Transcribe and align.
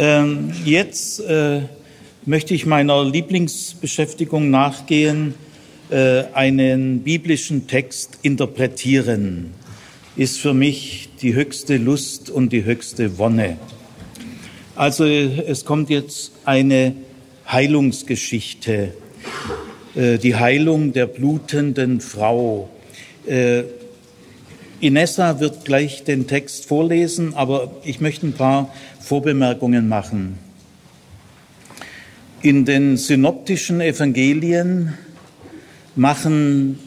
Ähm, 0.00 0.52
jetzt 0.64 1.18
äh, 1.18 1.62
möchte 2.24 2.54
ich 2.54 2.66
meiner 2.66 3.04
Lieblingsbeschäftigung 3.04 4.48
nachgehen, 4.48 5.34
äh, 5.90 6.22
einen 6.34 7.00
biblischen 7.00 7.66
Text 7.66 8.20
interpretieren. 8.22 9.54
Ist 10.16 10.38
für 10.38 10.54
mich 10.54 11.08
die 11.20 11.34
höchste 11.34 11.78
Lust 11.78 12.30
und 12.30 12.52
die 12.52 12.64
höchste 12.64 13.18
Wonne. 13.18 13.56
Also 14.76 15.04
es 15.04 15.64
kommt 15.64 15.90
jetzt 15.90 16.30
eine 16.44 16.94
Heilungsgeschichte, 17.50 18.94
äh, 19.96 20.18
die 20.18 20.36
Heilung 20.36 20.92
der 20.92 21.06
blutenden 21.06 22.00
Frau. 22.00 22.70
Inessa 24.80 25.40
wird 25.40 25.64
gleich 25.64 26.04
den 26.04 26.28
Text 26.28 26.66
vorlesen, 26.66 27.34
aber 27.34 27.72
ich 27.84 28.00
möchte 28.00 28.26
ein 28.26 28.32
paar 28.32 28.72
Vorbemerkungen 29.00 29.88
machen. 29.88 30.38
In 32.42 32.64
den 32.64 32.96
synoptischen 32.96 33.80
Evangelien 33.80 34.94
machen 35.96 36.78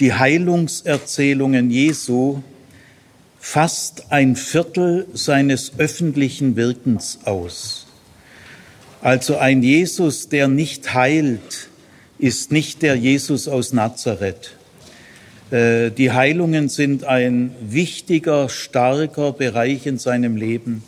die 0.00 0.14
Heilungserzählungen 0.14 1.70
Jesu 1.70 2.42
fast 3.38 4.10
ein 4.10 4.36
Viertel 4.36 5.06
seines 5.12 5.78
öffentlichen 5.78 6.56
Wirkens 6.56 7.18
aus. 7.24 7.86
Also 9.02 9.36
ein 9.36 9.62
Jesus, 9.62 10.30
der 10.30 10.48
nicht 10.48 10.94
heilt, 10.94 11.68
ist 12.18 12.52
nicht 12.52 12.80
der 12.80 12.94
Jesus 12.94 13.48
aus 13.48 13.74
Nazareth. 13.74 14.56
Äh, 15.54 15.92
die 15.92 16.10
Heilungen 16.10 16.68
sind 16.68 17.04
ein 17.04 17.54
wichtiger, 17.60 18.48
starker 18.48 19.32
Bereich 19.32 19.86
in 19.86 19.98
seinem 19.98 20.36
Leben. 20.36 20.82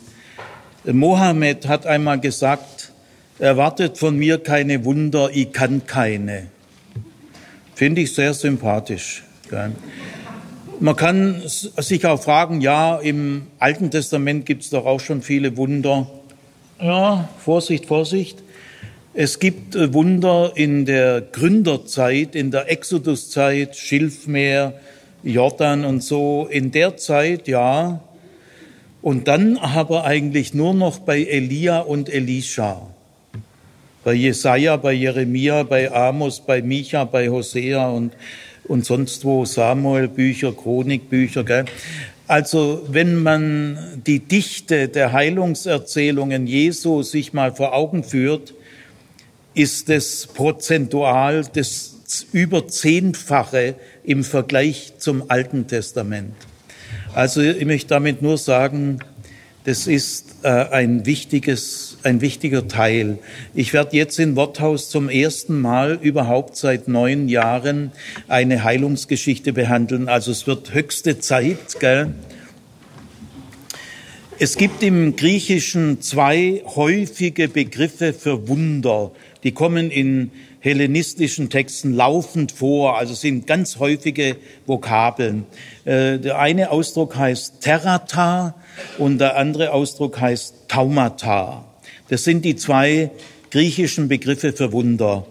Mohammed 0.83 1.67
hat 1.69 1.85
einmal 1.85 2.19
gesagt, 2.19 2.91
erwartet 3.39 3.97
von 3.97 4.17
mir 4.17 4.39
keine 4.39 4.83
Wunder, 4.83 5.29
ich 5.33 5.53
kann 5.53 5.85
keine. 5.85 6.47
Finde 7.75 8.01
ich 8.01 8.13
sehr 8.13 8.33
sympathisch. 8.33 9.23
Man 10.81 10.95
kann 10.97 11.41
sich 11.45 12.05
auch 12.05 12.21
fragen, 12.21 12.59
ja, 12.59 12.97
im 12.97 13.47
Alten 13.59 13.89
Testament 13.89 14.45
gibt 14.45 14.63
es 14.63 14.69
doch 14.69 14.85
auch 14.85 14.99
schon 14.99 15.21
viele 15.21 15.55
Wunder. 15.55 16.07
Ja, 16.81 17.29
Vorsicht, 17.39 17.85
Vorsicht. 17.85 18.43
Es 19.19 19.39
gibt 19.39 19.75
äh, 19.75 19.95
Wunder 19.95 20.51
in 20.53 20.85
der 20.85 21.21
Gründerzeit, 21.21 22.35
in 22.35 22.51
der 22.51 22.71
Exoduszeit, 22.71 23.75
Schilfmeer, 23.75 24.73
Jordan 25.23 25.85
und 25.85 26.03
so. 26.03 26.47
In 26.51 26.69
der 26.69 26.97
Zeit, 26.97 27.47
ja. 27.47 27.99
Und 29.01 29.27
dann 29.27 29.57
aber 29.57 30.03
eigentlich 30.03 30.53
nur 30.53 30.75
noch 30.75 30.99
bei 30.99 31.23
Elia 31.23 31.79
und 31.79 32.13
Elisha. 32.13 32.91
Bei 34.03 34.13
Jesaja, 34.13 34.77
bei 34.77 34.93
Jeremia, 34.93 35.63
bei 35.63 35.91
Amos, 35.91 36.39
bei 36.39 36.61
Micha, 36.61 37.03
bei 37.05 37.29
Hosea 37.29 37.89
und, 37.89 38.13
und 38.65 38.85
sonst 38.85 39.25
wo 39.25 39.45
Samuel-Bücher, 39.45 40.51
Chronikbücher. 40.51 41.43
Gell? 41.43 41.65
Also 42.27 42.85
wenn 42.87 43.15
man 43.15 43.79
die 44.05 44.19
Dichte 44.19 44.89
der 44.89 45.11
Heilungserzählungen 45.11 46.45
Jesu 46.45 47.01
sich 47.01 47.33
mal 47.33 47.51
vor 47.51 47.73
Augen 47.73 48.03
führt, 48.03 48.53
ist 49.57 49.89
es 49.89 50.27
prozentual 50.27 51.43
das 51.51 51.95
über 52.31 52.67
zehnfache 52.67 53.75
im 54.03 54.23
Vergleich 54.23 54.93
zum 54.99 55.29
Alten 55.29 55.67
Testament. 55.67 56.35
Also 57.15 57.41
ich 57.41 57.65
möchte 57.65 57.89
damit 57.89 58.21
nur 58.21 58.37
sagen, 58.37 58.99
das 59.63 59.87
ist 59.87 60.35
äh, 60.43 60.47
ein 60.49 61.07
wichtiges, 61.07 61.97
ein 62.03 62.21
wichtiger 62.21 62.67
Teil. 62.67 63.17
Ich 63.55 63.73
werde 63.73 63.97
jetzt 63.97 64.19
in 64.19 64.35
Worthaus 64.35 64.89
zum 64.89 65.09
ersten 65.09 65.59
Mal 65.59 65.97
überhaupt 66.01 66.55
seit 66.55 66.87
neun 66.87 67.27
Jahren 67.27 67.91
eine 68.27 68.63
Heilungsgeschichte 68.63 69.53
behandeln. 69.53 70.07
Also 70.07 70.31
es 70.31 70.45
wird 70.45 70.73
höchste 70.73 71.19
Zeit, 71.19 71.79
gell? 71.79 72.13
Es 74.39 74.55
gibt 74.55 74.83
im 74.83 75.15
Griechischen 75.15 75.99
zwei 75.99 76.61
häufige 76.63 77.47
Begriffe 77.47 78.13
für 78.13 78.47
Wunder. 78.47 79.11
Die 79.47 79.53
kommen 79.53 79.91
in 79.91 80.31
hellenistischen 80.59 81.49
Texten 81.49 81.93
laufend 81.93 82.51
vor, 82.51 82.97
also 82.97 83.13
sind 83.13 83.47
ganz 83.47 83.79
häufige 83.79 84.35
Vokabeln. 84.65 85.45
Äh, 85.85 86.19
der 86.19 86.37
eine 86.37 86.69
Ausdruck 86.69 87.15
heißt 87.15 87.61
Terrata 87.61 88.55
und 88.97 89.19
der 89.19 89.37
andere 89.37 89.71
Ausdruck 89.71 90.19
heißt 90.19 90.67
Taumata. 90.67 91.63
Das 92.09 92.25
sind 92.25 92.43
die 92.43 92.57
zwei 92.57 93.09
griechischen 93.49 94.09
Begriffe 94.09 94.51
für 94.51 94.73
Wunder. 94.73 95.25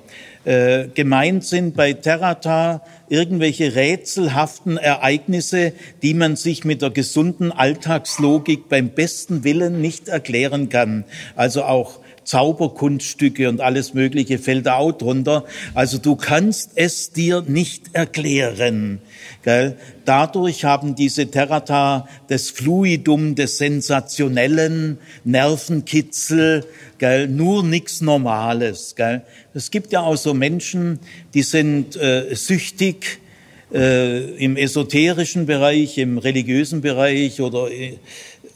Äh, 0.47 0.89
gemeint 0.95 1.45
sind 1.45 1.77
bei 1.77 1.93
Terrata 1.93 2.81
irgendwelche 3.11 3.75
rätselhaften 3.75 4.79
Ereignisse, 4.79 5.75
die 6.03 6.15
man 6.15 6.37
sich 6.37 6.65
mit 6.65 6.81
der 6.81 6.89
gesunden 6.89 7.53
Alltagslogik 7.53 8.71
beim 8.71 8.89
besten 8.89 9.45
Willen 9.45 9.83
nicht 9.83 10.09
erklären 10.09 10.71
kann. 10.71 11.05
Also 11.35 11.65
auch 11.65 11.99
Zauberkunststücke 12.27 13.49
und 13.49 13.61
alles 13.61 13.95
Mögliche 13.95 14.39
fällt 14.39 14.67
da 14.67 14.77
auch 14.77 14.93
drunter. 14.93 15.45
Also 15.75 15.99
du 15.99 16.17
kannst 16.17 16.73
es 16.75 17.13
dir 17.13 17.43
nicht 17.47 17.95
erklären. 17.95 19.01
Gell? 19.45 19.77
Dadurch 20.05 20.65
haben 20.65 20.97
diese 20.97 21.31
Terrata 21.31 22.09
das 22.29 22.51
Fluidum 22.51 23.37
des 23.37 23.59
Sensationellen, 23.59 24.99
Nervenkitzel, 25.25 26.65
gell? 26.99 27.29
nur 27.29 27.63
nichts 27.63 28.01
Normales. 28.01 28.95
Gell? 28.97 29.23
Es 29.55 29.71
gibt 29.71 29.93
ja 29.93 30.01
auch 30.01 30.17
so 30.17 30.35
Menschen, 30.35 30.99
die 31.33 31.43
sind 31.43 31.97
äh, 31.97 32.35
süchtig, 32.35 33.21
äh, 33.73 34.21
im 34.37 34.57
esoterischen 34.57 35.47
Bereich, 35.47 35.99
im 35.99 36.19
religiösen 36.19 36.81
Bereich 36.81 37.41
oder 37.41 37.71
äh, 37.71 37.99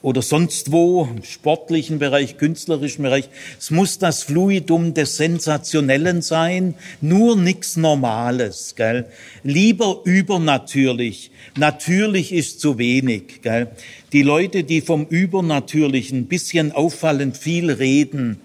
oder 0.03 0.22
sonst 0.22 0.72
wo, 0.72 1.09
im 1.15 1.22
sportlichen 1.22 1.99
Bereich, 1.99 2.38
künstlerischen 2.38 3.03
Bereich. 3.03 3.28
Es 3.59 3.71
muss 3.71 3.99
das 3.99 4.22
Fluidum 4.22 4.94
des 4.94 5.16
Sensationellen 5.16 6.22
sein, 6.22 6.75
nur 7.00 7.37
nichts 7.37 7.77
Normales. 7.77 8.75
Gell? 8.77 9.06
Lieber 9.43 10.00
übernatürlich. 10.05 11.31
Natürlich 11.56 12.33
ist 12.33 12.60
zu 12.60 12.78
wenig. 12.78 13.43
Gell? 13.43 13.69
Die 14.12 14.22
Leute, 14.22 14.65
die 14.65 14.81
vom 14.81 15.05
Übernatürlichen 15.06 16.21
ein 16.21 16.27
bisschen 16.27 16.72
auffallend 16.72 17.37
viel 17.37 17.71
reden, 17.71 18.41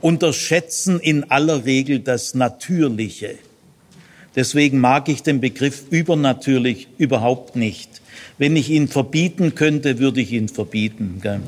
unterschätzen 0.00 0.98
in 0.98 1.30
aller 1.30 1.64
Regel 1.64 2.00
das 2.00 2.34
Natürliche. 2.34 3.36
Deswegen 4.36 4.78
mag 4.78 5.08
ich 5.08 5.22
den 5.22 5.40
Begriff 5.40 5.84
übernatürlich 5.90 6.88
überhaupt 6.98 7.56
nicht. 7.56 8.02
Wenn 8.38 8.54
ich 8.54 8.70
ihn 8.70 8.86
verbieten 8.86 9.54
könnte, 9.54 9.98
würde 9.98 10.20
ich 10.20 10.32
ihn 10.32 10.48
verbieten. 10.48 11.20
Gell? 11.22 11.40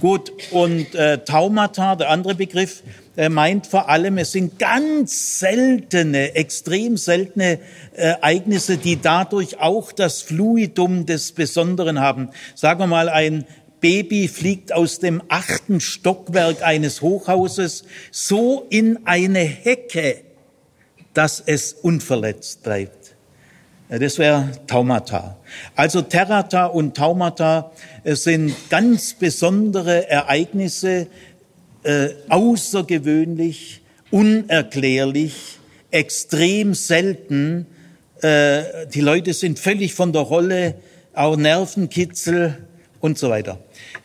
Gut, 0.00 0.32
und 0.50 0.94
äh, 0.94 1.24
Taumata, 1.24 1.96
der 1.96 2.10
andere 2.10 2.34
Begriff, 2.34 2.82
er 3.16 3.30
meint 3.30 3.68
vor 3.68 3.88
allem, 3.88 4.18
es 4.18 4.32
sind 4.32 4.58
ganz 4.58 5.38
seltene, 5.38 6.34
extrem 6.34 6.96
seltene 6.96 7.60
äh, 7.94 8.08
Ereignisse, 8.08 8.76
die 8.76 9.00
dadurch 9.00 9.60
auch 9.60 9.92
das 9.92 10.20
Fluidum 10.20 11.06
des 11.06 11.32
Besonderen 11.32 12.00
haben. 12.00 12.30
Sagen 12.56 12.80
wir 12.80 12.86
mal, 12.88 13.08
ein 13.08 13.46
Baby 13.80 14.28
fliegt 14.28 14.72
aus 14.72 14.98
dem 14.98 15.22
achten 15.28 15.80
Stockwerk 15.80 16.62
eines 16.62 17.00
Hochhauses 17.00 17.84
so 18.10 18.66
in 18.70 19.06
eine 19.06 19.40
Hecke, 19.40 20.22
dass 21.14 21.42
es 21.44 21.72
unverletzt 21.72 22.62
bleibt. 22.62 23.14
Das 23.88 24.18
wäre 24.18 24.50
Taumata. 24.66 25.36
Also 25.76 26.02
Terrata 26.02 26.66
und 26.66 26.96
Taumata 26.96 27.70
sind 28.04 28.54
ganz 28.70 29.14
besondere 29.14 30.08
Ereignisse, 30.08 31.06
äh, 31.84 32.08
außergewöhnlich, 32.28 33.82
unerklärlich, 34.10 35.58
extrem 35.90 36.74
selten. 36.74 37.66
Äh, 38.20 38.86
die 38.92 39.00
Leute 39.00 39.34
sind 39.34 39.58
völlig 39.58 39.94
von 39.94 40.12
der 40.12 40.22
Rolle, 40.22 40.74
auch 41.12 41.36
Nervenkitzel 41.36 42.58
und 43.00 43.18
so 43.18 43.28
weiter. 43.28 43.58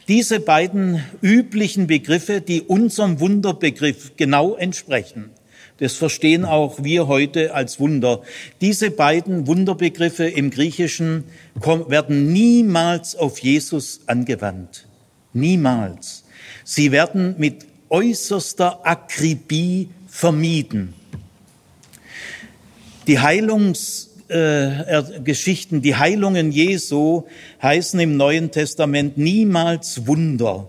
Diese 0.09 0.39
beiden 0.39 1.03
üblichen 1.21 1.87
Begriffe, 1.87 2.41
die 2.41 2.61
unserem 2.61 3.19
Wunderbegriff 3.19 4.17
genau 4.17 4.55
entsprechen, 4.55 5.31
das 5.79 5.93
verstehen 5.93 6.45
auch 6.45 6.83
wir 6.83 7.07
heute 7.07 7.53
als 7.53 7.79
Wunder. 7.79 8.21
Diese 8.61 8.91
beiden 8.91 9.47
Wunderbegriffe 9.47 10.25
im 10.25 10.49
Griechischen 10.49 11.23
werden 11.55 12.33
niemals 12.33 13.15
auf 13.15 13.39
Jesus 13.39 14.01
angewandt. 14.05 14.85
Niemals. 15.33 16.25
Sie 16.65 16.91
werden 16.91 17.35
mit 17.37 17.65
äußerster 17.89 18.85
Akribie 18.85 19.89
vermieden. 20.07 20.93
Die 23.07 23.19
Heilungsgeschichten, 23.19 25.79
äh, 25.79 25.81
die 25.81 25.95
Heilungen 25.95 26.51
Jesu 26.51 27.23
heißen 27.61 27.99
im 27.99 28.17
Neuen 28.17 28.51
Testament 28.51 29.17
niemals 29.17 30.05
Wunder. 30.05 30.67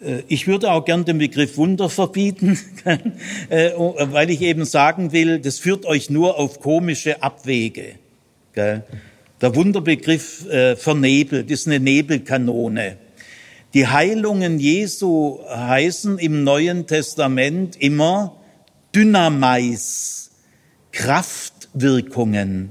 Äh, 0.00 0.22
ich 0.28 0.46
würde 0.46 0.70
auch 0.72 0.84
gern 0.84 1.04
den 1.04 1.18
Begriff 1.18 1.56
Wunder 1.56 1.88
verbieten, 1.88 2.58
äh, 3.48 3.70
weil 3.76 4.30
ich 4.30 4.42
eben 4.42 4.64
sagen 4.64 5.12
will, 5.12 5.38
das 5.38 5.58
führt 5.58 5.86
euch 5.86 6.10
nur 6.10 6.38
auf 6.38 6.60
komische 6.60 7.22
Abwege. 7.22 7.94
Der 8.54 9.54
Wunderbegriff 9.54 10.46
äh, 10.46 10.74
vernebelt, 10.74 11.48
ist 11.50 11.68
eine 11.68 11.78
Nebelkanone. 11.78 12.96
Die 13.74 13.86
Heilungen 13.86 14.58
Jesu 14.58 15.38
heißen 15.48 16.18
im 16.18 16.42
Neuen 16.42 16.86
Testament 16.86 17.76
immer 17.76 18.34
Dynamais, 18.94 20.30
Kraftwirkungen. 20.90 22.70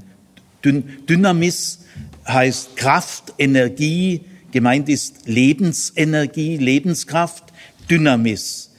Dynamis 0.66 1.86
heißt 2.28 2.76
Kraft, 2.76 3.34
Energie, 3.38 4.26
gemeint 4.52 4.90
ist 4.90 5.28
Lebensenergie, 5.28 6.58
Lebenskraft, 6.58 7.44
Dynamis. 7.90 8.72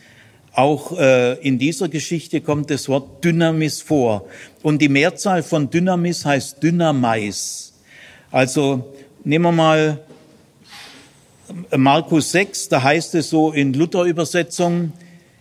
Auch 0.53 0.99
äh, 0.99 1.35
in 1.35 1.59
dieser 1.59 1.89
Geschichte 1.89 2.41
kommt 2.41 2.71
das 2.71 2.89
Wort 2.89 3.25
Dynamis 3.25 3.81
vor. 3.81 4.27
Und 4.63 4.83
die 4.83 4.89
Mehrzahl 4.89 5.43
von 5.43 5.71
Dynamis 5.71 6.25
heißt 6.25 6.63
Dynamais. 6.63 7.73
Also 8.31 8.93
nehmen 9.25 9.45
wir 9.45 9.53
mal 9.53 10.01
Markus 11.77 12.33
6, 12.33 12.69
da 12.69 12.83
heißt 12.83 13.15
es 13.15 13.31
so 13.31 13.53
in 13.53 13.73
Luther-Übersetzung, 13.73 14.93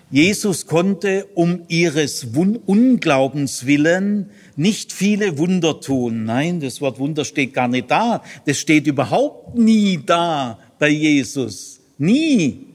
Jesus 0.09 0.67
konnte 0.67 1.25
um 1.33 1.63
ihres 1.67 2.27
Unglaubens 2.65 3.65
willen 3.65 4.29
nicht 4.55 4.93
viele 4.93 5.37
Wunder 5.37 5.81
tun. 5.81 6.23
Nein, 6.23 6.61
das 6.61 6.79
Wort 6.79 6.97
Wunder 6.97 7.25
steht 7.25 7.53
gar 7.53 7.67
nicht 7.67 7.91
da. 7.91 8.23
Das 8.45 8.57
steht 8.57 8.87
überhaupt 8.87 9.57
nie 9.57 9.99
da 10.05 10.59
bei 10.79 10.89
Jesus. 10.89 11.81
Nie. 11.97 12.67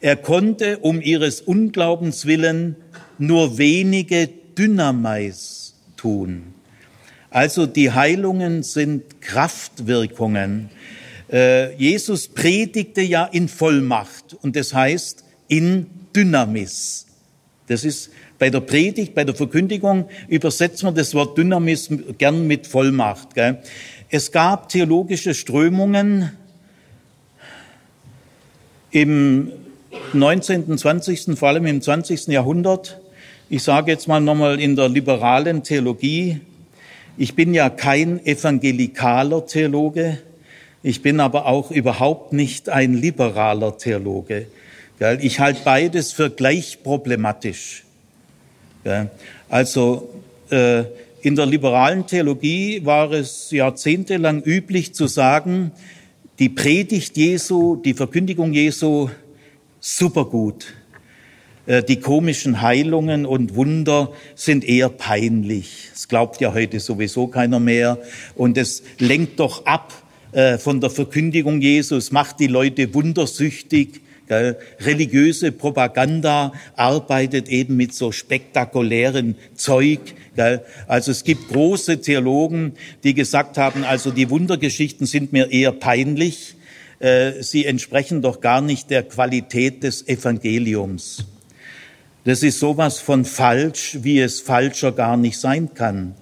Er 0.00 0.16
konnte 0.16 0.78
um 0.78 1.00
ihres 1.00 1.40
Unglaubens 1.40 2.26
willen 2.26 2.76
nur 3.18 3.58
wenige 3.58 4.28
Dynamais 4.58 5.74
tun. 5.96 6.54
Also 7.30 7.66
die 7.66 7.92
Heilungen 7.92 8.64
sind 8.64 9.20
Kraftwirkungen. 9.20 10.70
Äh, 11.30 11.74
Jesus 11.76 12.28
predigte 12.28 13.02
ja 13.02 13.24
in 13.24 13.48
Vollmacht 13.48 14.34
und 14.42 14.56
das 14.56 14.74
heißt 14.74 15.24
in 15.48 15.86
Dynamis. 16.16 17.06
Das 17.68 17.84
ist 17.84 18.10
bei 18.38 18.48
der 18.48 18.60
Predigt, 18.60 19.14
bei 19.14 19.24
der 19.24 19.34
Verkündigung 19.34 20.08
übersetzen 20.28 20.88
wir 20.88 20.92
das 20.92 21.14
Wort 21.14 21.36
Dynamis 21.36 21.90
gern 22.16 22.46
mit 22.46 22.66
Vollmacht. 22.66 23.34
Gell? 23.34 23.58
Es 24.08 24.32
gab 24.32 24.68
theologische 24.68 25.34
Strömungen 25.34 26.30
im 28.90 29.52
19., 30.12 30.78
20., 30.78 31.38
vor 31.38 31.48
allem 31.48 31.66
im 31.66 31.82
20. 31.82 32.28
Jahrhundert. 32.28 33.00
Ich 33.48 33.62
sage 33.62 33.90
jetzt 33.90 34.08
mal 34.08 34.20
nochmal 34.20 34.60
in 34.60 34.76
der 34.76 34.88
liberalen 34.88 35.62
Theologie. 35.62 36.40
Ich 37.18 37.34
bin 37.34 37.52
ja 37.52 37.68
kein 37.68 38.24
evangelikaler 38.24 39.46
Theologe. 39.46 40.18
Ich 40.82 41.02
bin 41.02 41.20
aber 41.20 41.46
auch 41.46 41.70
überhaupt 41.70 42.32
nicht 42.32 42.68
ein 42.68 42.94
liberaler 42.94 43.76
Theologe. 43.76 44.46
Ich 45.20 45.40
halte 45.40 45.60
beides 45.62 46.12
für 46.12 46.30
gleich 46.30 46.82
problematisch. 46.82 47.84
Also 49.48 50.08
äh, 50.50 50.84
in 51.20 51.36
der 51.36 51.44
liberalen 51.44 52.06
Theologie 52.06 52.84
war 52.84 53.12
es 53.12 53.50
jahrzehntelang 53.50 54.42
üblich 54.42 54.94
zu 54.94 55.06
sagen, 55.06 55.72
die 56.38 56.48
Predigt 56.48 57.16
Jesu, 57.16 57.76
die 57.76 57.94
Verkündigung 57.94 58.52
Jesu, 58.52 59.10
supergut. 59.80 60.66
Äh, 61.66 61.82
die 61.82 62.00
komischen 62.00 62.62
Heilungen 62.62 63.26
und 63.26 63.54
Wunder 63.54 64.12
sind 64.34 64.64
eher 64.64 64.88
peinlich. 64.88 65.90
Es 65.94 66.08
glaubt 66.08 66.40
ja 66.40 66.54
heute 66.54 66.80
sowieso 66.80 67.26
keiner 67.26 67.60
mehr. 67.60 67.98
Und 68.34 68.56
es 68.56 68.82
lenkt 68.98 69.40
doch 69.40 69.66
ab 69.66 69.92
äh, 70.32 70.58
von 70.58 70.80
der 70.80 70.90
Verkündigung 70.90 71.60
Jesus, 71.60 72.12
macht 72.12 72.40
die 72.40 72.46
Leute 72.46 72.94
wundersüchtig. 72.94 74.00
Gell? 74.28 74.56
Religiöse 74.80 75.52
Propaganda 75.52 76.52
arbeitet 76.74 77.48
eben 77.48 77.76
mit 77.76 77.94
so 77.94 78.12
spektakulären 78.12 79.36
Zeug. 79.54 80.00
Gell? 80.34 80.64
Also 80.88 81.12
es 81.12 81.24
gibt 81.24 81.48
große 81.48 82.00
Theologen, 82.00 82.72
die 83.04 83.14
gesagt 83.14 83.56
haben, 83.56 83.84
also 83.84 84.10
die 84.10 84.30
Wundergeschichten 84.30 85.06
sind 85.06 85.32
mir 85.32 85.50
eher 85.50 85.72
peinlich. 85.72 86.56
Äh, 86.98 87.42
sie 87.42 87.66
entsprechen 87.66 88.22
doch 88.22 88.40
gar 88.40 88.60
nicht 88.60 88.90
der 88.90 89.02
Qualität 89.02 89.82
des 89.82 90.08
Evangeliums. 90.08 91.24
Das 92.24 92.42
ist 92.42 92.58
sowas 92.58 92.98
von 92.98 93.24
falsch, 93.24 93.98
wie 94.02 94.18
es 94.18 94.40
falscher 94.40 94.90
gar 94.90 95.16
nicht 95.16 95.38
sein 95.38 95.74
kann. 95.74 96.16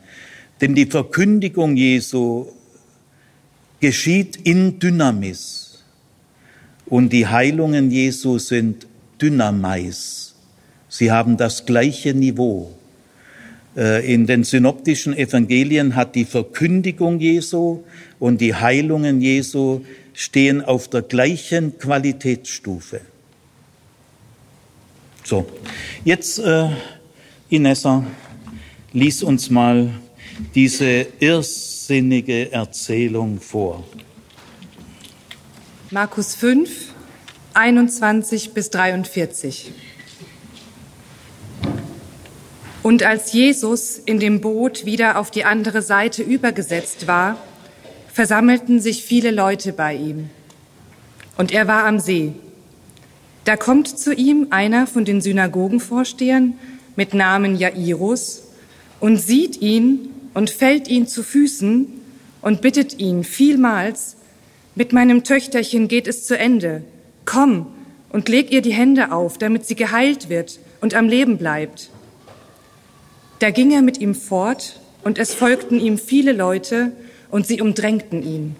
Denn 0.60 0.74
die 0.74 0.86
Verkündigung 0.86 1.76
Jesu 1.76 2.48
geschieht 3.80 4.36
in 4.36 4.78
Dynamis. 4.78 5.63
Und 6.86 7.12
die 7.12 7.26
Heilungen 7.26 7.90
Jesu 7.90 8.38
sind 8.38 8.86
Dynamais. 9.20 10.34
Sie 10.88 11.10
haben 11.10 11.36
das 11.36 11.66
gleiche 11.66 12.14
Niveau. 12.14 12.72
Äh, 13.76 14.12
in 14.12 14.26
den 14.26 14.44
synoptischen 14.44 15.16
Evangelien 15.16 15.96
hat 15.96 16.14
die 16.14 16.24
Verkündigung 16.24 17.18
Jesu 17.18 17.82
und 18.20 18.40
die 18.40 18.54
Heilungen 18.54 19.20
Jesu 19.20 19.80
stehen 20.12 20.62
auf 20.62 20.88
der 20.88 21.02
gleichen 21.02 21.78
Qualitätsstufe. 21.78 23.00
So, 25.24 25.46
jetzt 26.04 26.38
äh, 26.38 26.68
Inessa, 27.48 28.04
lies 28.92 29.22
uns 29.22 29.50
mal 29.50 29.90
diese 30.54 31.06
irrsinnige 31.18 32.52
Erzählung 32.52 33.40
vor. 33.40 33.84
Markus 35.94 36.34
5, 36.34 36.92
21 37.54 38.52
bis 38.52 38.68
43. 38.70 39.70
Und 42.82 43.04
als 43.04 43.32
Jesus 43.32 44.00
in 44.04 44.18
dem 44.18 44.40
Boot 44.40 44.86
wieder 44.86 45.20
auf 45.20 45.30
die 45.30 45.44
andere 45.44 45.82
Seite 45.82 46.24
übergesetzt 46.24 47.06
war, 47.06 47.38
versammelten 48.12 48.80
sich 48.80 49.04
viele 49.04 49.30
Leute 49.30 49.72
bei 49.72 49.94
ihm. 49.94 50.30
Und 51.36 51.52
er 51.52 51.68
war 51.68 51.84
am 51.84 52.00
See. 52.00 52.32
Da 53.44 53.56
kommt 53.56 53.86
zu 53.86 54.12
ihm 54.12 54.48
einer 54.50 54.88
von 54.88 55.04
den 55.04 55.20
Synagogenvorstehern 55.20 56.58
mit 56.96 57.14
Namen 57.14 57.54
Jairus 57.54 58.42
und 58.98 59.18
sieht 59.18 59.62
ihn 59.62 60.08
und 60.34 60.50
fällt 60.50 60.88
ihn 60.88 61.06
zu 61.06 61.22
Füßen 61.22 61.86
und 62.42 62.62
bittet 62.62 62.98
ihn 62.98 63.22
vielmals, 63.22 64.16
mit 64.74 64.92
meinem 64.92 65.22
Töchterchen 65.24 65.88
geht 65.88 66.06
es 66.08 66.24
zu 66.26 66.36
Ende. 66.36 66.82
Komm 67.24 67.66
und 68.10 68.28
leg 68.28 68.50
ihr 68.50 68.62
die 68.62 68.72
Hände 68.72 69.12
auf, 69.12 69.38
damit 69.38 69.66
sie 69.66 69.76
geheilt 69.76 70.28
wird 70.28 70.58
und 70.80 70.94
am 70.94 71.08
Leben 71.08 71.38
bleibt. 71.38 71.90
Da 73.38 73.50
ging 73.50 73.72
er 73.72 73.82
mit 73.82 73.98
ihm 73.98 74.14
fort, 74.14 74.80
und 75.02 75.18
es 75.18 75.34
folgten 75.34 75.78
ihm 75.78 75.98
viele 75.98 76.32
Leute, 76.32 76.92
und 77.30 77.46
sie 77.46 77.60
umdrängten 77.60 78.22
ihn. 78.22 78.56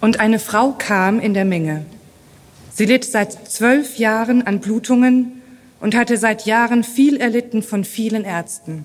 Und 0.00 0.20
eine 0.20 0.38
Frau 0.38 0.72
kam 0.72 1.18
in 1.18 1.34
der 1.34 1.44
Menge. 1.44 1.84
Sie 2.72 2.84
litt 2.84 3.04
seit 3.04 3.50
zwölf 3.50 3.96
Jahren 3.96 4.46
an 4.46 4.60
Blutungen 4.60 5.42
und 5.80 5.94
hatte 5.94 6.16
seit 6.16 6.46
Jahren 6.46 6.84
viel 6.84 7.16
erlitten 7.16 7.62
von 7.62 7.84
vielen 7.84 8.24
Ärzten. 8.24 8.84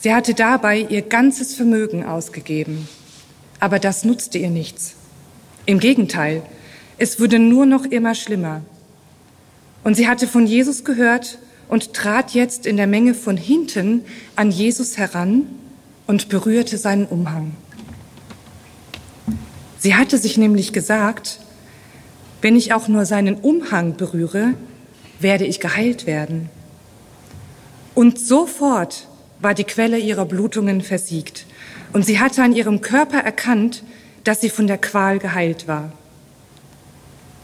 Sie 0.00 0.14
hatte 0.14 0.34
dabei 0.34 0.80
ihr 0.80 1.02
ganzes 1.02 1.54
Vermögen 1.54 2.04
ausgegeben 2.04 2.88
aber 3.60 3.78
das 3.78 4.04
nutzte 4.04 4.38
ihr 4.38 4.50
nichts. 4.50 4.94
Im 5.66 5.80
Gegenteil, 5.80 6.42
es 6.98 7.18
wurde 7.18 7.38
nur 7.38 7.66
noch 7.66 7.84
immer 7.84 8.14
schlimmer. 8.14 8.62
Und 9.82 9.94
sie 9.94 10.08
hatte 10.08 10.26
von 10.26 10.46
Jesus 10.46 10.84
gehört 10.84 11.38
und 11.68 11.92
trat 11.92 12.32
jetzt 12.32 12.66
in 12.66 12.76
der 12.76 12.86
Menge 12.86 13.14
von 13.14 13.36
hinten 13.36 14.04
an 14.36 14.50
Jesus 14.50 14.96
heran 14.96 15.46
und 16.06 16.28
berührte 16.28 16.78
seinen 16.78 17.06
Umhang. 17.06 17.52
Sie 19.78 19.94
hatte 19.94 20.18
sich 20.18 20.38
nämlich 20.38 20.72
gesagt, 20.72 21.40
wenn 22.40 22.56
ich 22.56 22.72
auch 22.72 22.88
nur 22.88 23.06
seinen 23.06 23.36
Umhang 23.36 23.96
berühre, 23.96 24.54
werde 25.20 25.46
ich 25.46 25.60
geheilt 25.60 26.06
werden. 26.06 26.48
Und 27.94 28.18
sofort 28.18 29.08
war 29.40 29.54
die 29.54 29.64
Quelle 29.64 29.98
ihrer 29.98 30.24
Blutungen 30.26 30.80
versiegt 30.80 31.46
und 31.94 32.04
sie 32.04 32.20
hatte 32.20 32.42
an 32.42 32.54
ihrem 32.54 32.82
Körper 32.82 33.18
erkannt, 33.18 33.82
dass 34.24 34.40
sie 34.42 34.50
von 34.50 34.66
der 34.66 34.78
Qual 34.78 35.18
geheilt 35.18 35.68
war. 35.68 35.92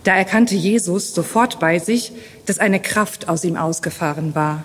Da 0.05 0.17
erkannte 0.17 0.57
Jesus 0.57 1.15
sofort 1.15 1.61
bei 1.61 1.79
sich, 1.79 2.13
dass 2.47 2.59
eine 2.59 2.81
Kraft 2.81 3.29
aus 3.29 3.45
ihm 3.45 3.57
ausgefahren 3.57 4.35
war 4.35 4.65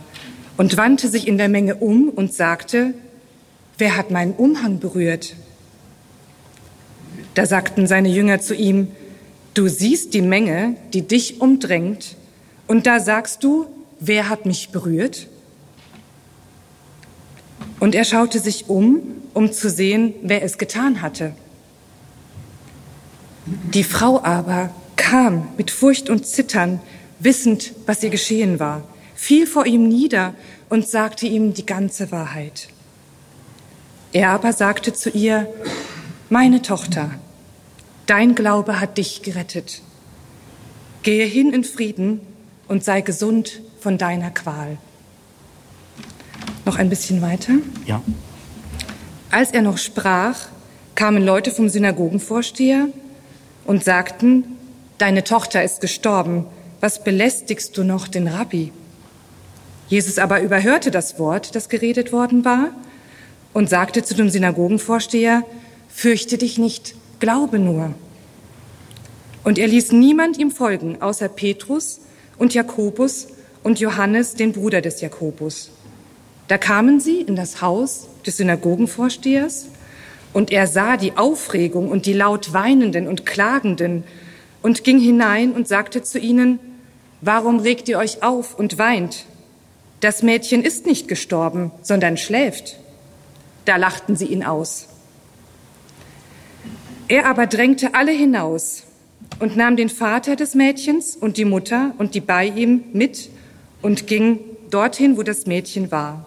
und 0.57 0.75
wandte 0.75 1.07
sich 1.07 1.27
in 1.27 1.37
der 1.37 1.49
Menge 1.49 1.75
um 1.75 2.09
und 2.09 2.33
sagte, 2.33 2.93
wer 3.77 3.95
hat 3.95 4.11
meinen 4.11 4.33
Umhang 4.33 4.79
berührt? 4.79 5.35
Da 7.35 7.45
sagten 7.45 7.85
seine 7.85 8.09
Jünger 8.09 8.41
zu 8.41 8.55
ihm, 8.55 8.87
Du 9.53 9.69
siehst 9.69 10.13
die 10.13 10.21
Menge, 10.21 10.75
die 10.93 11.03
dich 11.03 11.39
umdrängt, 11.39 12.17
und 12.67 12.87
da 12.87 12.99
sagst 12.99 13.41
du, 13.41 13.67
wer 14.01 14.27
hat 14.27 14.45
mich 14.45 14.69
berührt? 14.69 15.27
Und 17.79 17.95
er 17.95 18.03
schaute 18.03 18.39
sich 18.39 18.69
um, 18.69 19.01
um 19.33 19.51
zu 19.51 19.69
sehen, 19.69 20.13
wer 20.21 20.43
es 20.43 20.57
getan 20.57 21.01
hatte. 21.01 21.33
Die 23.45 23.83
Frau 23.83 24.23
aber 24.23 24.69
kam 24.95 25.49
mit 25.57 25.71
Furcht 25.71 26.09
und 26.09 26.25
Zittern, 26.25 26.79
wissend, 27.19 27.73
was 27.85 28.01
ihr 28.03 28.09
geschehen 28.09 28.59
war, 28.59 28.83
fiel 29.13 29.45
vor 29.45 29.65
ihm 29.65 29.87
nieder 29.87 30.33
und 30.69 30.87
sagte 30.87 31.27
ihm 31.27 31.53
die 31.53 31.65
ganze 31.65 32.11
Wahrheit. 32.11 32.69
Er 34.13 34.29
aber 34.29 34.53
sagte 34.53 34.93
zu 34.93 35.09
ihr, 35.09 35.47
meine 36.29 36.61
Tochter, 36.61 37.11
dein 38.05 38.33
Glaube 38.33 38.79
hat 38.79 38.97
dich 38.97 39.21
gerettet. 39.21 39.81
Gehe 41.03 41.25
hin 41.25 41.53
in 41.53 41.63
Frieden 41.63 42.21
und 42.67 42.83
sei 42.83 43.01
gesund 43.01 43.61
von 43.79 43.97
deiner 43.97 44.31
Qual. 44.31 44.77
Noch 46.65 46.77
ein 46.77 46.89
bisschen 46.89 47.21
weiter. 47.21 47.53
Ja. 47.85 48.01
Als 49.31 49.51
er 49.51 49.61
noch 49.61 49.77
sprach, 49.77 50.47
kamen 50.95 51.23
Leute 51.23 51.51
vom 51.51 51.69
Synagogenvorsteher 51.69 52.87
und 53.65 53.83
sagten, 53.83 54.45
deine 54.97 55.23
Tochter 55.23 55.63
ist 55.63 55.81
gestorben, 55.81 56.45
was 56.81 57.03
belästigst 57.03 57.77
du 57.77 57.83
noch 57.83 58.07
den 58.07 58.27
Rabbi? 58.27 58.71
Jesus 59.87 60.17
aber 60.17 60.41
überhörte 60.41 60.89
das 60.89 61.19
Wort, 61.19 61.55
das 61.55 61.69
geredet 61.69 62.11
worden 62.11 62.43
war, 62.45 62.71
und 63.53 63.69
sagte 63.69 64.03
zu 64.03 64.15
dem 64.15 64.29
Synagogenvorsteher, 64.29 65.43
fürchte 65.87 66.37
dich 66.37 66.57
nicht, 66.57 66.95
glaube 67.19 67.59
nur. 67.59 67.93
Und 69.43 69.59
er 69.59 69.67
ließ 69.67 69.91
niemand 69.91 70.37
ihm 70.39 70.51
folgen, 70.51 71.01
außer 71.01 71.29
Petrus 71.29 72.01
und 72.37 72.53
Jakobus 72.53 73.27
und 73.63 73.79
Johannes, 73.79 74.33
den 74.33 74.51
Bruder 74.51 74.81
des 74.81 75.01
Jakobus. 75.01 75.69
Da 76.47 76.57
kamen 76.57 76.99
sie 76.99 77.21
in 77.21 77.35
das 77.35 77.61
Haus 77.61 78.07
des 78.25 78.37
Synagogenvorstehers, 78.37 79.67
und 80.35 80.51
er 80.51 80.67
sah 80.67 80.97
die 80.97 81.15
Aufregung 81.15 81.87
und 81.87 82.05
die 82.05 82.11
laut 82.11 82.51
weinenden 82.51 83.07
und 83.07 83.25
klagenden 83.25 84.03
und 84.61 84.83
ging 84.83 84.99
hinein 84.99 85.53
und 85.53 85.65
sagte 85.65 86.03
zu 86.03 86.19
ihnen, 86.19 86.59
Warum 87.21 87.59
regt 87.59 87.87
ihr 87.87 87.97
euch 87.97 88.21
auf 88.21 88.59
und 88.59 88.77
weint? 88.77 89.27
Das 90.01 90.23
Mädchen 90.23 90.61
ist 90.61 90.85
nicht 90.85 91.07
gestorben, 91.07 91.71
sondern 91.81 92.17
schläft. 92.17 92.75
Da 93.63 93.77
lachten 93.77 94.17
sie 94.17 94.25
ihn 94.25 94.43
aus. 94.43 94.89
Er 97.07 97.27
aber 97.27 97.47
drängte 97.47 97.93
alle 97.93 98.11
hinaus 98.11 98.83
und 99.39 99.55
nahm 99.55 99.77
den 99.77 99.89
Vater 99.89 100.35
des 100.35 100.53
Mädchens 100.53 101.15
und 101.15 101.37
die 101.37 101.45
Mutter 101.45 101.93
und 101.97 102.13
die 102.13 102.19
bei 102.19 102.45
ihm 102.45 102.83
mit 102.91 103.29
und 103.81 104.05
ging 104.05 104.39
dorthin, 104.69 105.15
wo 105.15 105.23
das 105.23 105.45
Mädchen 105.45 105.91
war. 105.91 106.25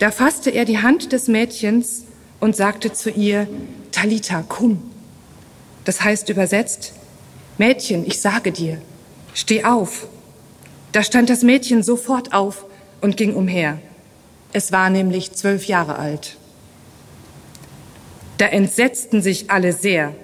Da 0.00 0.10
fasste 0.10 0.48
er 0.50 0.64
die 0.64 0.78
Hand 0.78 1.12
des 1.12 1.28
Mädchens 1.28 2.04
und 2.40 2.56
sagte 2.56 2.90
zu 2.90 3.10
ihr, 3.10 3.46
Talita, 3.92 4.42
kum. 4.42 4.82
Das 5.84 6.02
heißt 6.02 6.30
übersetzt, 6.30 6.94
Mädchen, 7.58 8.06
ich 8.06 8.18
sage 8.18 8.50
dir, 8.50 8.80
steh 9.34 9.64
auf. 9.64 10.08
Da 10.92 11.02
stand 11.02 11.28
das 11.28 11.42
Mädchen 11.42 11.82
sofort 11.82 12.32
auf 12.32 12.64
und 13.02 13.18
ging 13.18 13.34
umher. 13.34 13.78
Es 14.54 14.72
war 14.72 14.88
nämlich 14.88 15.32
zwölf 15.32 15.66
Jahre 15.66 15.98
alt. 15.98 16.38
Da 18.38 18.46
entsetzten 18.46 19.20
sich 19.20 19.50
alle 19.50 19.74
sehr, 19.74 20.14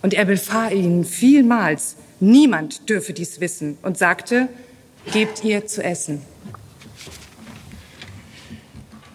und 0.00 0.14
er 0.14 0.24
befahl 0.24 0.72
ihnen 0.72 1.04
vielmals, 1.04 1.96
niemand 2.20 2.88
dürfe 2.88 3.12
dies 3.12 3.38
wissen, 3.40 3.76
und 3.82 3.98
sagte, 3.98 4.48
gebt 5.12 5.44
ihr 5.44 5.66
zu 5.66 5.84
essen. 5.84 6.22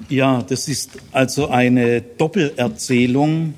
Ja, 0.09 0.41
das 0.41 0.67
ist 0.67 0.89
also 1.11 1.49
eine 1.49 2.01
Doppelerzählung. 2.01 3.53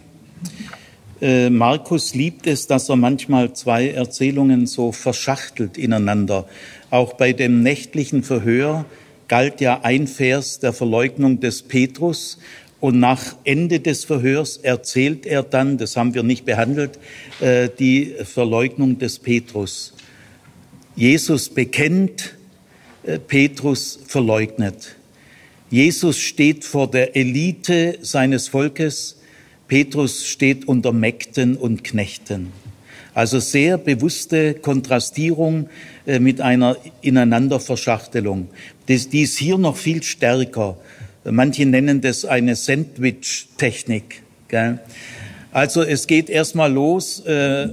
Äh, 1.22 1.50
Markus 1.50 2.14
liebt 2.14 2.46
es, 2.46 2.68
dass 2.68 2.90
er 2.90 2.98
manchmal 2.98 3.54
zwei 3.54 3.92
Erzählungen 3.92 4.68
so 4.68 4.92
verschachtelt 4.92 5.78
ineinander. 5.78 6.46
Auch 6.90 7.14
bei 7.14 7.32
dem 7.32 7.64
nächtlichen 7.64 8.22
Verhör 8.22 8.84
galt 9.30 9.62
ja 9.62 9.80
ein 9.84 10.08
Vers 10.08 10.60
der 10.60 10.74
Verleugnung 10.74 11.40
des 11.40 11.62
Petrus 11.62 12.38
und 12.82 13.00
nach 13.00 13.38
Ende 13.46 13.80
des 13.80 14.04
Verhörs 14.04 14.58
erzählt 14.58 15.26
er 15.26 15.44
dann, 15.44 15.78
das 15.78 15.96
haben 15.96 16.14
wir 16.14 16.24
nicht 16.24 16.44
behandelt, 16.44 17.00
äh, 17.40 17.70
die 17.80 18.14
Verleugnung 18.26 19.00
des 19.00 19.20
Petrus. 19.20 19.94
Jesus 20.98 21.48
bekennt, 21.48 22.36
äh, 23.04 23.20
Petrus 23.20 24.00
verleugnet. 24.06 24.98
Jesus 25.72 26.20
steht 26.20 26.66
vor 26.66 26.92
der 26.92 27.16
Elite 27.16 27.98
seines 28.02 28.50
Volkes, 28.50 29.18
Petrus 29.70 30.26
steht 30.26 30.68
unter 30.68 30.92
Mägden 30.92 31.56
und 31.56 31.86
Knechten. 31.86 32.52
Also 33.14 33.40
sehr 33.40 33.78
bewusste 33.78 34.54
Kontrastierung 34.54 35.70
äh, 36.06 36.20
mit 36.20 36.42
einer 36.42 36.76
Ineinanderverschachtelung. 37.00 38.50
Die 38.90 39.22
ist 39.22 39.38
hier 39.38 39.58
noch 39.58 39.78
viel 39.78 40.04
stärker. 40.04 40.78
Manche 41.24 41.66
nennen 41.66 42.02
das 42.02 42.26
eine 42.26 42.58
Sandwich-Technik. 42.58 44.24
Also 45.54 45.84
es 45.84 46.06
geht 46.06 46.30
erstmal 46.30 46.74
los. 46.74 47.22
Äh, 47.22 47.70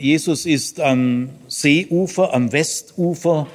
Jesus 0.00 0.46
ist 0.46 0.80
am 0.80 1.28
Seeufer, 1.46 2.34
am 2.34 2.50
Westufer 2.50 3.46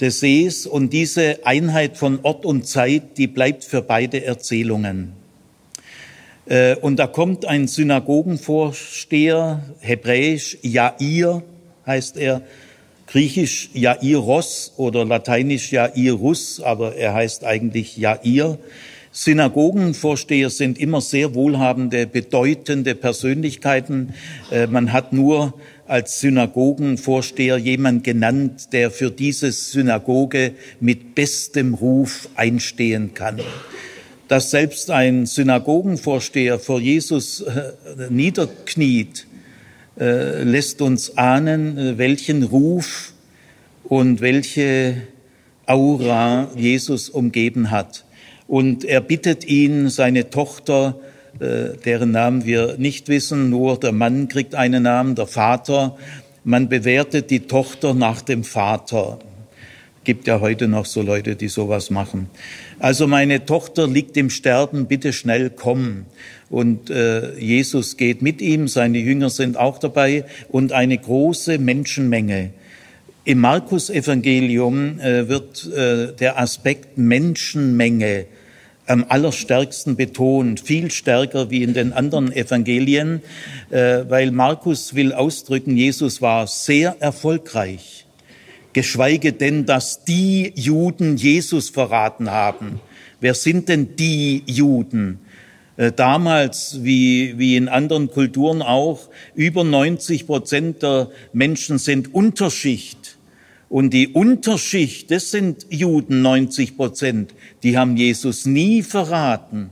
des 0.00 0.20
Sees 0.20 0.66
und 0.66 0.92
diese 0.92 1.46
Einheit 1.46 1.96
von 1.96 2.20
Ort 2.22 2.44
und 2.44 2.66
Zeit, 2.66 3.16
die 3.16 3.26
bleibt 3.26 3.64
für 3.64 3.82
beide 3.82 4.24
Erzählungen. 4.24 5.12
Äh, 6.46 6.76
und 6.76 6.96
da 6.96 7.06
kommt 7.06 7.44
ein 7.44 7.66
Synagogenvorsteher, 7.68 9.62
hebräisch 9.80 10.58
Jair 10.62 11.42
heißt 11.86 12.16
er, 12.16 12.42
griechisch 13.06 13.70
Jairos 13.72 14.72
oder 14.76 15.04
lateinisch 15.04 15.72
Jairus, 15.72 16.60
aber 16.60 16.96
er 16.96 17.14
heißt 17.14 17.44
eigentlich 17.44 17.96
Jair. 17.96 18.58
Synagogenvorsteher 19.12 20.50
sind 20.50 20.78
immer 20.78 21.00
sehr 21.00 21.34
wohlhabende, 21.34 22.06
bedeutende 22.06 22.94
Persönlichkeiten. 22.94 24.12
Äh, 24.50 24.66
man 24.66 24.92
hat 24.92 25.12
nur 25.14 25.54
als 25.88 26.20
Synagogenvorsteher 26.20 27.56
jemand 27.56 28.04
genannt, 28.04 28.72
der 28.72 28.90
für 28.90 29.10
diese 29.10 29.52
Synagoge 29.52 30.52
mit 30.80 31.14
bestem 31.14 31.74
Ruf 31.74 32.28
einstehen 32.34 33.14
kann. 33.14 33.40
Dass 34.28 34.50
selbst 34.50 34.90
ein 34.90 35.26
Synagogenvorsteher 35.26 36.58
vor 36.58 36.80
Jesus 36.80 37.42
äh, 37.42 37.72
niederkniet, 38.10 39.26
äh, 39.98 40.42
lässt 40.42 40.82
uns 40.82 41.16
ahnen, 41.16 41.78
äh, 41.78 41.98
welchen 41.98 42.42
Ruf 42.42 43.12
und 43.84 44.20
welche 44.20 45.02
Aura 45.66 46.50
Jesus 46.56 47.08
umgeben 47.08 47.70
hat. 47.70 48.04
Und 48.48 48.84
er 48.84 49.00
bittet 49.00 49.44
ihn, 49.44 49.88
seine 49.88 50.30
Tochter 50.30 50.98
deren 51.40 52.10
Namen 52.10 52.44
wir 52.44 52.76
nicht 52.78 53.08
wissen, 53.08 53.50
nur 53.50 53.78
der 53.78 53.92
Mann 53.92 54.28
kriegt 54.28 54.54
einen 54.54 54.84
Namen, 54.84 55.14
der 55.14 55.26
Vater. 55.26 55.96
Man 56.44 56.68
bewertet 56.68 57.30
die 57.30 57.40
Tochter 57.40 57.92
nach 57.92 58.22
dem 58.22 58.44
Vater. 58.44 59.18
Gibt 60.04 60.28
ja 60.28 60.40
heute 60.40 60.68
noch 60.68 60.86
so 60.86 61.02
Leute, 61.02 61.34
die 61.34 61.48
sowas 61.48 61.90
machen. 61.90 62.30
Also 62.78 63.08
meine 63.08 63.44
Tochter 63.44 63.88
liegt 63.88 64.16
im 64.16 64.30
Sterben, 64.30 64.86
bitte 64.86 65.12
schnell 65.12 65.50
komm. 65.50 66.04
Und 66.48 66.90
äh, 66.90 67.36
Jesus 67.38 67.96
geht 67.96 68.22
mit 68.22 68.40
ihm, 68.40 68.68
seine 68.68 68.98
Jünger 68.98 69.30
sind 69.30 69.56
auch 69.56 69.78
dabei 69.78 70.24
und 70.48 70.72
eine 70.72 70.96
große 70.96 71.58
Menschenmenge. 71.58 72.50
Im 73.24 73.40
Markus-Evangelium 73.40 75.00
äh, 75.00 75.28
wird 75.28 75.66
äh, 75.66 76.12
der 76.12 76.38
Aspekt 76.38 76.96
Menschenmenge 76.96 78.26
am 78.86 79.04
allerstärksten 79.08 79.96
betont, 79.96 80.60
viel 80.60 80.90
stärker 80.90 81.50
wie 81.50 81.62
in 81.62 81.74
den 81.74 81.92
anderen 81.92 82.32
Evangelien, 82.32 83.22
äh, 83.70 84.04
weil 84.08 84.30
Markus 84.30 84.94
will 84.94 85.12
ausdrücken, 85.12 85.76
Jesus 85.76 86.22
war 86.22 86.46
sehr 86.46 86.96
erfolgreich, 87.00 88.06
geschweige 88.72 89.32
denn, 89.32 89.66
dass 89.66 90.04
die 90.04 90.52
Juden 90.54 91.16
Jesus 91.16 91.70
verraten 91.70 92.30
haben. 92.30 92.80
Wer 93.20 93.34
sind 93.34 93.68
denn 93.68 93.96
die 93.96 94.42
Juden? 94.46 95.20
Äh, 95.76 95.92
damals, 95.92 96.78
wie, 96.82 97.38
wie 97.38 97.56
in 97.56 97.68
anderen 97.68 98.10
Kulturen 98.10 98.62
auch, 98.62 99.08
über 99.34 99.64
90 99.64 100.26
Prozent 100.26 100.82
der 100.82 101.10
Menschen 101.32 101.78
sind 101.78 102.14
Unterschicht 102.14 103.05
und 103.68 103.90
die 103.90 104.08
Unterschicht, 104.08 105.10
das 105.10 105.30
sind 105.30 105.66
Juden 105.70 106.22
90 106.22 106.76
Prozent, 106.76 107.34
die 107.62 107.76
haben 107.76 107.96
Jesus 107.96 108.46
nie 108.46 108.82
verraten. 108.82 109.70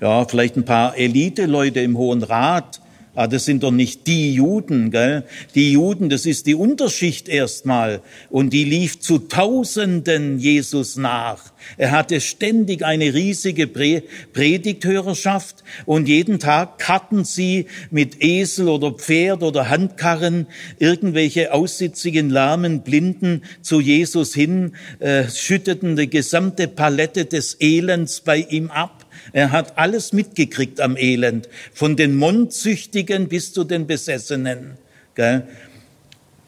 Ja, 0.00 0.24
vielleicht 0.24 0.56
ein 0.56 0.64
paar 0.64 0.96
Elite-Leute 0.96 1.80
im 1.80 1.98
Hohen 1.98 2.22
Rat, 2.22 2.80
Ah, 3.18 3.26
das 3.26 3.46
sind 3.46 3.64
doch 3.64 3.72
nicht 3.72 4.06
die 4.06 4.32
Juden, 4.32 4.92
gell? 4.92 5.24
Die 5.56 5.72
Juden, 5.72 6.08
das 6.08 6.24
ist 6.24 6.46
die 6.46 6.54
Unterschicht 6.54 7.28
erstmal. 7.28 8.00
Und 8.30 8.52
die 8.52 8.62
lief 8.62 9.00
zu 9.00 9.18
Tausenden 9.18 10.38
Jesus 10.38 10.94
nach. 10.94 11.52
Er 11.78 11.90
hatte 11.90 12.20
ständig 12.20 12.84
eine 12.84 13.12
riesige 13.14 13.66
Predigthörerschaft 13.66 15.64
und 15.84 16.06
jeden 16.06 16.38
Tag 16.38 16.78
karten 16.78 17.24
sie 17.24 17.66
mit 17.90 18.22
Esel 18.22 18.68
oder 18.68 18.92
Pferd 18.92 19.42
oder 19.42 19.68
Handkarren 19.68 20.46
irgendwelche 20.78 21.52
aussitzigen, 21.52 22.30
lahmen, 22.30 22.82
Blinden 22.82 23.42
zu 23.62 23.80
Jesus 23.80 24.32
hin, 24.32 24.76
äh, 25.00 25.28
schütteten 25.28 25.96
die 25.96 26.08
gesamte 26.08 26.68
Palette 26.68 27.24
des 27.24 27.56
Elends 27.58 28.20
bei 28.20 28.36
ihm 28.36 28.70
ab. 28.70 29.07
Er 29.32 29.52
hat 29.52 29.78
alles 29.78 30.12
mitgekriegt 30.12 30.80
am 30.80 30.96
Elend, 30.96 31.48
von 31.72 31.96
den 31.96 32.16
Mondsüchtigen 32.16 33.28
bis 33.28 33.52
zu 33.52 33.64
den 33.64 33.86
Besessenen. 33.86 34.78
Gell? 35.14 35.46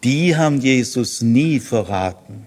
Die 0.04 0.36
haben 0.36 0.60
Jesus 0.60 1.20
nie 1.20 1.60
verraten. 1.60 2.46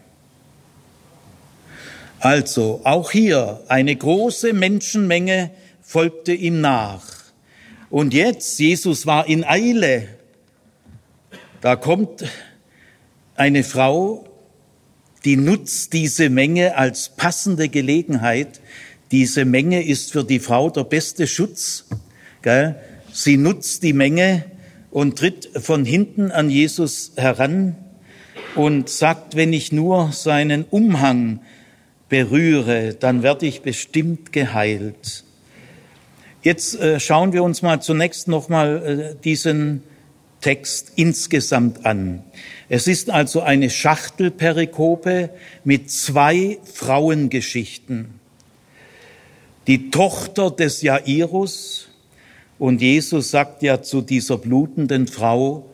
Also 2.20 2.82
auch 2.84 3.12
hier 3.12 3.62
eine 3.68 3.96
große 3.96 4.54
Menschenmenge 4.54 5.52
folgte 5.82 6.34
ihm 6.34 6.62
nach. 6.62 7.04
Und 7.90 8.14
jetzt, 8.14 8.60
Jesus 8.60 9.06
war 9.06 9.28
in 9.28 9.44
Eile. 9.44 10.08
Da 11.62 11.76
kommt 11.76 12.24
eine 13.36 13.64
Frau, 13.64 14.26
die 15.26 15.38
nutzt 15.38 15.94
diese 15.94 16.30
Menge 16.30 16.76
als 16.76 17.10
passende 17.10 17.70
Gelegenheit, 17.70 18.62
diese 19.14 19.46
Menge 19.46 19.86
ist 19.86 20.12
für 20.12 20.24
die 20.24 20.40
Frau 20.40 20.72
der 20.72 20.86
beste 20.86 21.28
Schutz. 21.28 21.86
Gell? 22.42 22.76
Sie 23.12 23.38
nutzt 23.38 23.84
die 23.84 23.94
Menge 23.94 24.44
und 24.90 25.20
tritt 25.20 25.52
von 25.62 25.86
hinten 25.86 26.32
an 26.32 26.50
Jesus 26.50 27.12
heran 27.16 27.76
und 28.56 28.90
sagt, 28.90 29.36
wenn 29.36 29.54
ich 29.54 29.72
nur 29.72 30.12
seinen 30.14 30.64
Umhang 30.64 31.42
berühre, 32.10 32.96
dann 32.96 33.22
werde 33.22 33.46
ich 33.46 33.62
bestimmt 33.62 34.34
geheilt. 34.34 35.26
Jetzt 36.42 36.80
äh, 36.80 37.00
schauen 37.00 37.34
wir 37.34 37.44
uns 37.44 37.62
mal 37.62 37.84
zunächst 37.84 38.28
noch 38.28 38.50
mal 38.50 39.14
äh, 39.14 39.24
diesen 39.24 39.84
Text 40.42 40.94
insgesamt 40.96 41.86
an. 41.86 42.24
Es 42.68 42.88
ist 42.88 43.12
also 43.12 43.42
eine 43.42 43.70
Schachtelperikope 43.70 45.30
mit 45.64 45.92
zwei 45.92 46.58
Frauengeschichten 46.64 48.23
die 49.68 49.90
Tochter 49.90 50.52
des 50.52 50.82
Jairus. 50.82 51.88
Und 52.60 52.82
Jesus 52.82 53.32
sagt 53.32 53.64
ja 53.64 53.82
zu 53.82 54.02
dieser 54.02 54.38
blutenden 54.38 55.08
Frau, 55.08 55.66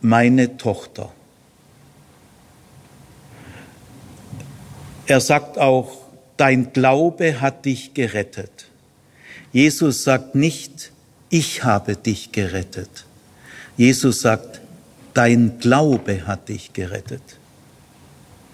meine 0.00 0.56
Tochter. 0.56 1.12
Er 5.06 5.20
sagt 5.20 5.58
auch, 5.58 5.92
dein 6.36 6.72
Glaube 6.72 7.40
hat 7.40 7.64
dich 7.64 7.94
gerettet. 7.94 8.66
Jesus 9.52 10.04
sagt 10.04 10.34
nicht, 10.34 10.90
ich 11.30 11.64
habe 11.64 11.96
dich 11.96 12.32
gerettet. 12.32 13.06
Jesus 13.76 14.20
sagt, 14.20 14.60
dein 15.14 15.58
Glaube 15.58 16.26
hat 16.26 16.48
dich 16.48 16.72
gerettet. 16.72 17.22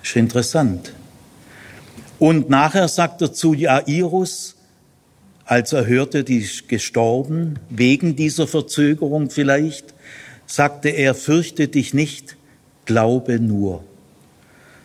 Ist 0.02 0.16
interessant. 0.16 0.92
Und 2.18 2.50
nachher 2.50 2.88
sagt 2.88 3.22
er 3.22 3.32
zu 3.32 3.54
Jairus, 3.54 4.51
als 5.44 5.72
er 5.72 5.86
hörte, 5.86 6.24
die 6.24 6.38
ist 6.38 6.68
gestorben, 6.68 7.58
wegen 7.68 8.16
dieser 8.16 8.46
Verzögerung 8.46 9.30
vielleicht, 9.30 9.94
sagte 10.46 10.90
er, 10.90 11.14
fürchte 11.14 11.68
dich 11.68 11.94
nicht, 11.94 12.36
glaube 12.84 13.40
nur. 13.40 13.82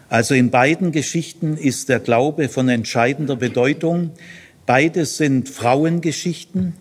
Also 0.10 0.34
in 0.34 0.52
beiden 0.52 0.92
Geschichten 0.92 1.58
ist 1.58 1.90
der 1.90 2.00
Glaube 2.00 2.48
von 2.48 2.70
entscheidender 2.70 3.36
Bedeutung. 3.36 4.12
Beides 4.66 5.18
sind 5.18 5.50
Frauengeschichten 5.50 6.74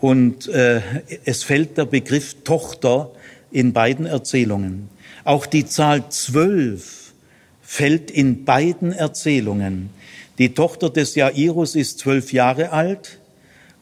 und 0.00 0.48
äh, 0.48 0.80
es 1.24 1.44
fällt 1.44 1.78
der 1.78 1.86
Begriff 1.86 2.36
Tochter 2.42 3.12
in 3.52 3.72
beiden 3.72 4.06
Erzählungen. 4.06 4.88
Auch 5.22 5.46
die 5.46 5.64
Zahl 5.64 6.10
zwölf 6.10 7.14
fällt 7.62 8.10
in 8.10 8.44
beiden 8.44 8.92
Erzählungen. 8.92 9.90
Die 10.38 10.52
Tochter 10.52 10.90
des 10.90 11.14
Jairus 11.14 11.76
ist 11.76 12.00
zwölf 12.00 12.32
Jahre 12.32 12.72
alt 12.72 13.20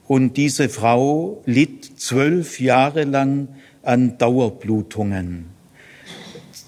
und 0.07 0.37
diese 0.37 0.69
Frau 0.69 1.43
litt 1.47 1.99
zwölf 1.99 2.61
Jahre 2.61 3.05
lang 3.05 3.49
an 3.83 4.19
Dauerblutungen. 4.19 5.47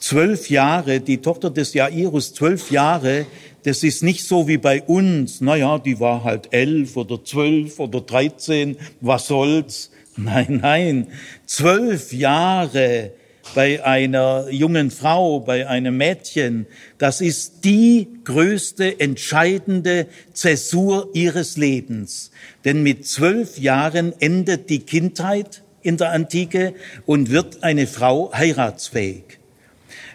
Zwölf 0.00 0.48
Jahre, 0.48 1.00
die 1.00 1.18
Tochter 1.18 1.50
des 1.50 1.74
Jairus, 1.74 2.32
zwölf 2.32 2.70
Jahre, 2.70 3.26
das 3.64 3.82
ist 3.82 4.02
nicht 4.02 4.26
so 4.26 4.48
wie 4.48 4.58
bei 4.58 4.82
uns, 4.82 5.42
naja, 5.42 5.78
die 5.78 6.00
war 6.00 6.24
halt 6.24 6.48
elf 6.52 6.96
oder 6.96 7.22
zwölf 7.22 7.78
oder 7.78 8.00
dreizehn, 8.00 8.76
was 9.00 9.26
soll's? 9.26 9.90
Nein, 10.16 10.60
nein, 10.62 11.08
zwölf 11.44 12.12
Jahre 12.12 13.10
bei 13.54 13.84
einer 13.84 14.48
jungen 14.50 14.90
Frau, 14.90 15.40
bei 15.40 15.68
einem 15.68 15.96
Mädchen, 15.96 16.66
das 16.98 17.20
ist 17.20 17.64
die 17.64 18.08
größte, 18.24 19.00
entscheidende 19.00 20.06
Zäsur 20.32 21.10
ihres 21.12 21.56
Lebens. 21.56 22.30
Denn 22.64 22.82
mit 22.82 23.06
zwölf 23.06 23.58
Jahren 23.58 24.12
endet 24.20 24.70
die 24.70 24.80
Kindheit 24.80 25.62
in 25.82 25.96
der 25.98 26.10
Antike 26.10 26.74
und 27.06 27.30
wird 27.30 27.62
eine 27.62 27.86
Frau 27.86 28.32
heiratsfähig. 28.32 29.38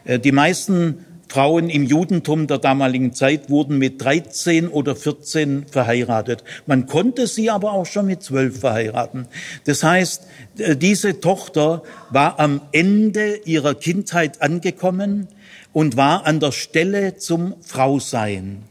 Äh, 0.06 0.20
die 0.20 0.32
meisten 0.32 1.06
Frauen 1.30 1.70
im 1.70 1.86
Judentum 1.86 2.48
der 2.48 2.58
damaligen 2.58 3.14
Zeit 3.14 3.52
wurden 3.52 3.78
mit 3.78 4.04
13 4.04 4.68
oder 4.68 4.96
14 4.96 5.68
verheiratet. 5.68 6.44
Man 6.66 6.88
konnte 6.88 7.28
sie 7.28 7.52
aber 7.52 7.74
auch 7.74 7.86
schon 7.86 8.08
mit 8.08 8.24
12 8.24 8.60
verheiraten. 8.60 9.28
Das 9.66 9.84
heißt, 9.84 10.26
äh, 10.58 10.76
diese 10.76 11.22
Tochter 11.22 11.84
war 12.10 12.40
am 12.40 12.62
Ende 12.72 13.36
ihrer 13.46 13.76
Kindheit 13.76 14.42
angekommen 14.42 15.28
und 15.72 15.96
war 15.98 16.26
an 16.26 16.40
der 16.40 16.52
Stelle 16.52 17.18
zum 17.18 17.54
Frausein. 17.62 18.64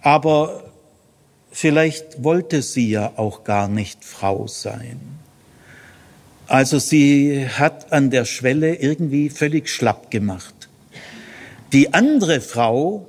Aber 0.00 0.64
vielleicht 1.50 2.24
wollte 2.24 2.62
sie 2.62 2.90
ja 2.90 3.12
auch 3.16 3.44
gar 3.44 3.68
nicht 3.68 4.02
Frau 4.02 4.46
sein. 4.46 4.98
Also 6.46 6.78
sie 6.78 7.46
hat 7.48 7.92
an 7.92 8.10
der 8.10 8.24
Schwelle 8.24 8.74
irgendwie 8.76 9.28
völlig 9.28 9.68
schlapp 9.68 10.10
gemacht. 10.10 10.61
Die 11.72 11.94
andere 11.94 12.42
Frau 12.42 13.08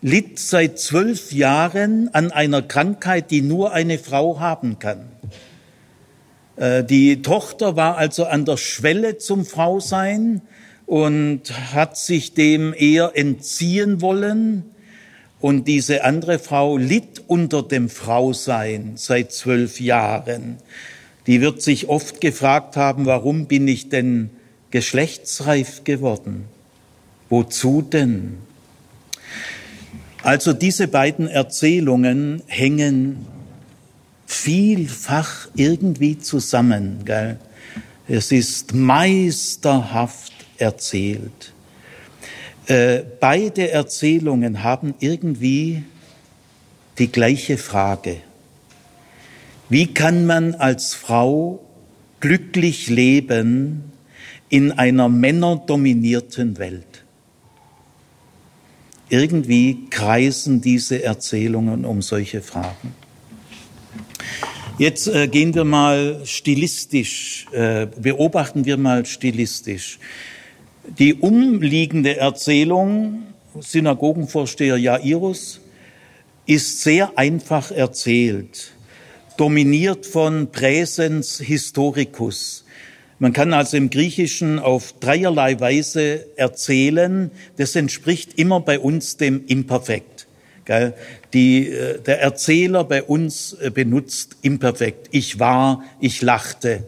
litt 0.00 0.38
seit 0.38 0.78
zwölf 0.78 1.30
Jahren 1.32 2.08
an 2.14 2.32
einer 2.32 2.62
Krankheit, 2.62 3.30
die 3.30 3.42
nur 3.42 3.72
eine 3.72 3.98
Frau 3.98 4.40
haben 4.40 4.78
kann. 4.78 5.10
Äh, 6.56 6.84
die 6.84 7.20
Tochter 7.20 7.76
war 7.76 7.98
also 7.98 8.24
an 8.24 8.46
der 8.46 8.56
Schwelle 8.56 9.18
zum 9.18 9.44
Frausein 9.44 10.40
und 10.86 11.52
hat 11.74 11.98
sich 11.98 12.32
dem 12.32 12.74
eher 12.76 13.12
entziehen 13.14 14.00
wollen. 14.00 14.64
Und 15.40 15.68
diese 15.68 16.04
andere 16.04 16.38
Frau 16.38 16.78
litt 16.78 17.22
unter 17.26 17.62
dem 17.62 17.90
Frausein 17.90 18.92
seit 18.94 19.32
zwölf 19.32 19.80
Jahren. 19.80 20.56
Die 21.26 21.42
wird 21.42 21.60
sich 21.60 21.88
oft 21.88 22.22
gefragt 22.22 22.76
haben, 22.76 23.04
warum 23.04 23.46
bin 23.46 23.68
ich 23.68 23.90
denn 23.90 24.30
geschlechtsreif 24.70 25.84
geworden? 25.84 26.46
Wozu 27.32 27.80
denn? 27.80 28.34
Also 30.22 30.52
diese 30.52 30.86
beiden 30.86 31.28
Erzählungen 31.28 32.42
hängen 32.46 33.24
vielfach 34.26 35.48
irgendwie 35.54 36.18
zusammen. 36.18 37.06
Gell? 37.06 37.38
Es 38.06 38.32
ist 38.32 38.74
meisterhaft 38.74 40.34
erzählt. 40.58 41.54
Äh, 42.66 43.00
beide 43.18 43.70
Erzählungen 43.70 44.62
haben 44.62 44.92
irgendwie 45.00 45.84
die 46.98 47.10
gleiche 47.10 47.56
Frage. 47.56 48.18
Wie 49.70 49.86
kann 49.86 50.26
man 50.26 50.54
als 50.54 50.92
Frau 50.92 51.64
glücklich 52.20 52.90
leben 52.90 53.90
in 54.50 54.70
einer 54.70 55.08
männerdominierten 55.08 56.58
Welt? 56.58 56.91
Irgendwie 59.12 59.90
kreisen 59.90 60.62
diese 60.62 61.02
Erzählungen 61.02 61.84
um 61.84 62.00
solche 62.00 62.40
Fragen. 62.40 62.94
Jetzt 64.78 65.06
äh, 65.06 65.28
gehen 65.28 65.54
wir 65.54 65.64
mal 65.64 66.22
stilistisch, 66.24 67.46
äh, 67.52 67.88
beobachten 68.00 68.64
wir 68.64 68.78
mal 68.78 69.04
stilistisch. 69.04 69.98
Die 70.98 71.12
umliegende 71.12 72.16
Erzählung, 72.16 73.24
Synagogenvorsteher 73.60 74.78
Jairus, 74.78 75.60
ist 76.46 76.80
sehr 76.80 77.12
einfach 77.16 77.70
erzählt. 77.70 78.72
dominiert 79.36 80.06
von 80.06 80.50
Präsens 80.50 81.38
Historicus. 81.38 82.64
Man 83.22 83.32
kann 83.32 83.52
also 83.52 83.76
im 83.76 83.88
Griechischen 83.88 84.58
auf 84.58 84.94
dreierlei 84.98 85.60
Weise 85.60 86.26
erzählen. 86.34 87.30
Das 87.56 87.76
entspricht 87.76 88.36
immer 88.36 88.58
bei 88.58 88.80
uns 88.80 89.16
dem 89.16 89.46
Imperfekt. 89.46 90.26
Die, 91.32 91.68
äh, 91.68 92.00
der 92.00 92.20
Erzähler 92.20 92.82
bei 92.82 93.04
uns 93.04 93.52
äh, 93.52 93.70
benutzt 93.70 94.38
Imperfekt. 94.42 95.06
Ich 95.12 95.38
war, 95.38 95.84
ich 96.00 96.20
lachte. 96.20 96.82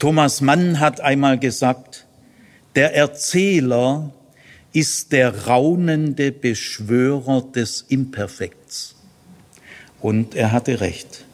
Thomas 0.00 0.40
Mann 0.40 0.80
hat 0.80 1.00
einmal 1.00 1.38
gesagt, 1.38 2.06
der 2.74 2.96
Erzähler 2.96 4.12
ist 4.72 5.12
der 5.12 5.46
raunende 5.46 6.32
Beschwörer 6.32 7.42
des 7.54 7.84
Imperfekts. 7.88 8.96
Und 10.00 10.34
er 10.34 10.50
hatte 10.50 10.80
recht. 10.80 11.25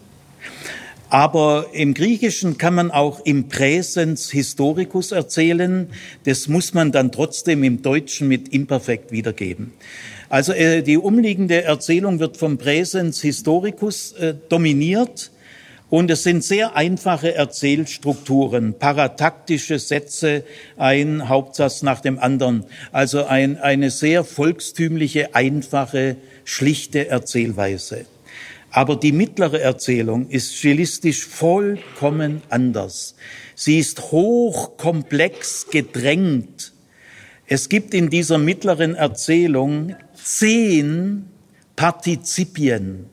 Aber 1.12 1.66
im 1.74 1.92
Griechischen 1.92 2.56
kann 2.56 2.74
man 2.74 2.90
auch 2.90 3.20
im 3.26 3.48
Präsens 3.48 4.30
Historicus 4.30 5.12
erzählen. 5.12 5.90
Das 6.24 6.48
muss 6.48 6.72
man 6.72 6.90
dann 6.90 7.12
trotzdem 7.12 7.64
im 7.64 7.82
Deutschen 7.82 8.28
mit 8.28 8.48
Imperfekt 8.48 9.12
wiedergeben. 9.12 9.74
Also 10.30 10.54
äh, 10.54 10.80
die 10.80 10.96
umliegende 10.96 11.64
Erzählung 11.64 12.18
wird 12.18 12.38
vom 12.38 12.56
Präsens 12.56 13.20
Historicus 13.20 14.12
äh, 14.12 14.32
dominiert 14.48 15.30
und 15.90 16.10
es 16.10 16.22
sind 16.22 16.44
sehr 16.44 16.76
einfache 16.76 17.34
Erzählstrukturen, 17.34 18.78
parataktische 18.78 19.78
Sätze, 19.78 20.44
ein 20.78 21.28
Hauptsatz 21.28 21.82
nach 21.82 22.00
dem 22.00 22.18
anderen. 22.18 22.64
Also 22.90 23.26
ein, 23.26 23.58
eine 23.58 23.90
sehr 23.90 24.24
volkstümliche, 24.24 25.34
einfache, 25.34 26.16
schlichte 26.46 27.08
Erzählweise. 27.08 28.06
Aber 28.72 28.96
die 28.96 29.12
mittlere 29.12 29.60
Erzählung 29.60 30.30
ist 30.30 30.56
stilistisch 30.56 31.26
vollkommen 31.26 32.40
anders. 32.48 33.14
Sie 33.54 33.78
ist 33.78 34.00
hochkomplex 34.10 35.66
gedrängt. 35.70 36.72
Es 37.46 37.68
gibt 37.68 37.92
in 37.92 38.08
dieser 38.08 38.38
mittleren 38.38 38.94
Erzählung 38.94 39.94
zehn 40.14 41.26
Partizipien. 41.76 43.10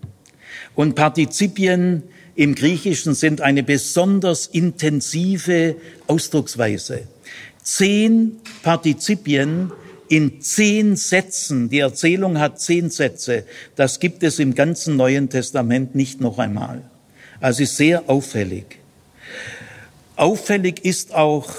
Und 0.76 0.96
Partizipien 0.96 2.04
im 2.36 2.56
Griechischen 2.56 3.14
sind 3.14 3.42
eine 3.42 3.64
besonders 3.64 4.48
intensive 4.48 5.76
Ausdrucksweise. 6.08 7.02
Zehn 7.62 8.38
Partizipien 8.64 9.74
in 10.10 10.42
zehn 10.42 10.96
Sätzen. 10.96 11.70
Die 11.70 11.80
Erzählung 11.80 12.40
hat 12.40 12.60
zehn 12.60 12.90
Sätze. 12.90 13.46
Das 13.76 14.00
gibt 14.00 14.24
es 14.24 14.40
im 14.40 14.56
ganzen 14.56 14.98
Neuen 14.98 15.30
Testament 15.30 15.96
nicht 15.96 16.20
noch 16.20 16.40
einmal. 16.40 16.82
Also 17.40 17.64
ist 17.64 17.78
sehr 17.78 18.10
auffällig. 18.10 18.80
Auffällig 20.16 20.84
ist 20.84 21.14
auch, 21.14 21.50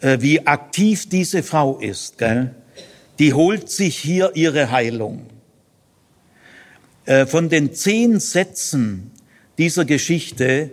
äh, 0.00 0.18
wie 0.20 0.46
aktiv 0.46 1.08
diese 1.08 1.42
Frau 1.42 1.78
ist. 1.78 2.16
Gell? 2.16 2.54
Die 3.18 3.34
holt 3.34 3.68
sich 3.68 3.98
hier 3.98 4.32
ihre 4.34 4.70
Heilung. 4.70 5.26
Äh, 7.04 7.26
von 7.26 7.48
den 7.48 7.74
zehn 7.74 8.20
Sätzen 8.20 9.10
dieser 9.58 9.84
Geschichte 9.84 10.70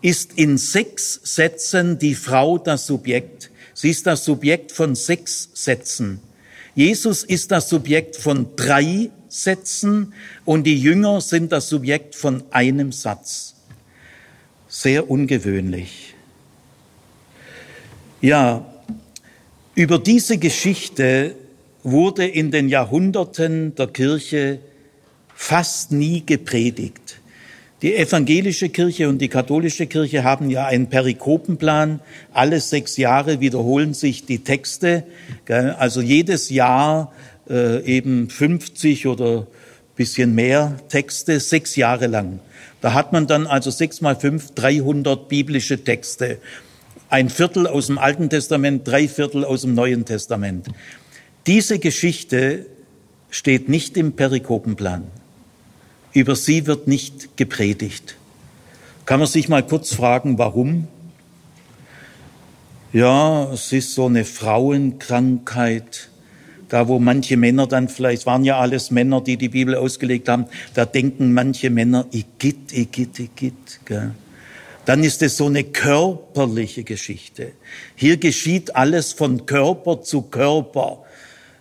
ist 0.00 0.34
in 0.38 0.58
sechs 0.58 1.20
Sätzen 1.24 1.98
die 1.98 2.14
Frau 2.14 2.58
das 2.58 2.86
Subjekt. 2.86 3.50
Sie 3.76 3.90
ist 3.90 4.06
das 4.06 4.24
Subjekt 4.24 4.72
von 4.72 4.94
sechs 4.94 5.50
Sätzen. 5.52 6.20
Jesus 6.74 7.22
ist 7.22 7.50
das 7.50 7.68
Subjekt 7.68 8.16
von 8.16 8.46
drei 8.56 9.10
Sätzen 9.28 10.14
und 10.46 10.64
die 10.64 10.80
Jünger 10.80 11.20
sind 11.20 11.52
das 11.52 11.68
Subjekt 11.68 12.14
von 12.14 12.42
einem 12.52 12.90
Satz. 12.90 13.54
Sehr 14.66 15.10
ungewöhnlich. 15.10 16.14
Ja, 18.22 18.64
über 19.74 19.98
diese 19.98 20.38
Geschichte 20.38 21.34
wurde 21.82 22.26
in 22.26 22.50
den 22.50 22.70
Jahrhunderten 22.70 23.74
der 23.74 23.88
Kirche 23.88 24.58
fast 25.34 25.92
nie 25.92 26.24
gepredigt. 26.24 27.15
Die 27.82 27.94
evangelische 27.94 28.70
Kirche 28.70 29.06
und 29.06 29.18
die 29.18 29.28
katholische 29.28 29.86
Kirche 29.86 30.24
haben 30.24 30.48
ja 30.48 30.64
einen 30.64 30.86
Perikopenplan. 30.86 32.00
Alle 32.32 32.60
sechs 32.60 32.96
Jahre 32.96 33.40
wiederholen 33.40 33.92
sich 33.92 34.24
die 34.24 34.38
Texte. 34.38 35.04
Also 35.46 36.00
jedes 36.00 36.48
Jahr 36.48 37.12
äh, 37.50 37.84
eben 37.84 38.30
50 38.30 39.06
oder 39.06 39.46
bisschen 39.94 40.34
mehr 40.34 40.78
Texte, 40.88 41.38
sechs 41.38 41.76
Jahre 41.76 42.06
lang. 42.06 42.40
Da 42.80 42.94
hat 42.94 43.12
man 43.12 43.26
dann 43.26 43.46
also 43.46 43.70
sechs 43.70 44.00
mal 44.00 44.16
fünf, 44.16 44.54
300 44.54 45.28
biblische 45.28 45.82
Texte. 45.84 46.38
Ein 47.10 47.28
Viertel 47.28 47.66
aus 47.66 47.88
dem 47.88 47.98
Alten 47.98 48.30
Testament, 48.30 48.88
drei 48.88 49.06
Viertel 49.06 49.44
aus 49.44 49.62
dem 49.62 49.74
Neuen 49.74 50.06
Testament. 50.06 50.68
Diese 51.46 51.78
Geschichte 51.78 52.66
steht 53.30 53.68
nicht 53.68 53.98
im 53.98 54.12
Perikopenplan. 54.12 55.04
Über 56.16 56.34
sie 56.34 56.66
wird 56.66 56.88
nicht 56.88 57.36
gepredigt. 57.36 58.16
Kann 59.04 59.20
man 59.20 59.28
sich 59.28 59.50
mal 59.50 59.62
kurz 59.62 59.94
fragen, 59.94 60.38
warum? 60.38 60.88
Ja, 62.94 63.52
es 63.52 63.70
ist 63.70 63.92
so 63.92 64.06
eine 64.06 64.24
Frauenkrankheit. 64.24 66.08
Da, 66.70 66.88
wo 66.88 66.98
manche 66.98 67.36
Männer 67.36 67.66
dann 67.66 67.90
vielleicht, 67.90 68.24
waren 68.24 68.44
ja 68.44 68.58
alles 68.58 68.90
Männer, 68.90 69.20
die 69.20 69.36
die 69.36 69.50
Bibel 69.50 69.74
ausgelegt 69.74 70.30
haben, 70.30 70.46
da 70.72 70.86
denken 70.86 71.34
manche 71.34 71.68
Männer, 71.68 72.06
Igitt, 72.12 72.72
Igitt, 72.72 73.18
Igitt. 73.18 73.80
Gell? 73.84 74.12
Dann 74.86 75.04
ist 75.04 75.20
es 75.20 75.36
so 75.36 75.44
eine 75.44 75.64
körperliche 75.64 76.82
Geschichte. 76.82 77.52
Hier 77.94 78.16
geschieht 78.16 78.74
alles 78.74 79.12
von 79.12 79.44
Körper 79.44 80.00
zu 80.00 80.22
Körper. 80.22 81.04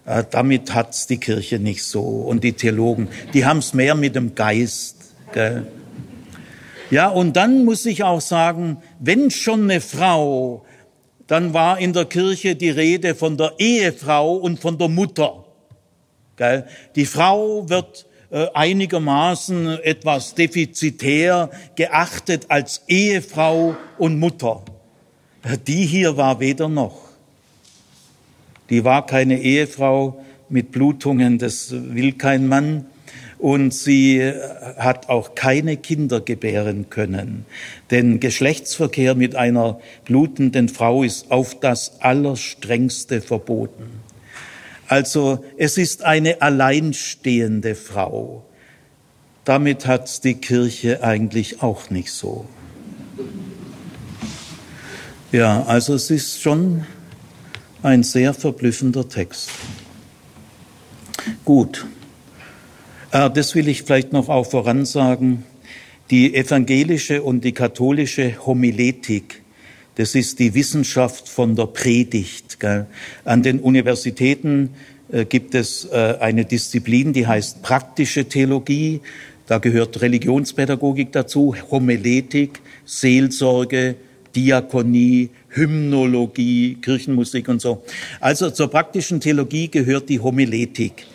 Äh, 0.05 0.23
damit 0.29 0.73
hat's 0.73 1.07
die 1.07 1.17
Kirche 1.17 1.59
nicht 1.59 1.83
so. 1.83 2.01
Und 2.01 2.43
die 2.43 2.53
Theologen, 2.53 3.07
die 3.33 3.45
haben's 3.45 3.73
mehr 3.73 3.95
mit 3.95 4.15
dem 4.15 4.35
Geist. 4.35 4.97
Gell? 5.33 5.65
Ja, 6.91 7.09
und 7.09 7.35
dann 7.35 7.65
muss 7.65 7.85
ich 7.85 8.03
auch 8.03 8.21
sagen, 8.21 8.77
wenn 8.99 9.31
schon 9.31 9.63
eine 9.63 9.81
Frau, 9.81 10.63
dann 11.27 11.53
war 11.53 11.79
in 11.79 11.93
der 11.93 12.05
Kirche 12.05 12.55
die 12.55 12.69
Rede 12.69 13.15
von 13.15 13.37
der 13.37 13.53
Ehefrau 13.57 14.35
und 14.35 14.59
von 14.59 14.77
der 14.77 14.89
Mutter. 14.89 15.43
Gell? 16.37 16.67
Die 16.95 17.05
Frau 17.05 17.67
wird 17.67 18.05
äh, 18.29 18.47
einigermaßen 18.53 19.79
etwas 19.81 20.35
defizitär 20.35 21.49
geachtet 21.75 22.45
als 22.49 22.83
Ehefrau 22.87 23.75
und 23.97 24.19
Mutter. 24.19 24.63
Die 25.65 25.85
hier 25.85 26.17
war 26.17 26.39
weder 26.39 26.69
noch. 26.69 27.04
Die 28.69 28.83
war 28.83 29.05
keine 29.05 29.39
Ehefrau 29.41 30.23
mit 30.49 30.71
Blutungen, 30.71 31.37
das 31.37 31.71
will 31.71 32.13
kein 32.13 32.47
Mann. 32.47 32.85
Und 33.37 33.73
sie 33.73 34.31
hat 34.77 35.09
auch 35.09 35.35
keine 35.35 35.77
Kinder 35.77 36.21
gebären 36.21 36.89
können. 36.89 37.45
Denn 37.91 38.19
Geschlechtsverkehr 38.19 39.13
mit 39.13 39.35
einer 39.35 39.79
blutenden 40.05 40.69
Frau 40.69 41.03
ist 41.03 41.31
auf 41.31 41.59
das 41.59 42.01
Allerstrengste 42.01 43.21
verboten. 43.21 44.01
Also 44.87 45.43
es 45.57 45.77
ist 45.77 46.03
eine 46.03 46.41
alleinstehende 46.41 47.75
Frau. 47.75 48.45
Damit 49.43 49.85
hat 49.85 50.23
die 50.23 50.35
Kirche 50.35 51.03
eigentlich 51.03 51.61
auch 51.61 51.89
nicht 51.89 52.11
so. 52.11 52.45
Ja, 55.31 55.63
also 55.63 55.95
es 55.95 56.09
ist 56.09 56.41
schon 56.41 56.85
ein 57.85 58.01
sehr 58.01 58.33
verblüffender 58.33 59.07
Text. 59.07 59.51
Gut, 61.45 61.85
äh, 63.11 63.29
das 63.29 63.53
will 63.53 63.67
ich 63.67 63.83
vielleicht 63.83 64.11
noch 64.11 64.27
auch 64.27 64.45
voransagen. 64.45 65.43
Die 66.09 66.35
evangelische 66.35 67.23
und 67.23 67.43
die 67.43 67.51
katholische 67.51 68.45
Homiletik, 68.45 69.41
das 69.95 70.13
ist 70.15 70.39
die 70.39 70.53
Wissenschaft 70.53 71.29
von 71.29 71.55
der 71.55 71.67
Predigt. 71.67 72.57
An 73.23 73.43
den 73.43 73.59
Universitäten 73.59 74.71
äh, 75.11 75.25
gibt 75.25 75.53
es 75.55 75.85
äh, 75.85 76.17
eine 76.19 76.45
Disziplin, 76.45 77.13
die 77.13 77.27
heißt 77.27 77.61
praktische 77.61 78.25
Theologie. 78.25 79.01
Da 79.45 79.59
gehört 79.59 80.01
Religionspädagogik 80.01 81.11
dazu, 81.11 81.55
Homiletik, 81.69 82.61
Seelsorge, 82.85 83.95
Diakonie, 84.35 85.29
Hymnologie, 85.55 86.77
Kirchenmusik 86.81 87.47
und 87.47 87.61
so. 87.61 87.83
Also 88.19 88.49
zur 88.49 88.69
praktischen 88.69 89.19
Theologie 89.19 89.69
gehört 89.69 90.09
die 90.09 90.19
Homiletik. 90.19 91.05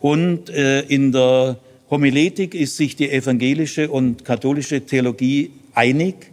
Und 0.00 0.50
äh, 0.50 0.80
in 0.82 1.12
der 1.12 1.58
Homiletik 1.90 2.54
ist 2.54 2.76
sich 2.76 2.96
die 2.96 3.10
evangelische 3.10 3.90
und 3.90 4.24
katholische 4.24 4.80
Theologie 4.80 5.50
einig. 5.74 6.32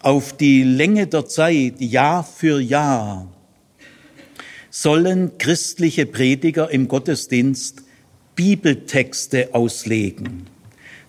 Auf 0.00 0.36
die 0.36 0.62
Länge 0.62 1.06
der 1.06 1.26
Zeit, 1.26 1.80
Jahr 1.80 2.24
für 2.24 2.60
Jahr, 2.60 3.28
sollen 4.70 5.32
christliche 5.36 6.06
Prediger 6.06 6.70
im 6.70 6.88
Gottesdienst 6.88 7.82
Bibeltexte 8.34 9.50
auslegen. 9.52 10.46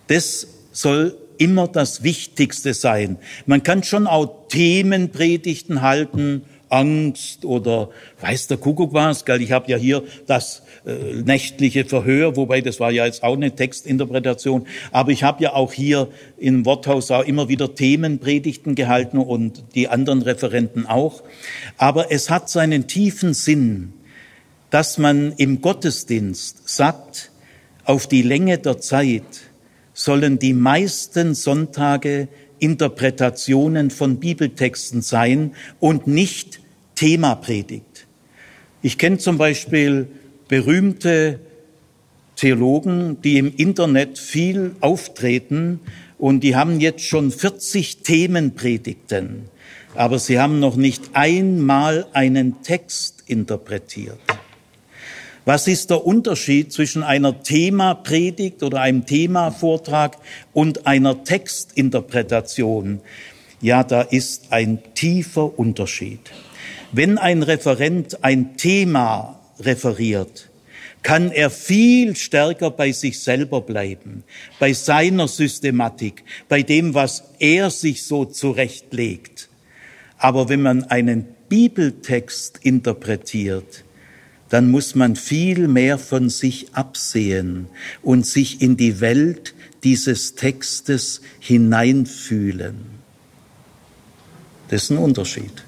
Das 0.08 0.46
soll 0.72 1.16
immer 1.38 1.68
das 1.68 2.02
Wichtigste 2.02 2.74
sein. 2.74 3.16
Man 3.46 3.62
kann 3.62 3.82
schon 3.82 4.06
auch 4.06 4.41
Themenpredigten 4.52 5.80
halten, 5.80 6.42
Angst 6.68 7.46
oder 7.46 7.88
weiß 8.20 8.48
der 8.48 8.58
Kuckuck 8.58 8.92
was, 8.92 9.24
gell? 9.24 9.40
Ich 9.40 9.50
habe 9.50 9.70
ja 9.70 9.78
hier 9.78 10.02
das 10.26 10.62
äh, 10.84 11.22
nächtliche 11.24 11.86
Verhör, 11.86 12.36
wobei 12.36 12.60
das 12.60 12.78
war 12.78 12.90
ja 12.90 13.06
jetzt 13.06 13.22
auch 13.22 13.34
eine 13.34 13.54
Textinterpretation, 13.54 14.66
aber 14.90 15.10
ich 15.10 15.22
habe 15.22 15.42
ja 15.42 15.54
auch 15.54 15.72
hier 15.72 16.08
im 16.36 16.66
Worthaus 16.66 17.10
auch 17.10 17.24
immer 17.24 17.48
wieder 17.48 17.74
Themenpredigten 17.74 18.74
gehalten 18.74 19.16
und 19.16 19.64
die 19.74 19.88
anderen 19.88 20.20
Referenten 20.20 20.84
auch. 20.86 21.22
Aber 21.78 22.12
es 22.12 22.28
hat 22.28 22.50
seinen 22.50 22.86
tiefen 22.86 23.32
Sinn, 23.32 23.94
dass 24.68 24.98
man 24.98 25.32
im 25.38 25.62
Gottesdienst 25.62 26.68
sagt, 26.68 27.30
auf 27.84 28.06
die 28.06 28.22
Länge 28.22 28.58
der 28.58 28.78
Zeit 28.78 29.22
sollen 29.94 30.38
die 30.38 30.52
meisten 30.52 31.34
Sonntage 31.34 32.28
Interpretationen 32.62 33.90
von 33.90 34.20
Bibeltexten 34.20 35.02
sein 35.02 35.54
und 35.80 36.06
nicht 36.06 36.60
Themapredigt. 36.94 38.06
Ich 38.82 38.98
kenne 38.98 39.18
zum 39.18 39.36
Beispiel 39.36 40.06
berühmte 40.46 41.40
Theologen, 42.36 43.20
die 43.22 43.38
im 43.38 43.52
Internet 43.56 44.18
viel 44.18 44.76
auftreten 44.80 45.80
und 46.18 46.44
die 46.44 46.54
haben 46.54 46.78
jetzt 46.78 47.04
schon 47.04 47.32
40 47.32 48.02
Themenpredigten, 48.02 49.48
aber 49.96 50.20
sie 50.20 50.38
haben 50.38 50.60
noch 50.60 50.76
nicht 50.76 51.10
einmal 51.14 52.06
einen 52.12 52.62
Text 52.62 53.24
interpretiert. 53.26 54.20
Was 55.44 55.66
ist 55.66 55.90
der 55.90 56.06
Unterschied 56.06 56.72
zwischen 56.72 57.02
einer 57.02 57.42
Themapredigt 57.42 58.62
oder 58.62 58.80
einem 58.80 59.06
Themavortrag 59.06 60.18
und 60.52 60.86
einer 60.86 61.24
Textinterpretation? 61.24 63.00
Ja, 63.60 63.82
da 63.82 64.02
ist 64.02 64.52
ein 64.52 64.78
tiefer 64.94 65.58
Unterschied. 65.58 66.20
Wenn 66.92 67.18
ein 67.18 67.42
Referent 67.42 68.22
ein 68.22 68.56
Thema 68.56 69.40
referiert, 69.58 70.48
kann 71.02 71.32
er 71.32 71.50
viel 71.50 72.14
stärker 72.14 72.70
bei 72.70 72.92
sich 72.92 73.20
selber 73.20 73.62
bleiben, 73.62 74.22
bei 74.60 74.72
seiner 74.72 75.26
Systematik, 75.26 76.22
bei 76.48 76.62
dem, 76.62 76.94
was 76.94 77.24
er 77.40 77.70
sich 77.70 78.04
so 78.04 78.24
zurechtlegt. 78.24 79.48
Aber 80.18 80.48
wenn 80.48 80.62
man 80.62 80.84
einen 80.84 81.26
Bibeltext 81.48 82.60
interpretiert, 82.62 83.82
dann 84.52 84.70
muss 84.70 84.94
man 84.94 85.16
viel 85.16 85.66
mehr 85.66 85.96
von 85.96 86.28
sich 86.28 86.74
absehen 86.74 87.68
und 88.02 88.26
sich 88.26 88.60
in 88.60 88.76
die 88.76 89.00
Welt 89.00 89.54
dieses 89.82 90.34
Textes 90.34 91.22
hineinfühlen. 91.40 92.74
Das 94.68 94.82
ist 94.82 94.90
ein 94.90 94.98
Unterschied. 94.98 95.64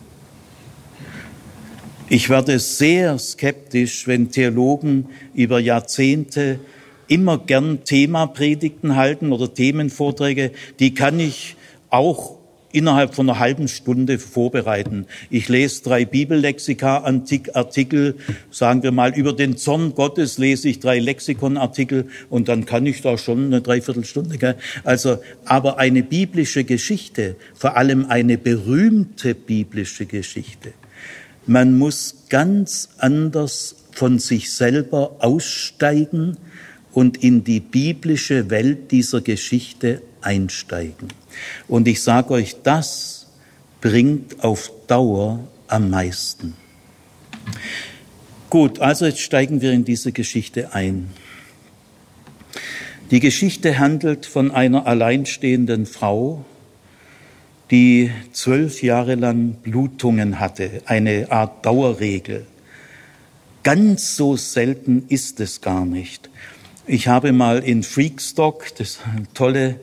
Ich 2.11 2.29
werde 2.29 2.59
sehr 2.59 3.19
skeptisch, 3.19 4.07
wenn 4.07 4.31
Theologen 4.31 5.07
über 5.33 5.61
Jahrzehnte 5.61 6.61
immer 7.09 7.39
gern 7.39 7.85
Themapredigten 7.85 8.97
halten 8.97 9.33
oder 9.33 9.55
Themenvorträge. 9.55 10.53
Die 10.79 10.93
kann 10.93 11.21
ich 11.21 11.57
auch 11.89 12.34
innerhalb 12.75 13.15
von 13.15 13.31
einer 13.31 13.39
halben 13.39 13.69
Stunde 13.69 14.19
vorbereiten. 14.19 15.07
Ich 15.31 15.49
lese 15.49 15.85
drei 15.85 16.05
Bibellexika-Artikel, 16.05 18.17
sagen 18.51 18.83
wir 18.83 18.91
mal, 18.91 19.15
über 19.15 19.33
den 19.33 19.57
Zorn 19.57 19.95
Gottes 19.95 20.39
lese 20.39 20.69
ich 20.69 20.81
drei 20.81 20.99
Lexikonartikel 20.99 22.09
und 22.29 22.49
dann 22.49 22.67
kann 22.67 22.85
ich 22.85 23.01
da 23.01 23.17
schon 23.17 23.47
eine 23.47 23.61
Dreiviertelstunde. 23.61 24.39
Gell? 24.39 24.57
Also, 24.83 25.19
aber 25.45 25.79
eine 25.79 26.03
biblische 26.03 26.65
Geschichte, 26.65 27.37
vor 27.55 27.77
allem 27.77 28.07
eine 28.07 28.39
berühmte 28.39 29.35
biblische 29.35 30.07
Geschichte, 30.07 30.73
man 31.47 31.79
muss 31.79 32.25
ganz 32.29 32.89
anders 32.99 33.77
von 33.93 34.19
sich 34.19 34.53
selber 34.53 35.17
aussteigen 35.21 36.39
und 36.93 37.23
in 37.23 37.45
die 37.45 37.61
biblische 37.61 38.51
Welt 38.51 38.91
dieser 38.91 39.21
Geschichte 39.21 40.03
einsteigen. 40.23 41.09
Und 41.69 41.89
ich 41.89 42.03
sage 42.03 42.31
euch, 42.35 42.57
das 42.63 43.27
bringt 43.81 44.43
auf 44.43 44.71
Dauer 44.87 45.41
am 45.69 45.91
meisten. 45.91 46.55
Gut, 48.51 48.79
also 48.79 49.07
jetzt 49.07 49.21
steigen 49.21 49.61
wir 49.61 49.73
in 49.73 49.85
diese 49.85 50.13
Geschichte 50.13 50.75
ein. 50.75 51.11
Die 53.11 53.21
Geschichte 53.21 53.79
handelt 53.79 54.27
von 54.27 54.51
einer 54.51 54.87
alleinstehenden 54.87 55.87
Frau, 55.87 56.45
die 57.71 58.11
zwölf 58.33 58.83
Jahre 58.83 59.15
lang 59.15 59.55
Blutungen 59.55 60.41
hatte, 60.41 60.83
eine 60.87 61.31
Art 61.31 61.67
Dauerregel. 61.67 62.47
Ganz 63.63 64.17
so 64.17 64.37
selten 64.37 65.05
ist 65.09 65.41
es 65.41 65.61
gar 65.61 65.85
nicht. 65.85 66.31
Ich 66.87 67.09
habe 67.09 67.33
mal 67.33 67.61
in 67.61 67.83
Freakstock, 67.83 68.67
das 68.77 68.91
ist 68.91 69.01
eine 69.07 69.27
tolle 69.33 69.81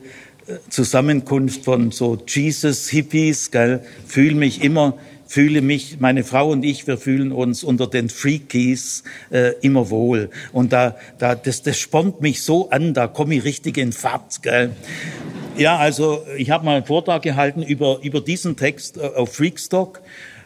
Zusammenkunft 0.68 1.64
von 1.64 1.90
so 1.90 2.18
Jesus-Hippies, 2.26 3.50
gell, 3.50 3.80
fühle 4.06 4.34
mich 4.34 4.62
immer, 4.62 4.98
fühle 5.26 5.62
mich, 5.62 5.98
meine 6.00 6.24
Frau 6.24 6.50
und 6.50 6.64
ich, 6.64 6.86
wir 6.86 6.98
fühlen 6.98 7.32
uns 7.32 7.64
unter 7.64 7.86
den 7.86 8.08
Freakies 8.08 9.04
äh, 9.30 9.52
immer 9.62 9.88
wohl. 9.90 10.30
Und 10.52 10.72
da, 10.72 10.96
da, 11.18 11.34
das, 11.34 11.62
das 11.62 11.78
spornt 11.78 12.20
mich 12.20 12.42
so 12.42 12.70
an, 12.70 12.92
da 12.92 13.06
komme 13.06 13.36
ich 13.36 13.44
richtig 13.44 13.78
in 13.78 13.92
Fahrt, 13.92 14.42
gell. 14.42 14.70
Ja, 15.56 15.76
also 15.76 16.24
ich 16.36 16.50
habe 16.50 16.64
mal 16.64 16.76
einen 16.76 16.86
Vortrag 16.86 17.22
gehalten 17.22 17.62
über, 17.62 18.00
über 18.02 18.20
diesen 18.20 18.56
Text 18.56 18.96
äh, 18.96 19.00
auf 19.00 19.34
Freakstock. 19.34 20.00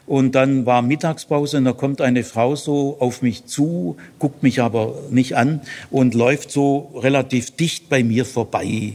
Und 0.07 0.37
dann 0.37 0.67
war 0.67 0.83
Mittagspause 0.83 1.57
und 1.57 1.65
da 1.65 1.73
kommt 1.73 2.01
eine 2.01 2.23
Frau 2.23 2.55
so 2.55 2.97
auf 3.01 3.23
mich 3.23 3.47
zu, 3.47 3.97
guckt 4.21 4.45
mich 4.45 4.61
aber 4.63 4.95
nicht 5.11 5.37
an 5.37 5.63
und 5.91 6.15
läuft 6.15 6.53
so 6.53 6.93
relativ 6.95 7.51
dicht 7.51 7.89
bei 7.89 8.05
mir 8.05 8.25
vorbei. 8.25 8.93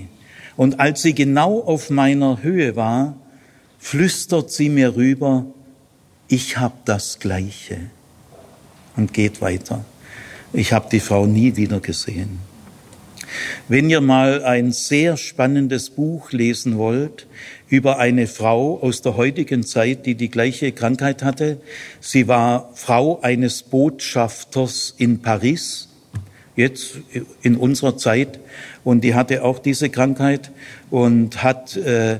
Und 0.58 0.80
als 0.80 1.02
sie 1.02 1.14
genau 1.14 1.60
auf 1.62 1.90
meiner 1.90 2.44
Höhe 2.44 2.76
war, 2.76 3.16
flüstert 3.80 4.52
sie 4.52 4.70
mir 4.70 4.96
rüber, 4.96 5.46
ich 6.28 6.58
hab 6.58 6.86
das 6.86 7.20
Gleiche 7.20 7.78
und 8.96 9.14
geht 9.14 9.42
weiter. 9.42 9.84
Ich 10.54 10.74
habe 10.74 10.90
die 10.92 11.00
Frau 11.00 11.26
nie 11.26 11.56
wieder 11.56 11.80
gesehen. 11.80 12.40
Wenn 13.68 13.90
ihr 13.90 14.02
mal 14.02 14.44
ein 14.44 14.72
sehr 14.72 15.16
spannendes 15.18 15.90
Buch 15.90 16.32
lesen 16.32 16.78
wollt 16.78 17.28
über 17.70 18.00
eine 18.00 18.28
Frau 18.28 18.80
aus 18.82 19.02
der 19.02 19.16
heutigen 19.16 19.64
Zeit, 19.64 20.06
die 20.06 20.16
die 20.16 20.30
gleiche 20.30 20.74
Krankheit 20.74 21.24
hatte, 21.24 21.58
sie 22.02 22.28
war 22.28 22.72
Frau 22.76 23.22
eines 23.22 23.64
Botschafters 23.64 24.94
in 24.98 25.22
Paris 25.22 25.88
jetzt 26.56 26.98
in 27.42 27.56
unserer 27.56 27.98
Zeit. 27.98 28.40
Und 28.84 29.04
die 29.04 29.16
hatte 29.16 29.44
auch 29.44 29.60
diese 29.60 29.90
Krankheit 29.90 30.52
und 30.90 31.44
hat 31.44 31.76
äh, 31.78 32.20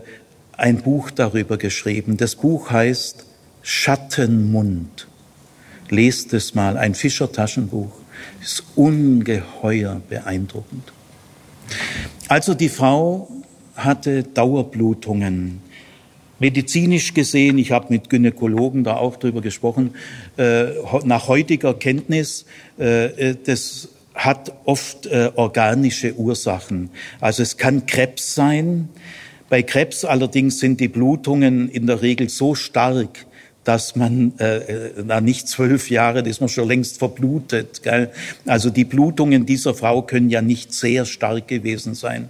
ein 0.58 0.82
Buch 0.82 1.12
darüber 1.12 1.58
geschrieben. 1.58 2.18
Das 2.18 2.36
Buch 2.36 2.72
heißt 2.72 3.26
Schattenmund. 3.64 5.08
Lest 5.90 6.34
es 6.34 6.56
mal, 6.56 6.78
ein 6.78 6.96
Fischer-Taschenbuch. 6.96 7.92
Ist 8.42 8.64
ungeheuer 8.76 10.02
beeindruckend. 10.08 10.94
Also 12.28 12.54
die 12.54 12.70
Frau 12.70 13.30
hatte 13.76 14.24
Dauerblutungen. 14.24 15.62
Medizinisch 16.40 17.14
gesehen, 17.14 17.58
ich 17.58 17.72
habe 17.72 17.88
mit 17.90 18.10
Gynäkologen 18.10 18.84
da 18.84 18.96
auch 18.96 19.18
drüber 19.18 19.42
gesprochen, 19.42 19.96
äh, 20.38 20.66
nach 21.04 21.28
heutiger 21.28 21.74
Kenntnis, 21.76 22.46
äh, 22.78 23.36
das 23.46 23.90
hat 24.14 24.52
oft 24.66 25.06
äh, 25.06 25.32
organische 25.36 26.16
Ursachen. 26.16 26.90
Also 27.20 27.44
es 27.44 27.58
kann 27.58 27.86
Krebs 27.86 28.36
sein. 28.36 28.90
Bei 29.50 29.64
Krebs 29.64 30.06
allerdings 30.06 30.60
sind 30.60 30.80
die 30.80 30.88
Blutungen 30.88 31.70
in 31.70 31.88
der 31.88 32.02
Regel 32.02 32.30
so 32.30 32.56
stark, 32.56 33.26
dass 33.64 33.96
man 33.96 34.34
äh, 34.40 34.58
äh, 34.58 35.04
na 35.06 35.22
nicht 35.22 35.48
zwölf 35.48 35.90
Jahre, 35.90 36.24
das 36.24 36.32
ist 36.32 36.40
man 36.40 36.50
schon 36.50 36.68
längst 36.68 36.98
verblutet. 36.98 37.84
Gell? 37.84 38.10
Also 38.46 38.70
die 38.70 38.86
Blutungen 38.86 39.46
dieser 39.46 39.76
Frau 39.76 40.02
können 40.02 40.30
ja 40.30 40.42
nicht 40.42 40.74
sehr 40.74 41.06
stark 41.06 41.48
gewesen 41.48 41.94
sein. 41.94 42.30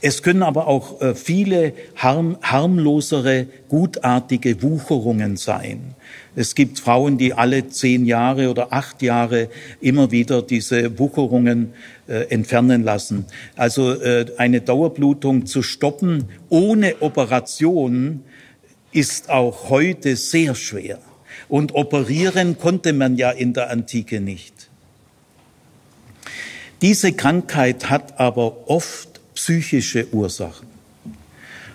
Es 0.00 0.22
können 0.22 0.42
aber 0.42 0.66
auch 0.68 1.00
äh, 1.02 1.14
viele 1.14 1.74
harm, 1.96 2.38
harmlosere, 2.42 3.46
gutartige 3.68 4.62
Wucherungen 4.62 5.36
sein. 5.36 5.94
Es 6.34 6.54
gibt 6.54 6.78
Frauen, 6.78 7.18
die 7.18 7.34
alle 7.34 7.68
zehn 7.68 8.06
Jahre 8.06 8.48
oder 8.48 8.72
acht 8.72 9.02
Jahre 9.02 9.48
immer 9.80 10.10
wieder 10.10 10.40
diese 10.40 10.98
Wucherungen 10.98 11.74
äh, 12.08 12.30
entfernen 12.30 12.84
lassen. 12.84 13.26
Also 13.54 13.92
äh, 13.92 14.26
eine 14.38 14.62
Dauerblutung 14.62 15.44
zu 15.44 15.62
stoppen 15.62 16.24
ohne 16.48 17.02
Operation 17.02 18.22
ist 18.92 19.28
auch 19.28 19.68
heute 19.68 20.16
sehr 20.16 20.54
schwer. 20.54 20.98
Und 21.48 21.74
operieren 21.74 22.58
konnte 22.58 22.94
man 22.94 23.16
ja 23.16 23.30
in 23.30 23.52
der 23.52 23.70
Antike 23.70 24.20
nicht. 24.20 24.70
Diese 26.80 27.12
Krankheit 27.12 27.90
hat 27.90 28.18
aber 28.18 28.70
oft 28.70 29.20
psychische 29.34 30.08
Ursachen. 30.12 30.66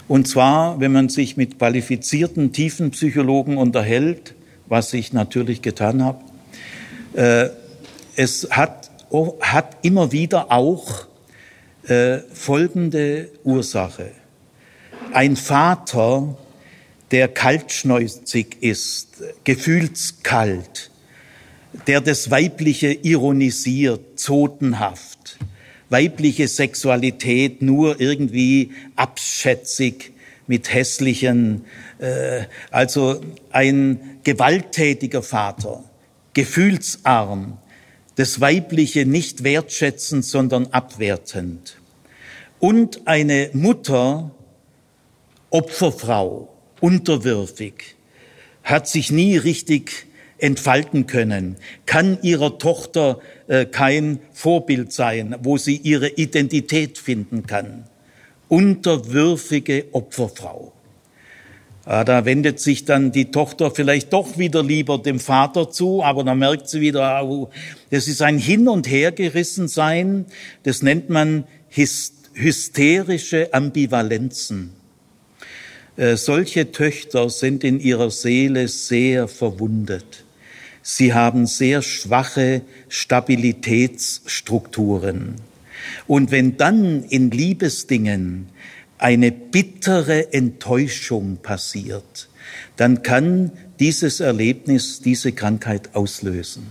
Und 0.08 0.28
zwar, 0.28 0.80
wenn 0.80 0.94
man 0.94 1.10
sich 1.10 1.38
mit 1.38 1.60
qualifizierten 1.60 2.54
Tiefenpsychologen 2.54 3.58
unterhält, 3.58 4.36
was 4.70 4.94
ich 4.94 5.14
natürlich 5.14 5.62
getan 5.62 6.04
habe, 6.04 6.24
äh, 7.14 7.50
es 8.16 8.50
hat, 8.52 8.90
hat 9.42 9.78
immer 9.84 10.12
wieder 10.12 10.52
auch 10.52 11.06
äh, 11.88 12.20
folgende 12.34 13.30
Ursache. 13.44 14.12
Ein 15.14 15.36
Vater, 15.36 16.36
der 17.12 17.28
kaltschnäuzig 17.28 18.58
ist, 18.62 19.24
gefühlskalt, 19.44 20.92
der 21.86 22.02
das 22.02 22.30
Weibliche 22.30 22.92
ironisiert, 22.92 24.20
zotenhaft, 24.20 25.38
weibliche 25.90 26.48
Sexualität 26.48 27.62
nur 27.62 28.02
irgendwie 28.02 28.72
abschätzig 28.96 30.12
mit 30.48 30.74
hässlichen, 30.74 31.66
also 32.72 33.22
ein 33.52 34.20
gewalttätiger 34.24 35.24
Vater, 35.24 35.84
gefühlsarm, 36.34 37.58
das 38.16 38.42
Weibliche 38.42 39.06
nicht 39.06 39.44
wertschätzend, 39.44 40.26
sondern 40.26 40.68
abwertend. 40.68 41.78
Und 42.60 43.08
eine 43.08 43.52
Mutter, 43.54 44.32
Opferfrau, 45.50 46.50
unterwürfig, 46.82 47.96
hat 48.64 48.88
sich 48.88 49.12
nie 49.12 49.38
richtig 49.38 50.08
entfalten 50.40 51.08
können, 51.08 51.58
kann 51.86 52.20
ihrer 52.22 52.58
Tochter 52.58 53.20
äh, 53.48 53.66
kein 53.66 54.20
Vorbild 54.34 54.92
sein, 54.92 55.36
wo 55.42 55.58
sie 55.58 55.78
ihre 55.78 56.10
Identität 56.10 56.98
finden 56.98 57.46
kann. 57.46 57.86
Unterwürfige 58.48 59.86
Opferfrau. 59.92 60.74
Ah, 61.90 62.04
da 62.04 62.26
wendet 62.26 62.60
sich 62.60 62.84
dann 62.84 63.14
die 63.14 63.32
Tochter 63.32 63.72
vielleicht 63.72 64.12
doch 64.12 64.38
wieder 64.38 64.62
lieber 64.62 64.98
dem 64.98 65.22
Vater 65.22 65.72
zu, 65.72 66.04
aber 66.04 66.26
dann 66.26 66.38
merkt 66.38 66.68
sie 66.68 66.82
wieder, 66.82 67.26
das 67.92 68.10
ist 68.10 68.22
ein 68.22 68.38
Hin- 68.38 68.68
und 68.68 68.90
Hergerissensein, 68.90 70.26
das 70.64 70.82
nennt 70.82 71.10
man 71.10 71.46
hysterische 72.34 73.54
Ambivalenzen. 73.54 74.72
Äh, 75.96 76.18
solche 76.18 76.74
Töchter 76.74 77.30
sind 77.30 77.64
in 77.64 77.80
ihrer 77.80 78.12
Seele 78.12 78.68
sehr 78.68 79.30
verwundet. 79.30 80.26
Sie 80.82 81.14
haben 81.14 81.46
sehr 81.46 81.82
schwache 81.82 82.64
Stabilitätsstrukturen. 82.90 85.36
Und 86.06 86.32
wenn 86.32 86.58
dann 86.58 87.06
in 87.06 87.32
Liebesdingen 87.32 88.50
eine 88.98 89.32
bittere 89.32 90.34
Enttäuschung 90.34 91.38
passiert, 91.38 92.30
dann 92.76 93.04
kann 93.04 93.52
dieses 93.80 94.20
Erlebnis 94.20 95.02
diese 95.02 95.32
Krankheit 95.32 95.96
auslösen. 95.96 96.68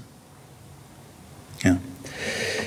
Ja. 1.63 1.79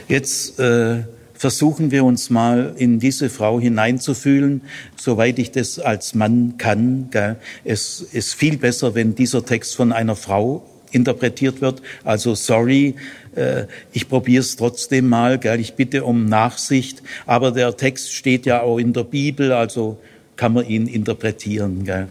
Jetzt 0.08 0.60
äh, 0.60 1.04
versuchen 1.34 1.92
wir 1.92 2.04
uns 2.04 2.30
mal 2.30 2.74
in 2.78 3.00
diese 3.00 3.30
Frau 3.30 3.60
hineinzufühlen, 3.60 4.62
soweit 4.98 5.40
ich 5.40 5.52
das 5.52 5.80
als 5.80 6.14
Mann 6.14 6.56
kann. 6.58 7.10
Gell. 7.12 7.38
Es 7.64 8.02
ist 8.02 8.34
viel 8.34 8.58
besser, 8.58 8.96
wenn 8.96 9.16
dieser 9.16 9.46
Text 9.46 9.76
von 9.76 9.94
einer 9.94 10.16
Frau 10.16 10.69
interpretiert 10.92 11.62
wird. 11.62 11.82
Also 12.04 12.36
sorry, 12.36 12.96
äh, 13.36 13.66
ich 13.92 14.10
probiere 14.10 14.42
es 14.42 14.56
trotzdem 14.56 15.08
mal, 15.08 15.38
gell? 15.38 15.60
ich 15.60 15.74
bitte 15.74 16.04
um 16.04 16.26
Nachsicht, 16.26 17.02
aber 17.26 17.52
der 17.52 17.76
Text 17.78 18.14
steht 18.14 18.46
ja 18.46 18.62
auch 18.62 18.78
in 18.78 18.94
der 18.94 19.04
Bibel, 19.04 19.52
also 19.52 19.98
kann 20.36 20.54
man 20.54 20.68
ihn 20.68 20.88
interpretieren. 20.88 21.84
Gell? 21.84 22.08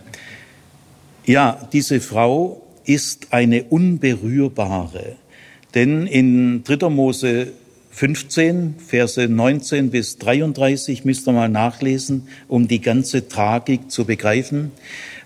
Ja, 1.24 1.68
diese 1.72 2.00
Frau 2.00 2.62
ist 2.84 3.28
eine 3.30 3.64
unberührbare, 3.64 5.16
denn 5.74 6.06
in 6.06 6.64
3. 6.64 6.88
Mose 6.88 7.48
15, 7.90 8.76
Verse 8.78 9.28
19 9.28 9.90
bis 9.90 10.18
33 10.18 11.04
müsst 11.04 11.26
ihr 11.26 11.32
mal 11.32 11.48
nachlesen, 11.48 12.28
um 12.46 12.68
die 12.68 12.80
ganze 12.80 13.28
Tragik 13.28 13.90
zu 13.90 14.04
begreifen. 14.04 14.70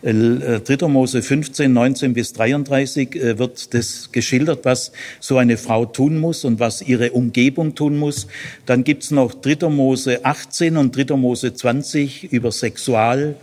3. 0.02 0.84
Äh, 0.84 0.88
Mose 0.88 1.22
15, 1.22 1.72
19 1.72 2.14
bis 2.14 2.32
33 2.32 3.14
äh, 3.14 3.38
wird 3.38 3.72
das 3.74 4.10
geschildert, 4.12 4.64
was 4.64 4.92
so 5.20 5.38
eine 5.38 5.56
Frau 5.56 5.86
tun 5.86 6.18
muss 6.18 6.44
und 6.44 6.60
was 6.60 6.82
ihre 6.82 7.12
Umgebung 7.12 7.74
tun 7.74 7.98
muss. 7.98 8.26
Dann 8.66 8.84
gibt's 8.84 9.10
noch 9.10 9.34
3. 9.34 9.68
Mose 9.68 10.24
18 10.24 10.76
und 10.76 10.96
3. 10.96 11.16
Mose 11.16 11.54
20 11.54 12.32
über 12.32 12.50
Sexual. 12.52 13.36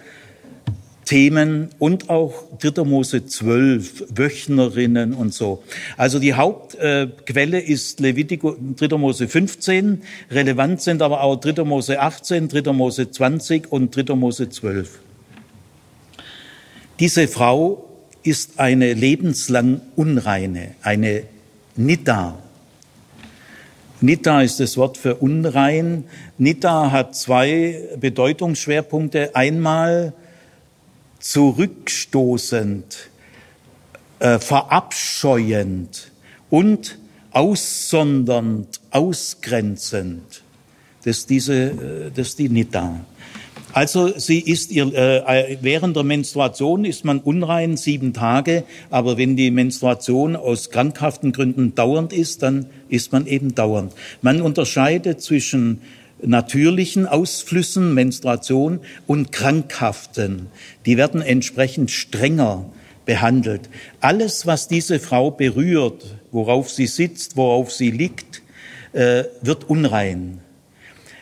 Themen 1.06 1.70
und 1.80 2.12
auch 2.12 2.44
3. 2.60 2.84
Mose 2.84 3.26
12, 3.26 4.10
Wöchnerinnen 4.16 5.14
und 5.14 5.34
so. 5.34 5.64
Also 5.98 6.20
die 6.20 6.36
Hauptquelle 6.36 7.60
äh, 7.60 7.72
ist 7.72 8.00
Levitikus 8.00 8.58
3. 8.78 8.96
Mose 8.96 9.28
15, 9.28 10.04
relevant 10.30 10.82
sind 10.82 11.02
aber 11.02 11.24
auch 11.24 11.38
3. 11.38 11.64
Mose 11.64 12.00
18, 12.00 12.48
3. 12.48 12.74
Mose 12.74 13.10
20 13.10 13.72
und 13.72 13.96
3. 13.96 14.14
Mose 14.14 14.50
12. 14.50 15.00
Diese 17.00 17.30
Frau 17.30 17.86
ist 18.24 18.60
eine 18.60 18.94
lebenslang 18.94 19.80
Unreine, 19.96 20.76
eine 20.82 21.24
Nidda. 21.78 22.38
Nidda 24.02 24.42
ist 24.42 24.60
das 24.60 24.76
Wort 24.76 24.98
für 24.98 25.16
unrein. 25.16 26.04
Nidda 26.38 26.92
hat 26.92 27.16
zwei 27.16 27.82
Bedeutungsschwerpunkte. 27.98 29.34
Einmal 29.34 30.14
zurückstoßend, 31.20 33.10
äh, 34.20 34.40
verabscheuend 34.40 36.12
und 36.50 36.98
aussondernd, 37.32 38.82
ausgrenzend. 38.92 40.44
Das 41.04 41.20
ist, 41.20 41.30
diese, 41.30 41.56
äh, 41.56 42.12
das 42.14 42.30
ist 42.30 42.40
die 42.40 42.50
Nidda. 42.50 43.06
Also 43.72 44.18
sie 44.18 44.40
ist 44.40 44.72
ihr, 44.72 44.94
äh, 44.94 45.58
während 45.62 45.96
der 45.96 46.04
Menstruation 46.04 46.86
ist 46.86 47.06
man 47.06 47.20
unrein 47.20 47.78
sieben 47.78 48.14
Tage, 48.14 48.64
aber 48.90 49.18
wenn 49.18 49.36
die 49.36 49.52
Menstruation 49.52 50.36
aus 50.36 50.72
krankhaften 50.72 51.32
Gründen 51.32 51.76
dauernd 51.76 52.12
ist, 52.12 52.42
dann 52.42 52.66
ist 52.90 53.12
man 53.12 53.28
eben 53.28 53.54
dauernd. 53.54 53.94
Man 54.22 54.42
unterscheidet 54.42 55.22
zwischen 55.22 55.82
natürlichen 56.22 57.06
Ausflüssen, 57.06 57.94
Menstruation 57.94 58.80
und 59.08 59.32
krankhaften. 59.32 60.48
Die 60.86 60.98
werden 60.98 61.22
entsprechend 61.22 61.92
strenger 61.92 62.66
behandelt. 63.06 63.70
Alles, 64.02 64.46
was 64.46 64.68
diese 64.68 65.00
Frau 65.00 65.32
berührt, 65.32 66.16
worauf 66.32 66.70
sie 66.70 66.88
sitzt, 66.88 67.38
worauf 67.38 67.72
sie 67.72 67.92
liegt, 67.92 68.42
äh, 68.94 69.26
wird 69.42 69.70
unrein. 69.70 70.42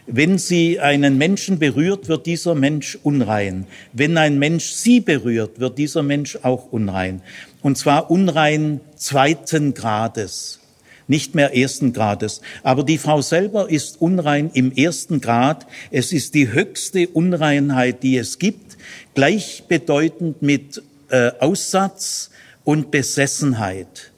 Wenn 0.10 0.38
sie 0.38 0.80
einen 0.80 1.18
Menschen 1.18 1.60
berührt, 1.60 2.08
wird 2.08 2.26
dieser 2.26 2.56
Mensch 2.56 2.98
unrein. 3.04 3.68
Wenn 3.92 4.18
ein 4.18 4.40
Mensch 4.40 4.72
sie 4.72 5.02
berührt, 5.02 5.60
wird 5.60 5.78
dieser 5.78 6.02
Mensch 6.02 6.38
auch 6.44 6.72
unrein. 6.72 7.22
Und 7.62 7.78
zwar 7.78 8.10
unrein 8.10 8.80
zweiten 8.96 9.74
Grades, 9.74 10.62
nicht 11.10 11.36
mehr 11.36 11.58
ersten 11.58 11.92
Grades. 11.92 12.40
Aber 12.64 12.86
die 12.86 12.98
Frau 12.98 13.22
selber 13.22 13.70
ist 13.70 14.00
unrein 14.00 14.50
im 14.54 14.72
ersten 14.72 15.20
Grad. 15.20 15.68
Es 15.92 16.14
ist 16.14 16.36
die 16.36 16.54
höchste 16.54 17.10
Unreinheit, 17.10 18.02
die 18.02 18.16
es 18.16 18.40
gibt, 18.40 18.78
gleichbedeutend 19.14 20.42
mit 20.42 20.82
äh, 21.10 21.32
Aussatz 21.42 22.32
und 22.64 22.92
Besessenheit 22.92 24.14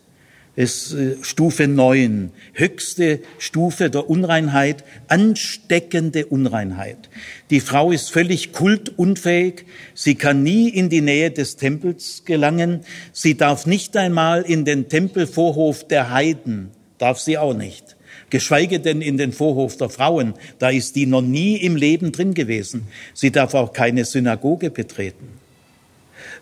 ist 0.59 0.93
äh, 0.93 1.15
Stufe 1.21 1.69
9, 1.69 2.31
höchste 2.51 3.21
Stufe 3.37 3.89
der 3.89 4.09
Unreinheit, 4.09 4.83
ansteckende 5.07 6.25
Unreinheit. 6.25 7.09
Die 7.49 7.61
Frau 7.61 7.93
ist 7.93 8.11
völlig 8.11 8.51
kultunfähig, 8.51 9.63
sie 9.93 10.15
kann 10.15 10.43
nie 10.43 10.67
in 10.67 10.89
die 10.89 10.99
Nähe 10.99 11.31
des 11.31 11.55
Tempels 11.55 12.23
gelangen, 12.25 12.81
sie 13.13 13.37
darf 13.37 13.67
nicht 13.67 13.95
einmal 13.95 14.41
in 14.41 14.65
den 14.65 14.89
Tempelvorhof 14.89 15.87
der 15.87 16.11
Heiden, 16.11 16.71
darf 16.97 17.19
sie 17.19 17.37
auch 17.37 17.53
nicht. 17.53 17.95
Geschweige 18.29 18.81
denn 18.81 19.01
in 19.01 19.17
den 19.17 19.31
Vorhof 19.31 19.77
der 19.77 19.87
Frauen, 19.87 20.33
da 20.59 20.71
ist 20.71 20.97
die 20.97 21.05
noch 21.05 21.21
nie 21.21 21.55
im 21.55 21.77
Leben 21.77 22.11
drin 22.11 22.33
gewesen. 22.33 22.87
Sie 23.13 23.31
darf 23.31 23.53
auch 23.53 23.71
keine 23.71 24.03
Synagoge 24.03 24.71
betreten. 24.71 25.29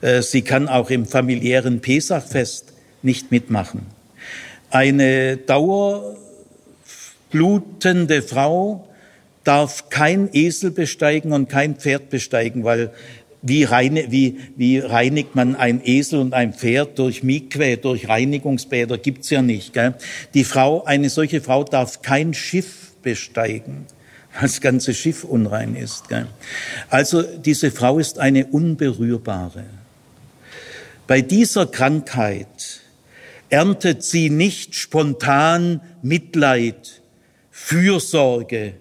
Äh, 0.01 0.23
sie 0.23 0.41
kann 0.41 0.67
auch 0.67 0.89
im 0.89 1.05
familiären 1.05 1.81
Pesachfest 1.81 2.73
nicht 3.03 3.29
mitmachen. 3.29 3.96
Eine 4.69 5.37
dauerblutende 5.37 8.21
Frau 8.21 8.85
darf 9.43 9.89
kein 9.89 10.29
Esel 10.33 10.71
besteigen 10.71 11.31
und 11.31 11.47
kein 11.47 11.77
Pferd 11.77 12.09
besteigen, 12.09 12.65
weil 12.65 12.91
wie, 13.41 13.63
reine, 13.63 14.11
wie, 14.11 14.39
wie 14.57 14.79
reinigt 14.79 15.35
man 15.35 15.55
ein 15.55 15.81
Esel 15.83 16.19
und 16.19 16.33
ein 16.33 16.53
Pferd 16.53 16.99
durch 16.99 17.23
Mikwe, 17.23 17.77
durch 17.77 18.09
Reinigungsbäder 18.09 18.97
gibt's 18.97 19.29
ja 19.29 19.41
nicht. 19.41 19.73
Gell? 19.73 19.93
Die 20.33 20.43
Frau, 20.43 20.83
eine 20.83 21.09
solche 21.09 21.39
Frau 21.39 21.63
darf 21.63 22.01
kein 22.01 22.33
Schiff 22.33 22.91
besteigen, 23.03 23.85
das 24.41 24.59
ganze 24.59 24.93
Schiff 24.93 25.23
unrein 25.23 25.75
ist. 25.75 26.05
Also 26.89 27.21
diese 27.21 27.71
Frau 27.71 27.99
ist 27.99 28.19
eine 28.19 28.47
unberührbare. 28.47 29.63
Bei 31.05 31.21
dieser 31.21 31.67
Krankheit 31.67 32.81
erntet 33.49 34.03
sie 34.03 34.29
nicht 34.29 34.75
spontan 34.75 35.81
Mitleid, 36.01 37.01
Fürsorge, 37.51 38.73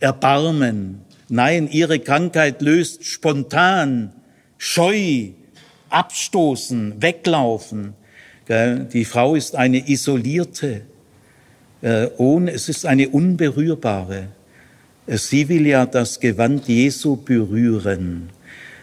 Erbarmen. 0.00 1.02
Nein, 1.28 1.68
ihre 1.70 1.98
Krankheit 1.98 2.62
löst 2.62 3.04
spontan 3.04 4.12
Scheu, 4.56 5.30
Abstoßen, 5.90 7.00
Weglaufen. 7.02 7.94
Die 8.48 9.04
Frau 9.04 9.34
ist 9.34 9.54
eine 9.56 9.88
isolierte, 9.88 10.82
äh, 11.82 12.08
es 12.46 12.68
ist 12.68 12.86
eine 12.86 13.10
unberührbare. 13.10 14.28
Sie 15.06 15.48
will 15.48 15.66
ja 15.66 15.86
das 15.86 16.18
Gewand 16.18 16.66
Jesu 16.66 17.16
berühren. 17.16 18.30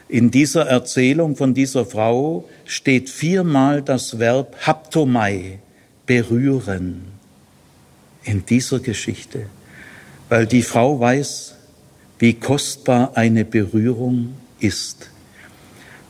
In 0.07 0.29
dieser 0.29 0.67
Erzählung 0.67 1.35
von 1.35 1.55
dieser 1.55 1.83
Frau 1.83 2.47
steht 2.65 3.09
viermal 3.09 3.81
das 3.81 4.19
Verb 4.19 4.55
haptomai, 4.61 5.57
berühren. 6.05 7.01
In 8.23 8.45
dieser 8.45 8.79
Geschichte. 8.79 9.47
Weil 10.29 10.45
die 10.45 10.61
Frau 10.61 10.99
weiß, 10.99 11.55
wie 12.19 12.33
kostbar 12.33 13.17
eine 13.17 13.45
Berührung 13.45 14.35
ist. 14.59 15.09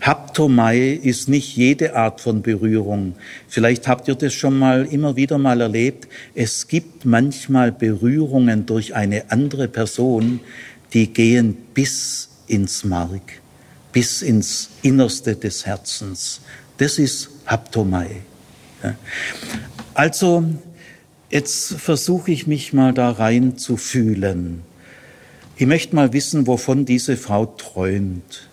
Haptomai 0.01 0.91
ist 1.01 1.29
nicht 1.29 1.55
jede 1.55 1.95
Art 1.95 2.19
von 2.19 2.41
Berührung. 2.41 3.15
Vielleicht 3.47 3.87
habt 3.87 4.09
ihr 4.09 4.15
das 4.15 4.33
schon 4.33 4.59
mal 4.59 4.85
immer 4.85 5.15
wieder 5.15 5.37
mal 5.37 5.61
erlebt. 5.61 6.09
Es 6.35 6.67
gibt 6.67 7.05
manchmal 7.05 7.71
Berührungen 7.71 8.65
durch 8.65 8.93
eine 8.93 9.31
andere 9.31 9.69
Person, 9.69 10.41
die 10.93 11.11
gehen 11.11 11.57
bis 11.73 12.29
ins 12.47 12.83
Mark 12.83 13.44
bis 13.95 14.21
ins 14.21 14.71
Innerste 14.81 15.37
des 15.37 15.65
Herzens. 15.65 16.41
Das 16.75 16.99
ist 16.99 17.29
Haptomai. 17.45 18.23
Also, 19.93 20.43
jetzt 21.29 21.75
versuche 21.75 22.29
ich 22.31 22.45
mich 22.45 22.73
mal 22.73 22.93
da 22.93 23.09
rein 23.09 23.57
zu 23.57 23.77
fühlen. 23.77 24.63
Ich 25.55 25.65
möchte 25.65 25.95
mal 25.95 26.11
wissen, 26.11 26.45
wovon 26.45 26.83
diese 26.83 27.15
Frau 27.15 27.45
träumt. 27.45 28.49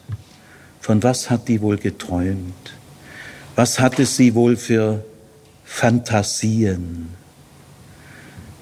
Von 0.78 1.02
was 1.02 1.28
hat 1.28 1.48
die 1.48 1.60
wohl 1.60 1.76
geträumt? 1.76 2.74
Was 3.56 3.80
hatte 3.80 4.06
sie 4.06 4.36
wohl 4.36 4.56
für 4.56 5.04
Fantasien? 5.64 7.08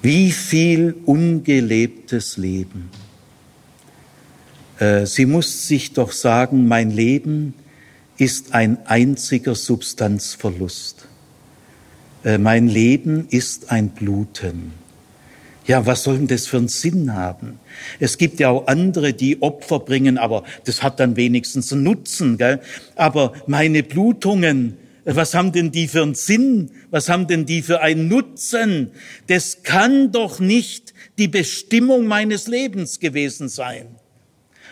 Wie 0.01 0.31
viel 0.31 0.95
ungelebtes 1.05 2.37
Leben? 2.37 2.89
Äh, 4.81 5.05
sie 5.05 5.27
muss 5.27 5.67
sich 5.67 5.93
doch 5.93 6.11
sagen, 6.11 6.67
mein 6.67 6.89
Leben 6.89 7.53
ist 8.17 8.53
ein 8.53 8.79
einziger 8.87 9.53
Substanzverlust. 9.53 11.07
Äh, 12.25 12.39
mein 12.39 12.67
Leben 12.67 13.27
ist 13.29 13.71
ein 13.71 13.89
Bluten. 13.89 14.73
Ja, 15.67 15.85
was 15.85 16.01
soll 16.03 16.17
denn 16.17 16.27
das 16.27 16.47
für 16.47 16.57
einen 16.57 16.67
Sinn 16.67 17.13
haben? 17.13 17.59
Es 17.99 18.17
gibt 18.17 18.39
ja 18.39 18.49
auch 18.49 18.65
andere, 18.65 19.13
die 19.13 19.43
Opfer 19.43 19.79
bringen, 19.79 20.17
aber 20.17 20.43
das 20.65 20.81
hat 20.81 20.99
dann 20.99 21.15
wenigstens 21.15 21.71
einen 21.71 21.83
Nutzen. 21.83 22.39
Gell? 22.39 22.59
Aber 22.95 23.33
meine 23.45 23.83
Blutungen, 23.83 24.77
was 25.05 25.35
haben 25.35 25.51
denn 25.51 25.71
die 25.71 25.87
für 25.87 26.01
einen 26.01 26.15
Sinn? 26.15 26.71
Was 26.89 27.07
haben 27.07 27.27
denn 27.27 27.45
die 27.45 27.61
für 27.61 27.81
einen 27.81 28.07
Nutzen? 28.07 28.89
Das 29.27 29.61
kann 29.61 30.11
doch 30.11 30.39
nicht 30.39 30.95
die 31.19 31.27
Bestimmung 31.27 32.07
meines 32.07 32.47
Lebens 32.47 32.99
gewesen 32.99 33.47
sein. 33.47 34.00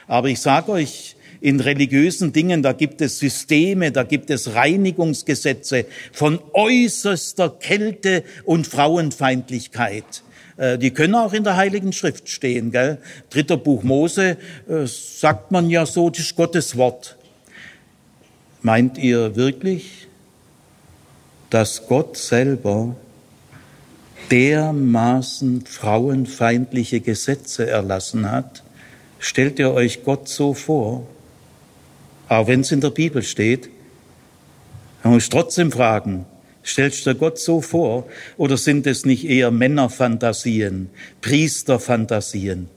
Aber 0.10 0.28
ich 0.28 0.42
sage 0.42 0.72
euch, 0.72 1.16
in 1.40 1.60
religiösen 1.60 2.34
Dingen, 2.34 2.64
da 2.64 2.74
gibt 2.74 3.00
es 3.00 3.20
Systeme, 3.20 3.92
da 3.92 4.04
gibt 4.04 4.30
es 4.32 4.56
Reinigungsgesetze 4.56 5.86
von 6.12 6.40
äußerster 6.52 7.52
Kälte 7.52 8.24
und 8.44 8.68
Frauenfeindlichkeit. 8.68 10.24
Äh, 10.58 10.80
die 10.80 10.92
können 10.92 11.14
auch 11.14 11.32
in 11.32 11.44
der 11.44 11.56
Heiligen 11.56 11.94
Schrift 11.94 12.28
stehen. 12.28 12.72
Gell? 12.72 12.98
Dritter 13.30 13.56
Buch 13.56 13.84
Mose 13.84 14.38
äh, 14.68 14.86
sagt 14.86 15.52
man 15.52 15.70
ja 15.70 15.86
so, 15.86 16.10
das 16.10 16.22
ist 16.22 16.36
Gottes 16.36 16.76
Wort. 16.76 17.16
Meint 18.64 18.98
ihr 18.98 19.36
wirklich, 19.36 20.08
dass 21.52 21.88
Gott 21.88 22.18
selber 22.18 22.96
dermaßen 24.32 25.66
frauenfeindliche 25.66 27.00
Gesetze 27.00 27.70
erlassen 27.70 28.30
hat, 28.30 28.64
Stellt 29.20 29.60
ihr 29.60 29.72
euch 29.72 30.04
Gott 30.04 30.28
so 30.28 30.54
vor? 30.54 31.08
Auch 32.28 32.48
wenn 32.48 32.62
es 32.62 32.72
in 32.72 32.82
der 32.82 32.90
Bibel 32.90 33.22
steht, 33.22 33.70
man 35.04 35.14
muss 35.14 35.30
trotzdem 35.30 35.72
fragen, 35.72 36.26
stellst 36.66 37.06
du 37.06 37.16
Gott 37.16 37.38
so 37.40 37.62
vor 37.62 38.08
oder 38.38 38.58
sind 38.58 38.88
es 38.88 39.06
nicht 39.06 39.26
eher 39.26 39.52
Männerfantasien, 39.52 40.90
Priesterfantasien? 41.22 42.70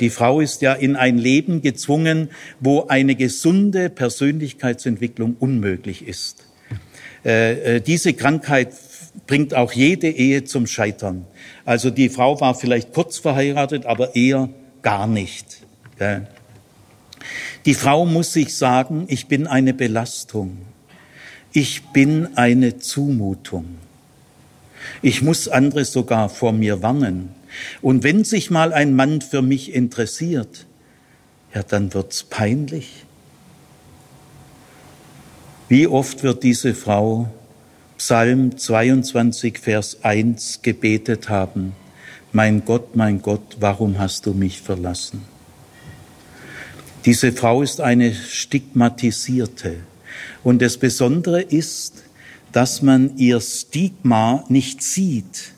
Die 0.00 0.10
Frau 0.10 0.40
ist 0.40 0.62
ja 0.62 0.72
in 0.72 0.94
ein 0.94 1.18
Leben 1.18 1.60
gezwungen, 1.60 2.30
wo 2.60 2.86
eine 2.86 3.16
gesunde 3.16 3.90
Persönlichkeitsentwicklung 3.90 5.36
unmöglich 5.38 6.06
ist. 6.06 6.46
Äh, 7.24 7.76
äh, 7.76 7.80
diese 7.80 8.12
Krankheit 8.12 8.68
bringt 9.26 9.54
auch 9.54 9.72
jede 9.72 10.08
Ehe 10.10 10.44
zum 10.44 10.66
Scheitern. 10.66 11.24
Also 11.64 11.90
die 11.90 12.08
Frau 12.08 12.40
war 12.40 12.54
vielleicht 12.54 12.92
kurz 12.92 13.18
verheiratet, 13.18 13.86
aber 13.86 14.14
eher 14.14 14.50
gar 14.82 15.06
nicht. 15.06 15.63
Die 17.64 17.74
Frau 17.74 18.04
muss 18.04 18.32
sich 18.32 18.54
sagen, 18.56 19.04
ich 19.08 19.26
bin 19.26 19.46
eine 19.46 19.74
Belastung. 19.74 20.58
Ich 21.52 21.82
bin 21.92 22.36
eine 22.36 22.78
Zumutung. 22.78 23.78
Ich 25.02 25.22
muss 25.22 25.48
andere 25.48 25.84
sogar 25.84 26.28
vor 26.28 26.52
mir 26.52 26.82
warnen. 26.82 27.30
Und 27.80 28.02
wenn 28.02 28.24
sich 28.24 28.50
mal 28.50 28.72
ein 28.72 28.94
Mann 28.94 29.20
für 29.20 29.40
mich 29.40 29.72
interessiert, 29.72 30.66
ja, 31.54 31.62
dann 31.62 31.94
wird's 31.94 32.24
peinlich. 32.24 33.04
Wie 35.68 35.86
oft 35.86 36.22
wird 36.22 36.42
diese 36.42 36.74
Frau 36.74 37.30
Psalm 37.96 38.58
22, 38.58 39.58
Vers 39.58 39.98
1 40.02 40.62
gebetet 40.62 41.28
haben, 41.28 41.74
mein 42.32 42.64
Gott, 42.64 42.96
mein 42.96 43.22
Gott, 43.22 43.56
warum 43.60 43.98
hast 43.98 44.26
du 44.26 44.34
mich 44.34 44.60
verlassen? 44.60 45.33
Diese 47.04 47.32
Frau 47.32 47.60
ist 47.60 47.82
eine 47.82 48.14
stigmatisierte. 48.14 49.76
Und 50.42 50.62
das 50.62 50.78
Besondere 50.78 51.42
ist, 51.42 52.02
dass 52.52 52.80
man 52.80 53.18
ihr 53.18 53.40
Stigma 53.40 54.44
nicht 54.48 54.82
sieht. 54.82 55.52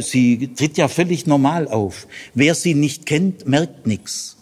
Sie 0.00 0.50
tritt 0.54 0.78
ja 0.78 0.86
völlig 0.86 1.26
normal 1.26 1.66
auf. 1.66 2.06
Wer 2.32 2.54
sie 2.54 2.74
nicht 2.74 3.06
kennt, 3.06 3.48
merkt 3.48 3.88
nichts. 3.88 4.36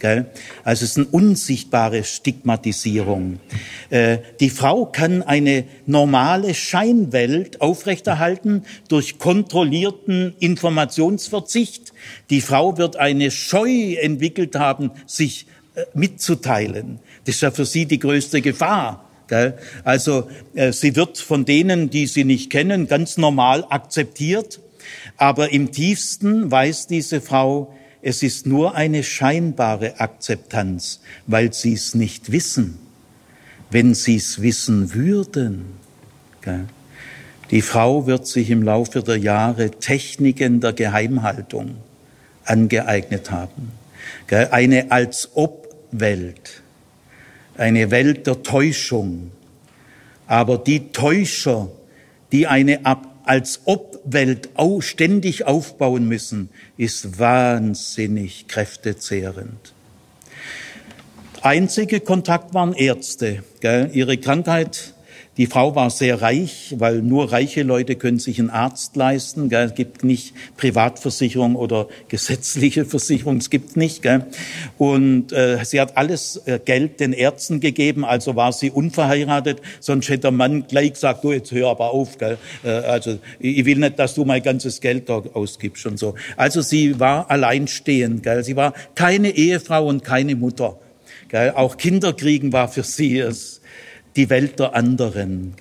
Also 0.62 0.84
es 0.84 0.90
ist 0.90 0.98
eine 0.98 1.06
unsichtbare 1.06 2.04
Stigmatisierung. 2.04 3.40
Äh, 3.88 4.18
die 4.40 4.50
Frau 4.50 4.84
kann 4.84 5.22
eine 5.22 5.64
normale 5.86 6.54
Scheinwelt 6.54 7.62
aufrechterhalten 7.62 8.64
durch 8.88 9.18
kontrollierten 9.18 10.34
Informationsverzicht. 10.38 11.94
Die 12.28 12.42
Frau 12.42 12.76
wird 12.76 12.96
eine 12.96 13.30
Scheu 13.30 13.94
entwickelt 13.94 14.54
haben, 14.56 14.90
sich 15.06 15.46
mitzuteilen. 15.94 16.98
Das 17.24 17.36
ist 17.36 17.40
ja 17.40 17.50
für 17.50 17.64
sie 17.64 17.86
die 17.86 17.98
größte 17.98 18.40
Gefahr. 18.40 19.08
Also 19.84 20.28
äh, 20.54 20.72
sie 20.72 20.94
wird 20.94 21.18
von 21.18 21.44
denen, 21.44 21.88
die 21.88 22.06
sie 22.06 22.24
nicht 22.24 22.50
kennen, 22.50 22.86
ganz 22.86 23.16
normal 23.16 23.64
akzeptiert. 23.70 24.60
Aber 25.16 25.52
im 25.52 25.72
tiefsten 25.72 26.50
weiß 26.50 26.86
diese 26.86 27.20
Frau, 27.20 27.72
es 28.02 28.22
ist 28.22 28.46
nur 28.46 28.74
eine 28.74 29.04
scheinbare 29.04 30.00
Akzeptanz, 30.00 31.00
weil 31.26 31.52
sie 31.52 31.74
es 31.74 31.94
nicht 31.94 32.32
wissen. 32.32 32.78
Wenn 33.70 33.94
sie 33.94 34.16
es 34.16 34.42
wissen 34.42 34.92
würden. 34.92 35.64
Die 37.50 37.62
Frau 37.62 38.06
wird 38.06 38.26
sich 38.26 38.50
im 38.50 38.62
Laufe 38.62 39.02
der 39.02 39.16
Jahre 39.16 39.70
Techniken 39.70 40.60
der 40.60 40.72
Geheimhaltung 40.72 41.76
angeeignet 42.44 43.30
haben. 43.30 43.72
Eine 44.50 44.90
als 44.90 45.30
ob 45.34 45.61
Welt, 45.92 46.62
eine 47.56 47.90
Welt 47.90 48.26
der 48.26 48.42
Täuschung. 48.42 49.30
Aber 50.26 50.58
die 50.58 50.92
Täuscher, 50.92 51.68
die 52.32 52.46
eine 52.46 52.80
als 53.24 53.60
Obwelt 53.66 54.48
ständig 54.80 55.46
aufbauen 55.46 56.08
müssen, 56.08 56.48
ist 56.76 57.18
wahnsinnig 57.18 58.48
kräftezehrend. 58.48 59.74
Einzige 61.42 62.00
Kontakt 62.00 62.54
waren 62.54 62.72
Ärzte. 62.72 63.42
Gell? 63.60 63.90
Ihre 63.92 64.16
Krankheit 64.16 64.94
Die 65.38 65.46
Frau 65.46 65.74
war 65.74 65.88
sehr 65.88 66.20
reich, 66.20 66.74
weil 66.76 67.00
nur 67.00 67.32
reiche 67.32 67.62
Leute 67.62 67.96
können 67.96 68.18
sich 68.18 68.38
einen 68.38 68.50
Arzt 68.50 68.96
leisten. 68.96 69.48
Gell? 69.48 69.64
Es 69.64 69.74
gibt 69.74 70.04
nicht 70.04 70.34
Privatversicherung 70.58 71.56
oder 71.56 71.88
gesetzliche 72.08 72.84
Versicherung, 72.84 73.38
es 73.38 73.48
gibt 73.48 73.74
nicht. 73.78 74.02
Gell? 74.02 74.26
Und 74.76 75.32
äh, 75.32 75.64
sie 75.64 75.80
hat 75.80 75.96
alles 75.96 76.42
äh, 76.44 76.60
Geld 76.62 77.00
den 77.00 77.14
Ärzten 77.14 77.60
gegeben, 77.60 78.04
also 78.04 78.36
war 78.36 78.52
sie 78.52 78.70
unverheiratet. 78.70 79.62
Sonst 79.80 80.10
hätte 80.10 80.22
der 80.22 80.32
Mann 80.32 80.66
gleich 80.68 80.92
gesagt, 80.92 81.24
du 81.24 81.32
jetzt 81.32 81.50
hör 81.50 81.70
aber 81.70 81.92
auf. 81.92 82.18
Gell? 82.18 82.36
Äh, 82.62 82.68
also 82.68 83.18
ich 83.38 83.64
will 83.64 83.78
nicht, 83.78 83.98
dass 83.98 84.14
du 84.14 84.26
mein 84.26 84.42
ganzes 84.42 84.82
Geld 84.82 85.08
da 85.08 85.22
ausgibst 85.32 85.86
und 85.86 85.98
so. 85.98 86.14
Also 86.36 86.60
sie 86.60 87.00
war 87.00 87.30
alleinstehend. 87.30 88.22
Gell? 88.22 88.44
Sie 88.44 88.56
war 88.56 88.74
keine 88.94 89.30
Ehefrau 89.30 89.86
und 89.86 90.04
keine 90.04 90.36
Mutter. 90.36 90.78
Gell? 91.30 91.52
Auch 91.56 91.78
Kinderkriegen 91.78 92.52
war 92.52 92.68
für 92.68 92.82
sie 92.82 93.18
es 93.18 93.61
die 94.16 94.30
Welt 94.30 94.58
der 94.58 94.74
anderen. 94.74 95.54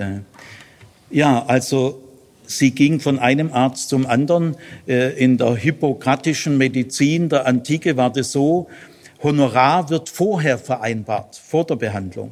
Ja, 1.09 1.45
also 1.45 2.01
sie 2.45 2.71
ging 2.71 2.99
von 2.99 3.19
einem 3.19 3.51
Arzt 3.51 3.89
zum 3.89 4.05
anderen. 4.05 4.55
Äh, 4.87 5.13
in 5.21 5.37
der 5.37 5.55
hippokratischen 5.55 6.57
Medizin 6.57 7.29
der 7.29 7.47
Antike 7.47 7.97
war 7.97 8.11
das 8.11 8.31
so, 8.31 8.67
Honorar 9.23 9.89
wird 9.89 10.09
vorher 10.09 10.57
vereinbart, 10.57 11.35
vor 11.35 11.65
der 11.65 11.75
Behandlung 11.75 12.31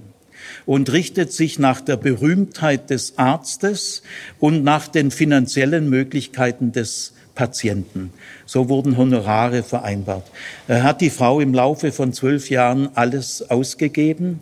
und 0.65 0.91
richtet 0.91 1.32
sich 1.32 1.59
nach 1.59 1.82
der 1.82 1.97
Berühmtheit 1.97 2.89
des 2.89 3.17
Arztes 3.17 4.01
und 4.39 4.63
nach 4.63 4.88
den 4.88 5.11
finanziellen 5.11 5.89
Möglichkeiten 5.89 6.72
des 6.72 7.13
Patienten. 7.36 8.11
So 8.45 8.67
wurden 8.67 8.97
Honorare 8.97 9.63
vereinbart. 9.63 10.30
Er 10.67 10.84
hat 10.84 10.99
die 11.01 11.09
Frau 11.09 11.39
im 11.39 11.53
Laufe 11.53 11.91
von 11.91 12.11
zwölf 12.11 12.49
Jahren 12.49 12.89
alles 12.95 13.49
ausgegeben. 13.49 14.41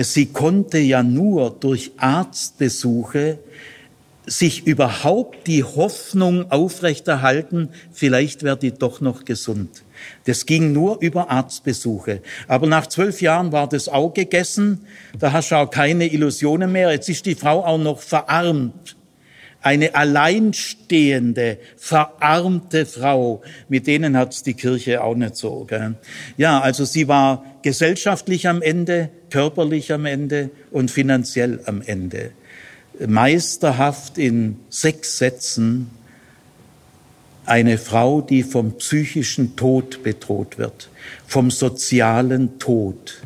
Sie 0.00 0.26
konnte 0.26 0.78
ja 0.78 1.02
nur 1.02 1.50
durch 1.50 1.92
Arztbesuche 1.98 3.38
sich 4.26 4.66
überhaupt 4.66 5.46
die 5.46 5.64
Hoffnung 5.64 6.50
aufrechterhalten, 6.50 7.70
vielleicht 7.92 8.42
werde 8.42 8.68
ich 8.68 8.74
doch 8.74 9.00
noch 9.00 9.24
gesund. 9.24 9.82
Das 10.24 10.46
ging 10.46 10.72
nur 10.72 11.00
über 11.00 11.30
Arztbesuche. 11.30 12.22
Aber 12.48 12.66
nach 12.66 12.86
zwölf 12.86 13.20
Jahren 13.20 13.52
war 13.52 13.68
das 13.68 13.88
auch 13.88 14.14
gegessen. 14.14 14.86
Da 15.18 15.32
hast 15.32 15.50
du 15.50 15.56
auch 15.56 15.70
keine 15.70 16.06
Illusionen 16.06 16.72
mehr. 16.72 16.92
Jetzt 16.92 17.08
ist 17.08 17.26
die 17.26 17.34
Frau 17.34 17.64
auch 17.64 17.78
noch 17.78 18.00
verarmt. 18.00 18.96
Eine 19.62 19.94
alleinstehende, 19.94 21.58
verarmte 21.76 22.84
Frau, 22.84 23.42
mit 23.68 23.86
denen 23.86 24.16
hat's 24.16 24.42
die 24.42 24.54
Kirche 24.54 25.04
auch 25.04 25.14
nicht 25.14 25.36
so. 25.36 25.64
Gell? 25.64 25.94
Ja, 26.36 26.60
also 26.60 26.84
sie 26.84 27.06
war 27.06 27.44
gesellschaftlich 27.62 28.48
am 28.48 28.60
Ende, 28.60 29.10
körperlich 29.30 29.92
am 29.92 30.04
Ende 30.04 30.50
und 30.72 30.90
finanziell 30.90 31.60
am 31.66 31.80
Ende. 31.80 32.32
Meisterhaft 33.06 34.18
in 34.18 34.58
sechs 34.68 35.18
Sätzen 35.18 35.90
eine 37.46 37.78
Frau, 37.78 38.20
die 38.20 38.42
vom 38.42 38.78
psychischen 38.78 39.54
Tod 39.54 40.02
bedroht 40.02 40.58
wird, 40.58 40.88
vom 41.26 41.52
sozialen 41.52 42.58
Tod. 42.58 43.22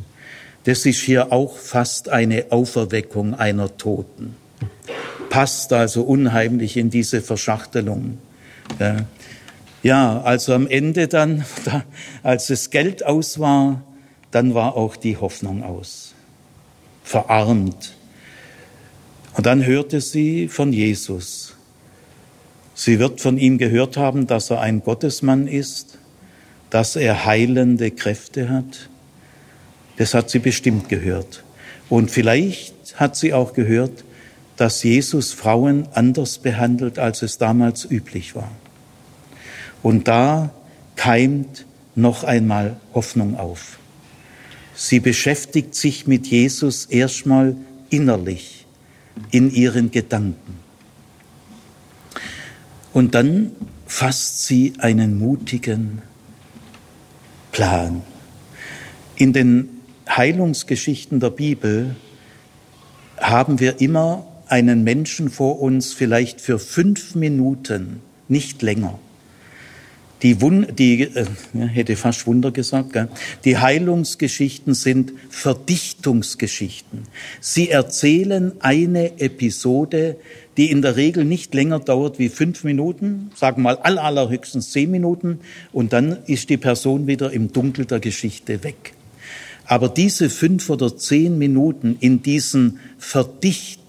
Das 0.65 0.85
ist 0.85 1.01
hier 1.01 1.33
auch 1.33 1.57
fast 1.57 2.11
eine 2.11 2.47
Auferweckung 2.51 3.35
einer 3.35 3.77
Toten 3.79 4.37
passt 5.29 5.73
also 5.73 6.03
unheimlich 6.03 6.77
in 6.77 6.91
diese 6.91 7.21
Verschachtelung. 7.21 8.19
Ja, 9.83 10.21
also 10.23 10.53
am 10.55 10.67
Ende 10.67 11.09
dann, 11.09 11.45
als 12.23 12.49
das 12.49 12.71
Geld 12.71 13.05
aus 13.05 13.39
war, 13.39 13.83
dann 14.31 14.55
war 14.55 14.77
auch 14.77 14.97
die 14.97 15.17
Hoffnung 15.17 15.63
aus. 15.63 16.15
Verarmt. 17.05 17.95
Und 19.35 19.47
dann 19.47 19.65
hörte 19.65 20.01
sie 20.01 20.49
von 20.49 20.73
Jesus. 20.73 21.55
Sie 22.75 22.99
wird 22.99 23.21
von 23.21 23.39
ihm 23.39 23.59
gehört 23.59 23.97
haben, 23.97 24.27
dass 24.27 24.51
er 24.51 24.61
ein 24.61 24.83
Gottesmann 24.83 25.47
ist, 25.47 25.99
dass 26.71 26.97
er 26.97 27.25
heilende 27.25 27.91
Kräfte 27.91 28.49
hat. 28.49 28.91
Das 29.97 30.15
hat 30.15 30.31
sie 30.31 30.41
bestimmt 30.41 30.89
gehört. 30.89 31.45
Und 31.89 32.11
vielleicht 32.11 32.75
hat 32.97 33.17
sie 33.17 33.33
auch 33.33 33.53
gehört, 33.53 34.05
dass 34.57 34.83
Jesus 34.83 35.33
Frauen 35.33 35.87
anders 35.93 36.39
behandelt, 36.39 36.99
als 36.99 37.23
es 37.23 37.39
damals 37.39 37.85
üblich 37.85 38.35
war. 38.35 38.51
Und 39.83 40.09
da 40.09 40.51
keimt 40.97 41.67
noch 41.95 42.25
einmal 42.25 42.77
Hoffnung 42.95 43.37
auf. 43.37 43.79
Sie 44.75 45.01
beschäftigt 45.01 45.75
sich 45.75 46.07
mit 46.07 46.27
Jesus 46.27 46.87
erstmal 46.87 47.57
innerlich 47.91 48.67
in 49.31 49.51
ihren 49.51 49.91
Gedanken. 49.91 50.59
Und 52.93 53.15
dann 53.15 53.53
fasst 53.87 54.47
sie 54.47 54.75
einen 54.79 55.19
mutigen 55.19 56.03
Plan. 57.53 58.03
In 59.17 59.33
den 59.33 59.69
Heilungsgeschichten 60.09 61.21
der 61.21 61.31
Bibel 61.31 61.97
haben 63.19 63.61
wir 63.61 63.81
immer 63.81 64.27
einen 64.49 64.85
Menschen 64.85 65.31
vor 65.31 65.61
uns 65.61 65.93
vielleicht 65.93 66.41
für 66.41 66.59
fünf 66.59 67.15
Minuten, 67.15 68.01
nicht 68.29 68.63
länger. 68.63 68.99
Die, 70.23 70.41
Wund 70.41 70.79
die 70.79 71.03
äh, 71.03 71.27
hätte 71.69 71.95
fast 71.95 72.27
Wunder 72.27 72.51
gesagt, 72.51 72.95
gell? 72.95 73.09
die 73.45 73.59
Heilungsgeschichten 73.59 74.73
sind 74.73 75.13
Verdichtungsgeschichten. 75.29 77.03
Sie 77.41 77.69
erzählen 77.69 78.53
eine 78.61 79.21
Episode, 79.21 80.17
die 80.57 80.71
in 80.71 80.81
der 80.81 80.97
Regel 80.97 81.27
nicht 81.27 81.55
länger 81.55 81.81
dauert 81.81 82.19
wie 82.19 82.31
fünf 82.31 82.65
Minuten, 82.65 83.31
sagen 83.35 83.59
wir 83.59 83.75
mal 83.75 83.79
all, 83.83 83.99
allerhöchstens 83.99 84.71
zehn 84.71 84.91
Minuten, 84.91 85.41
und 85.73 85.93
dann 85.93 86.19
ist 86.27 86.49
die 86.49 86.57
Person 86.57 87.07
wieder 87.07 87.31
im 87.31 87.53
Dunkel 87.53 87.85
der 87.85 88.01
Geschichte 88.01 88.65
weg. 88.65 88.95
Aber 89.67 89.89
diese 89.89 90.31
fünf 90.31 90.71
oder 90.71 90.97
zehn 90.97 91.39
Minuten 91.39 91.97
in 92.01 92.23
diesen 92.23 92.79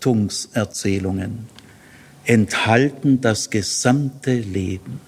Verdichtungserzählungen 0.07 1.47
enthalten 2.25 3.19
das 3.21 3.49
gesamte 3.49 4.33
Leben. 4.33 5.01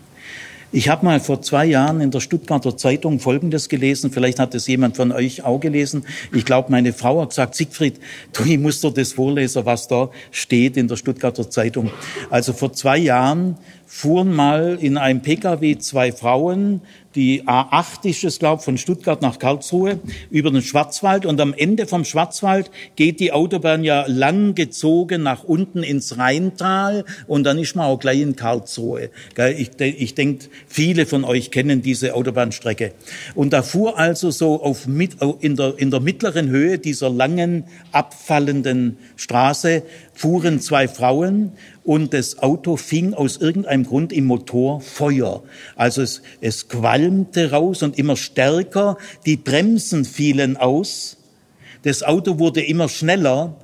Ich 0.71 0.87
habe 0.87 1.03
mal 1.03 1.19
vor 1.19 1.41
zwei 1.41 1.65
Jahren 1.65 1.99
in 1.99 2.11
der 2.11 2.19
Stuttgarter 2.19 2.77
Zeitung 2.77 3.19
Folgendes 3.19 3.69
gelesen, 3.69 4.11
vielleicht 4.11 4.39
hat 4.39 4.53
es 4.53 4.67
jemand 4.67 4.97
von 4.97 5.11
euch 5.11 5.43
auch 5.43 5.59
gelesen. 5.59 6.05
Ich 6.31 6.45
glaube, 6.45 6.69
meine 6.69 6.93
Frau 6.93 7.21
hat 7.21 7.29
gesagt, 7.29 7.55
Siegfried, 7.55 7.99
du, 8.33 8.43
ich 8.43 8.59
muss 8.59 8.79
dir 8.79 8.91
das 8.91 9.13
vorlesen, 9.13 9.65
was 9.65 9.87
da 9.87 10.11
steht 10.31 10.77
in 10.77 10.87
der 10.87 10.95
Stuttgarter 10.95 11.49
Zeitung. 11.49 11.89
Also 12.29 12.53
vor 12.53 12.71
zwei 12.73 12.97
Jahren 12.97 13.57
fuhren 13.91 14.35
mal 14.35 14.77
in 14.79 14.97
einem 14.97 15.21
Pkw 15.21 15.79
zwei 15.79 16.11
Frauen 16.11 16.81
die 17.15 17.41
A8 17.43 18.07
ist 18.07 18.23
es, 18.23 18.37
glaube 18.37 18.61
von 18.61 18.77
Stuttgart 18.77 19.21
nach 19.21 19.39
Karlsruhe, 19.39 19.99
über 20.29 20.51
den 20.51 20.61
Schwarzwald. 20.61 21.25
Und 21.25 21.41
am 21.41 21.55
Ende 21.55 21.87
vom 21.87 22.05
Schwarzwald 22.05 22.69
geht 22.95 23.19
die 23.19 23.31
Autobahn 23.31 23.83
ja 23.83 24.05
lang 24.07 24.53
gezogen 24.53 25.23
nach 25.23 25.43
unten 25.43 25.81
ins 25.81 26.19
Rheintal 26.19 27.05
und 27.25 27.45
dann 27.45 27.57
ist 27.57 27.75
man 27.75 27.87
auch 27.87 27.99
gleich 27.99 28.21
in 28.21 28.35
Karlsruhe. 28.35 29.09
Ich, 29.57 29.71
ich 29.79 30.13
denke, 30.13 30.45
viele 30.67 31.07
von 31.07 31.23
euch 31.23 31.49
kennen 31.49 31.81
diese 31.81 32.13
Autobahnstrecke. 32.13 32.93
Und 33.33 33.53
da 33.53 33.63
fuhr 33.63 33.97
also 33.97 34.29
so 34.29 34.61
auf, 34.61 34.85
in, 34.85 35.55
der, 35.55 35.73
in 35.77 35.89
der 35.89 35.99
mittleren 35.99 36.49
Höhe 36.49 36.77
dieser 36.77 37.09
langen, 37.09 37.63
abfallenden 37.91 38.97
Straße, 39.15 39.81
fuhren 40.13 40.59
zwei 40.59 40.87
Frauen 40.87 41.53
und 41.89 42.13
das 42.13 42.37
Auto 42.37 42.77
fing 42.77 43.15
aus 43.15 43.37
irgendeinem 43.37 43.83
Grund 43.83 44.13
im 44.13 44.25
Motor 44.25 44.79
Feuer. 44.79 45.41
Also 45.75 46.03
es, 46.03 46.21
es 46.39 46.67
qualmte 46.67 47.49
raus 47.49 47.81
und 47.81 47.97
immer 47.97 48.15
stärker. 48.15 48.99
Die 49.25 49.37
Bremsen 49.37 50.05
fielen 50.05 50.55
aus. 50.55 51.17
Das 51.81 52.03
Auto 52.03 52.37
wurde 52.37 52.61
immer 52.61 52.89
schneller. 52.89 53.55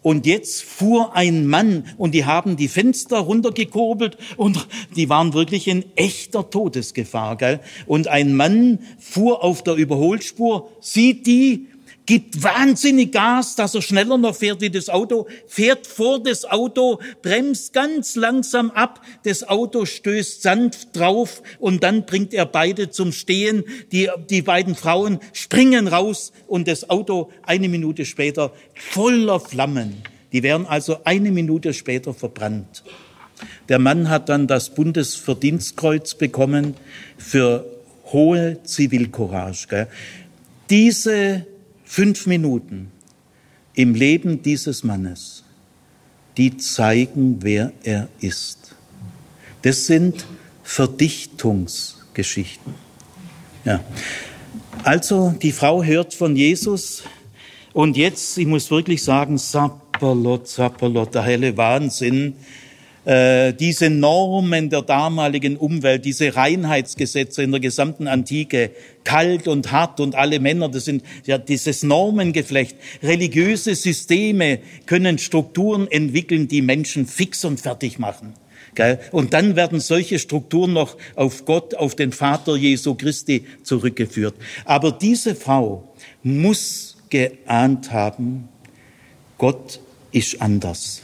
Und 0.00 0.26
jetzt 0.26 0.62
fuhr 0.62 1.16
ein 1.16 1.44
Mann 1.48 1.82
und 1.98 2.14
die 2.14 2.24
haben 2.24 2.56
die 2.56 2.68
Fenster 2.68 3.18
runtergekurbelt 3.18 4.16
und 4.36 4.68
die 4.94 5.08
waren 5.08 5.34
wirklich 5.34 5.66
in 5.66 5.84
echter 5.96 6.48
Todesgefahr. 6.50 7.36
Gell? 7.36 7.58
Und 7.86 8.06
ein 8.06 8.36
Mann 8.36 8.78
fuhr 9.00 9.42
auf 9.42 9.64
der 9.64 9.74
Überholspur, 9.74 10.70
sieht 10.80 11.26
die 11.26 11.66
gibt 12.06 12.42
wahnsinnig 12.42 13.12
Gas, 13.12 13.54
dass 13.54 13.74
er 13.74 13.82
schneller 13.82 14.18
noch 14.18 14.34
fährt 14.34 14.60
wie 14.60 14.70
das 14.70 14.88
Auto, 14.88 15.26
fährt 15.46 15.86
vor 15.86 16.22
das 16.22 16.44
Auto, 16.44 17.00
bremst 17.22 17.72
ganz 17.72 18.16
langsam 18.16 18.70
ab, 18.70 19.00
das 19.24 19.48
Auto 19.48 19.84
stößt 19.84 20.42
sanft 20.42 20.96
drauf 20.96 21.42
und 21.58 21.82
dann 21.82 22.04
bringt 22.06 22.34
er 22.34 22.46
beide 22.46 22.90
zum 22.90 23.12
Stehen. 23.12 23.64
Die, 23.92 24.08
die 24.30 24.42
beiden 24.42 24.74
Frauen 24.74 25.20
springen 25.32 25.88
raus 25.88 26.32
und 26.48 26.68
das 26.68 26.90
Auto 26.90 27.30
eine 27.42 27.68
Minute 27.68 28.04
später 28.04 28.52
voller 28.74 29.38
Flammen. 29.38 30.02
Die 30.32 30.42
werden 30.42 30.66
also 30.66 30.98
eine 31.04 31.30
Minute 31.30 31.74
später 31.74 32.14
verbrannt. 32.14 32.82
Der 33.68 33.78
Mann 33.78 34.08
hat 34.08 34.28
dann 34.28 34.46
das 34.46 34.70
Bundesverdienstkreuz 34.70 36.14
bekommen 36.14 36.74
für 37.18 37.66
hohe 38.06 38.62
Zivilcourage. 38.62 39.88
Diese 40.70 41.46
fünf 41.92 42.26
Minuten 42.26 42.90
im 43.74 43.94
Leben 43.94 44.40
dieses 44.40 44.82
Mannes 44.82 45.44
die 46.38 46.56
zeigen, 46.56 47.36
wer 47.40 47.74
er 47.82 48.08
ist. 48.18 48.74
Das 49.60 49.86
sind 49.86 50.24
Verdichtungsgeschichten. 50.62 52.74
Ja. 53.66 53.84
Also 54.84 55.34
die 55.42 55.52
Frau 55.52 55.82
hört 55.82 56.14
von 56.14 56.34
Jesus 56.34 57.02
und 57.74 57.98
jetzt, 57.98 58.38
ich 58.38 58.46
muss 58.46 58.70
wirklich 58.70 59.04
sagen, 59.04 59.36
Sapperlot, 59.36 60.48
Sapperlot, 60.48 61.14
der 61.14 61.24
helle 61.24 61.54
Wahnsinn, 61.58 62.36
äh, 63.04 63.52
diese 63.52 63.90
Normen 63.90 64.70
der 64.70 64.82
damaligen 64.82 65.56
Umwelt, 65.56 66.04
diese 66.04 66.36
Reinheitsgesetze 66.36 67.42
in 67.42 67.50
der 67.50 67.60
gesamten 67.60 68.06
Antike, 68.06 68.70
kalt 69.04 69.48
und 69.48 69.72
hart 69.72 69.98
und 70.00 70.14
alle 70.14 70.38
Männer, 70.38 70.68
das 70.68 70.84
sind 70.84 71.02
ja 71.24 71.38
dieses 71.38 71.82
Normengeflecht. 71.82 72.76
Religiöse 73.02 73.74
Systeme 73.74 74.60
können 74.86 75.18
Strukturen 75.18 75.90
entwickeln, 75.90 76.46
die 76.46 76.62
Menschen 76.62 77.06
fix 77.06 77.44
und 77.44 77.60
fertig 77.60 77.98
machen. 77.98 78.34
Und 79.10 79.34
dann 79.34 79.54
werden 79.54 79.80
solche 79.80 80.18
Strukturen 80.18 80.72
noch 80.72 80.96
auf 81.14 81.44
Gott, 81.44 81.74
auf 81.74 81.94
den 81.94 82.10
Vater 82.10 82.56
Jesu 82.56 82.94
Christi 82.94 83.44
zurückgeführt. 83.64 84.34
Aber 84.64 84.92
diese 84.92 85.34
Frau 85.34 85.92
muss 86.22 86.96
geahnt 87.10 87.92
haben, 87.92 88.48
Gott 89.36 89.80
ist 90.12 90.40
anders. 90.40 91.02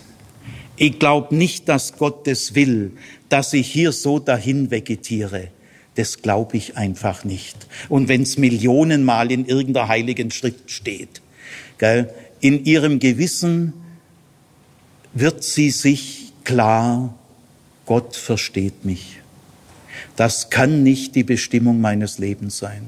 Ich 0.78 0.98
glaube 0.98 1.34
nicht, 1.34 1.68
dass 1.68 1.96
Gott 1.96 2.26
das 2.26 2.54
will, 2.54 2.92
dass 3.28 3.52
ich 3.52 3.70
hier 3.70 3.92
so 3.92 4.20
dahin 4.20 4.70
vegetiere. 4.70 5.48
Das 5.96 6.22
glaube 6.22 6.56
ich 6.56 6.76
einfach 6.76 7.24
nicht. 7.24 7.66
Und 7.88 8.06
wenn 8.06 8.22
es 8.22 8.38
Millionenmal 8.38 9.32
in 9.32 9.44
irgendeiner 9.44 9.88
heiligen 9.88 10.30
Schrift 10.30 10.70
steht, 10.70 11.20
gell, 11.78 12.14
in 12.40 12.64
ihrem 12.64 13.00
Gewissen 13.00 13.72
wird 15.12 15.42
sie 15.42 15.70
sich 15.70 16.32
klar, 16.44 17.14
Gott 17.84 18.14
versteht 18.14 18.84
mich. 18.84 19.20
Das 20.14 20.50
kann 20.50 20.84
nicht 20.84 21.16
die 21.16 21.24
Bestimmung 21.24 21.80
meines 21.80 22.18
Lebens 22.18 22.58
sein. 22.58 22.86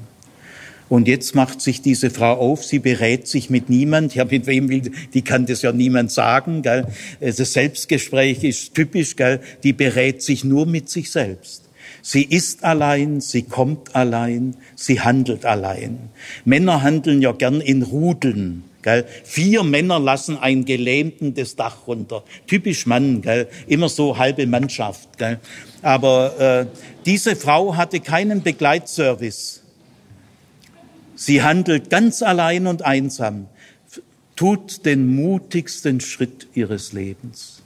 Und 0.91 1.07
jetzt 1.07 1.35
macht 1.35 1.61
sich 1.61 1.81
diese 1.81 2.09
Frau 2.09 2.33
auf, 2.33 2.65
sie 2.65 2.79
berät 2.79 3.25
sich 3.25 3.49
mit 3.49 3.69
niemand. 3.69 4.13
Ja, 4.13 4.25
mit 4.25 4.45
wem 4.45 4.67
will, 4.67 4.91
die 5.13 5.21
kann 5.21 5.45
das 5.45 5.61
ja 5.61 5.71
niemand 5.71 6.11
sagen, 6.11 6.63
gell. 6.63 6.85
Das 7.21 7.37
Selbstgespräch 7.37 8.43
ist 8.43 8.75
typisch, 8.75 9.15
gell. 9.15 9.39
Die 9.63 9.71
berät 9.71 10.21
sich 10.21 10.43
nur 10.43 10.65
mit 10.65 10.89
sich 10.89 11.09
selbst. 11.09 11.63
Sie 12.01 12.23
ist 12.23 12.65
allein, 12.65 13.21
sie 13.21 13.43
kommt 13.43 13.95
allein, 13.95 14.57
sie 14.75 14.99
handelt 14.99 15.45
allein. 15.45 16.09
Männer 16.43 16.83
handeln 16.83 17.21
ja 17.21 17.31
gern 17.31 17.61
in 17.61 17.83
Rudeln. 17.83 18.65
Gell? 18.81 19.05
Vier 19.23 19.63
Männer 19.63 19.97
lassen 19.97 20.37
einen 20.37 20.65
Gelähmten 20.65 21.33
das 21.33 21.55
Dach 21.55 21.87
runter. 21.87 22.25
Typisch 22.47 22.85
Mann, 22.85 23.21
gell? 23.21 23.47
immer 23.65 23.87
so 23.87 24.17
halbe 24.17 24.45
Mannschaft. 24.45 25.17
Gell? 25.17 25.39
Aber 25.83 26.37
äh, 26.37 26.65
diese 27.05 27.37
Frau 27.37 27.77
hatte 27.77 28.01
keinen 28.01 28.41
Begleitservice. 28.41 29.60
Sie 31.15 31.43
handelt 31.43 31.89
ganz 31.89 32.21
allein 32.21 32.67
und 32.67 32.83
einsam, 32.83 33.47
tut 34.35 34.85
den 34.85 35.15
mutigsten 35.15 35.99
Schritt 36.01 36.47
ihres 36.53 36.93
Lebens. 36.93 37.61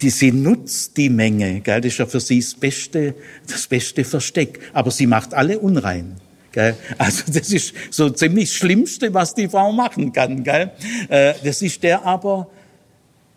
Die, 0.00 0.10
sie 0.10 0.32
nutzt 0.32 0.96
die 0.96 1.08
Menge, 1.08 1.60
gell? 1.60 1.80
das 1.80 1.92
ist 1.92 1.98
ja 1.98 2.06
für 2.06 2.20
sie 2.20 2.40
das 2.40 2.54
beste, 2.54 3.14
das 3.48 3.66
beste 3.66 4.04
Versteck, 4.04 4.60
aber 4.72 4.90
sie 4.90 5.06
macht 5.06 5.34
alle 5.34 5.58
unrein. 5.58 6.16
Gell? 6.52 6.76
Also 6.98 7.32
das 7.32 7.50
ist 7.50 7.74
so 7.90 8.10
ziemlich 8.10 8.50
das 8.50 8.56
Schlimmste, 8.56 9.12
was 9.14 9.34
die 9.34 9.48
Frau 9.48 9.72
machen 9.72 10.12
kann. 10.12 10.44
Gell? 10.44 10.70
Äh, 11.08 11.34
das 11.42 11.62
ist 11.62 11.82
der 11.82 12.04
aber 12.04 12.48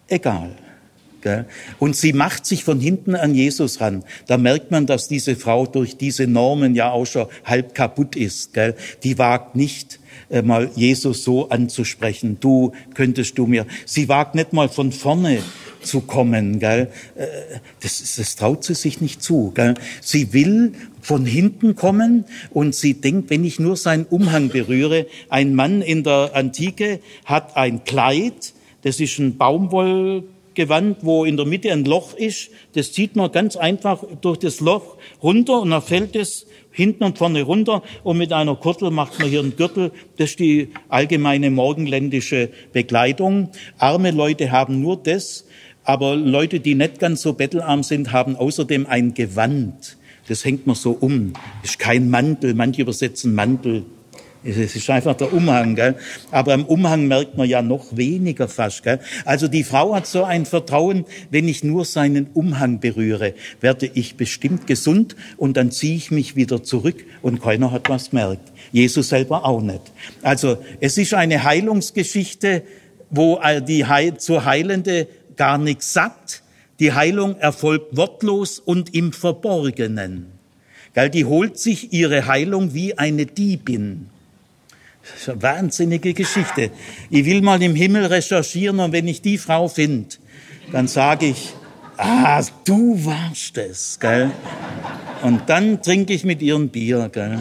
egal. 0.07 0.51
Und 1.79 1.95
sie 1.95 2.13
macht 2.13 2.45
sich 2.45 2.63
von 2.63 2.79
hinten 2.79 3.15
an 3.15 3.33
Jesus 3.33 3.81
ran. 3.81 4.03
Da 4.27 4.37
merkt 4.37 4.71
man, 4.71 4.85
dass 4.85 5.07
diese 5.07 5.35
Frau 5.35 5.65
durch 5.65 5.97
diese 5.97 6.27
Normen 6.27 6.75
ja 6.75 6.91
auch 6.91 7.05
schon 7.05 7.27
halb 7.43 7.75
kaputt 7.75 8.15
ist. 8.15 8.53
Gell? 8.53 8.75
Die 9.03 9.17
wagt 9.17 9.55
nicht 9.55 9.99
äh, 10.29 10.41
mal 10.41 10.69
Jesus 10.75 11.23
so 11.23 11.49
anzusprechen. 11.49 12.37
Du 12.39 12.73
könntest 12.93 13.37
du 13.37 13.47
mir. 13.47 13.65
Sie 13.85 14.09
wagt 14.09 14.35
nicht 14.35 14.53
mal 14.53 14.69
von 14.69 14.91
vorne 14.91 15.39
zu 15.81 16.01
kommen. 16.01 16.59
Gell? 16.59 16.89
Äh, 17.15 17.25
das, 17.81 18.15
das 18.15 18.35
traut 18.35 18.63
sie 18.63 18.75
sich 18.75 19.01
nicht 19.01 19.21
zu. 19.21 19.51
Gell? 19.53 19.75
Sie 20.01 20.33
will 20.33 20.73
von 21.01 21.25
hinten 21.25 21.75
kommen 21.75 22.25
und 22.51 22.73
sie 22.73 22.95
denkt, 22.95 23.29
wenn 23.29 23.43
ich 23.43 23.59
nur 23.59 23.77
seinen 23.77 24.05
Umhang 24.05 24.49
berühre, 24.49 25.05
ein 25.29 25.53
Mann 25.53 25.81
in 25.81 26.03
der 26.03 26.31
Antike 26.33 26.99
hat 27.25 27.55
ein 27.55 27.83
Kleid, 27.83 28.53
das 28.81 28.99
ist 28.99 29.19
ein 29.19 29.37
Baumwoll 29.37 30.23
Gewand, 30.55 30.97
wo 31.01 31.25
in 31.25 31.37
der 31.37 31.45
Mitte 31.45 31.71
ein 31.71 31.85
Loch 31.85 32.13
ist. 32.13 32.49
Das 32.73 32.91
zieht 32.91 33.15
man 33.15 33.31
ganz 33.31 33.55
einfach 33.55 34.03
durch 34.21 34.39
das 34.39 34.59
Loch 34.59 34.97
runter 35.21 35.61
und 35.61 35.69
dann 35.69 35.81
fällt 35.81 36.15
es 36.15 36.47
hinten 36.71 37.03
und 37.03 37.17
vorne 37.17 37.43
runter 37.43 37.83
und 38.03 38.17
mit 38.17 38.33
einer 38.33 38.55
Kurtel 38.55 38.91
macht 38.91 39.19
man 39.19 39.29
hier 39.29 39.39
einen 39.39 39.55
Gürtel. 39.55 39.91
Das 40.17 40.31
ist 40.31 40.39
die 40.39 40.69
allgemeine 40.89 41.51
morgenländische 41.51 42.49
Bekleidung. 42.73 43.49
Arme 43.77 44.11
Leute 44.11 44.51
haben 44.51 44.81
nur 44.81 44.97
das, 44.97 45.45
aber 45.83 46.15
Leute, 46.15 46.59
die 46.59 46.75
nicht 46.75 46.99
ganz 46.99 47.21
so 47.21 47.33
bettelarm 47.33 47.83
sind, 47.83 48.11
haben 48.11 48.35
außerdem 48.35 48.87
ein 48.87 49.13
Gewand. 49.13 49.97
Das 50.27 50.43
hängt 50.43 50.65
man 50.65 50.75
so 50.75 50.91
um. 50.91 51.33
Das 51.61 51.71
ist 51.71 51.79
kein 51.79 52.09
Mantel. 52.09 52.55
Manche 52.55 52.81
übersetzen 52.81 53.35
Mantel. 53.35 53.85
Es 54.47 54.75
ist 54.75 54.89
einfach 54.91 55.15
der 55.15 55.33
Umhang, 55.33 55.75
gell? 55.75 55.95
Aber 56.29 56.53
am 56.53 56.65
Umhang 56.65 57.07
merkt 57.07 57.35
man 57.35 57.49
ja 57.49 57.63
noch 57.63 57.97
weniger 57.97 58.47
fast, 58.47 58.83
gell? 58.83 58.99
Also 59.25 59.47
die 59.47 59.63
Frau 59.63 59.95
hat 59.95 60.05
so 60.05 60.23
ein 60.23 60.45
Vertrauen, 60.45 61.05
wenn 61.31 61.47
ich 61.47 61.63
nur 61.63 61.83
seinen 61.83 62.27
Umhang 62.35 62.79
berühre, 62.79 63.33
werde 63.59 63.89
ich 63.91 64.17
bestimmt 64.17 64.67
gesund 64.67 65.15
und 65.37 65.57
dann 65.57 65.71
ziehe 65.71 65.95
ich 65.95 66.11
mich 66.11 66.35
wieder 66.35 66.61
zurück 66.61 67.03
und 67.23 67.41
keiner 67.41 67.71
hat 67.71 67.89
was 67.89 68.11
gemerkt. 68.11 68.51
Jesus 68.71 69.09
selber 69.09 69.45
auch 69.45 69.61
nicht. 69.61 69.81
Also 70.21 70.57
es 70.79 70.99
ist 70.99 71.15
eine 71.15 71.43
Heilungsgeschichte, 71.43 72.61
wo 73.09 73.39
die 73.67 73.85
Heil 73.85 74.17
zur 74.17 74.45
Heilende 74.45 75.07
gar 75.37 75.57
nichts 75.57 75.91
sagt. 75.91 76.43
Die 76.79 76.93
Heilung 76.93 77.37
erfolgt 77.39 77.97
wortlos 77.97 78.59
und 78.59 78.93
im 78.93 79.11
Verborgenen. 79.11 80.27
Gell? 80.93 81.09
Die 81.09 81.25
holt 81.25 81.57
sich 81.57 81.93
ihre 81.93 82.27
Heilung 82.27 82.75
wie 82.75 82.95
eine 82.97 83.25
Diebin. 83.25 84.09
Wahnsinnige 85.27 86.13
Geschichte. 86.13 86.71
Ich 87.09 87.25
will 87.25 87.41
mal 87.41 87.61
im 87.61 87.75
Himmel 87.75 88.05
recherchieren 88.05 88.79
und 88.79 88.91
wenn 88.91 89.07
ich 89.07 89.21
die 89.21 89.37
Frau 89.37 89.67
finde, 89.67 90.15
dann 90.71 90.87
sage 90.87 91.27
ich, 91.27 91.53
ah, 91.97 92.43
du 92.65 93.05
warst 93.05 93.57
es, 93.57 93.99
gell? 93.99 94.31
Und 95.21 95.49
dann 95.49 95.81
trinke 95.81 96.13
ich 96.13 96.23
mit 96.23 96.41
ihr 96.41 96.55
ein 96.55 96.69
Bier, 96.69 97.09
gell? 97.11 97.37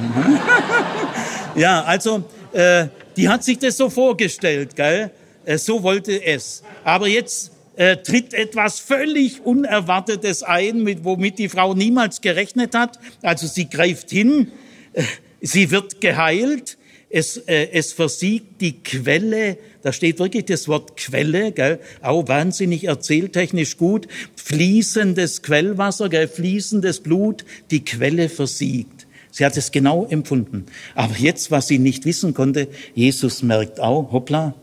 ja, 1.55 1.83
also, 1.85 2.25
äh, 2.53 2.87
die 3.17 3.29
hat 3.29 3.45
sich 3.45 3.59
das 3.59 3.77
so 3.77 3.91
vorgestellt, 3.91 4.77
gell? 4.77 5.11
Äh, 5.45 5.59
so 5.59 5.83
wollte 5.83 6.23
es. 6.25 6.63
Aber 6.85 7.09
jetzt 7.09 7.53
äh, 7.77 7.97
tritt 7.97 8.35
etwas 8.35 8.79
völlig 8.79 9.45
Unerwartetes 9.45 10.43
ein, 10.43 10.83
mit, 10.83 11.05
womit 11.05 11.39
die 11.39 11.49
Frau 11.49 11.75
niemals 11.75 12.21
gerechnet 12.21 12.75
hat. 12.75 12.99
Also 13.23 13.47
sie 13.47 13.69
greift 13.69 14.11
hin, 14.11 14.53
äh, 14.93 15.03
sie 15.41 15.71
wird 15.71 16.01
geheilt, 16.01 16.79
es, 17.15 17.37
äh, 17.37 17.69
es 17.71 17.93
versiegt 17.93 18.61
die 18.61 18.83
Quelle, 18.83 19.57
da 19.83 19.93
steht 19.93 20.19
wirklich 20.19 20.47
das 20.47 20.67
Wort 20.67 20.97
Quelle, 20.97 21.53
gell, 21.53 21.79
auch 22.03 22.27
wahnsinnig 22.27 22.85
erzähltechnisch 22.85 23.77
gut, 23.77 24.09
fließendes 24.35 25.43
Quellwasser, 25.43 26.09
gell, 26.09 26.27
fließendes 26.27 27.01
Blut, 27.01 27.45
die 27.71 27.85
Quelle 27.85 28.29
versiegt. 28.29 29.07
Sie 29.31 29.45
hat 29.45 29.57
es 29.57 29.71
genau 29.71 30.07
empfunden. 30.07 30.67
Aber 30.97 31.17
jetzt, 31.17 31.53
was 31.53 31.69
sie 31.69 31.79
nicht 31.79 32.05
wissen 32.05 32.35
konnte, 32.35 32.67
Jesus 32.97 33.45
merkt 33.45 33.79
auch, 33.79 34.11
hoppla, 34.11 34.55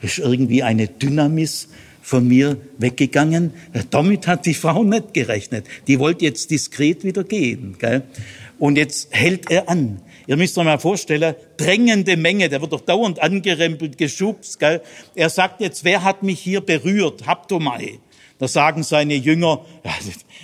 ist 0.00 0.18
irgendwie 0.18 0.62
eine 0.62 0.88
Dynamis 0.88 1.68
von 2.00 2.26
mir 2.26 2.56
weggegangen. 2.78 3.52
Damit 3.90 4.26
hat 4.26 4.46
die 4.46 4.54
Frau 4.54 4.82
nicht 4.82 5.12
gerechnet. 5.12 5.66
Die 5.86 5.98
wollte 5.98 6.24
jetzt 6.24 6.50
diskret 6.50 7.04
wieder 7.04 7.24
gehen. 7.24 7.76
Gell? 7.78 8.02
Und 8.58 8.76
jetzt 8.76 9.08
hält 9.14 9.50
er 9.50 9.68
an. 9.68 10.00
Ihr 10.28 10.36
müsst 10.36 10.58
euch 10.58 10.64
mal 10.64 10.78
vorstellen, 10.78 11.34
drängende 11.56 12.18
Menge, 12.18 12.50
der 12.50 12.60
wird 12.60 12.74
doch 12.74 12.82
dauernd 12.82 13.18
angerempelt, 13.20 13.96
geschubst. 13.96 14.60
Gell? 14.60 14.82
Er 15.14 15.30
sagt 15.30 15.62
jetzt, 15.62 15.84
wer 15.84 16.04
hat 16.04 16.22
mich 16.22 16.38
hier 16.38 16.60
berührt? 16.60 17.26
Haptomai. 17.26 17.98
Da 18.38 18.46
sagen 18.46 18.82
seine 18.82 19.14
Jünger, 19.14 19.64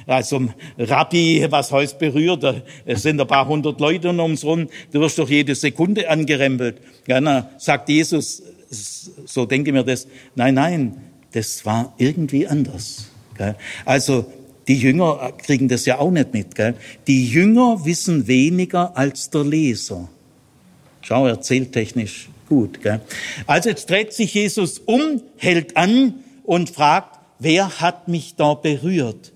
also 0.06 0.48
Rabbi, 0.78 1.46
was 1.50 1.70
heißt 1.70 1.98
berührt? 1.98 2.64
Es 2.86 3.02
sind 3.02 3.20
ein 3.20 3.26
paar 3.26 3.46
hundert 3.46 3.78
Leute 3.78 4.08
ums 4.08 4.42
rum, 4.42 4.68
du 4.90 5.00
wirst 5.00 5.18
doch 5.18 5.28
jede 5.28 5.54
Sekunde 5.54 6.08
angerempelt. 6.08 6.78
Ja, 7.06 7.20
na, 7.20 7.50
sagt 7.58 7.90
Jesus, 7.90 8.42
so 9.26 9.44
denke 9.44 9.70
mir 9.70 9.84
das, 9.84 10.08
nein, 10.34 10.54
nein, 10.54 10.96
das 11.32 11.64
war 11.66 11.92
irgendwie 11.98 12.46
anders. 12.46 13.10
Also 13.84 14.24
die 14.68 14.76
Jünger 14.76 15.32
kriegen 15.38 15.68
das 15.68 15.84
ja 15.86 15.98
auch 15.98 16.10
nicht 16.10 16.32
mit. 16.32 16.54
Gell? 16.54 16.74
Die 17.06 17.28
Jünger 17.28 17.84
wissen 17.84 18.26
weniger 18.26 18.96
als 18.96 19.30
der 19.30 19.44
Leser. 19.44 20.08
Schau, 21.02 21.26
erzählt 21.26 21.72
technisch 21.72 22.28
gut. 22.48 22.82
Gell? 22.82 23.00
Also 23.46 23.68
jetzt 23.68 23.90
dreht 23.90 24.12
sich 24.12 24.34
Jesus 24.34 24.78
um, 24.78 25.22
hält 25.36 25.76
an 25.76 26.14
und 26.44 26.70
fragt, 26.70 27.18
wer 27.38 27.80
hat 27.80 28.08
mich 28.08 28.36
da 28.36 28.54
berührt? 28.54 29.32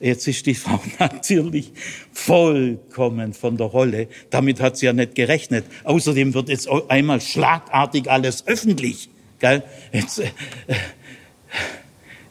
Jetzt 0.00 0.26
ist 0.26 0.44
die 0.46 0.54
Frau 0.54 0.80
natürlich 0.98 1.72
vollkommen 2.12 3.32
von 3.32 3.56
der 3.56 3.68
Rolle. 3.68 4.08
Damit 4.30 4.60
hat 4.60 4.76
sie 4.76 4.86
ja 4.86 4.92
nicht 4.92 5.14
gerechnet. 5.14 5.64
Außerdem 5.84 6.34
wird 6.34 6.48
jetzt 6.48 6.68
einmal 6.88 7.20
schlagartig 7.20 8.10
alles 8.10 8.46
öffentlich. 8.46 9.08
Gell? 9.38 9.62
Jetzt, 9.92 10.18
äh, 10.18 10.30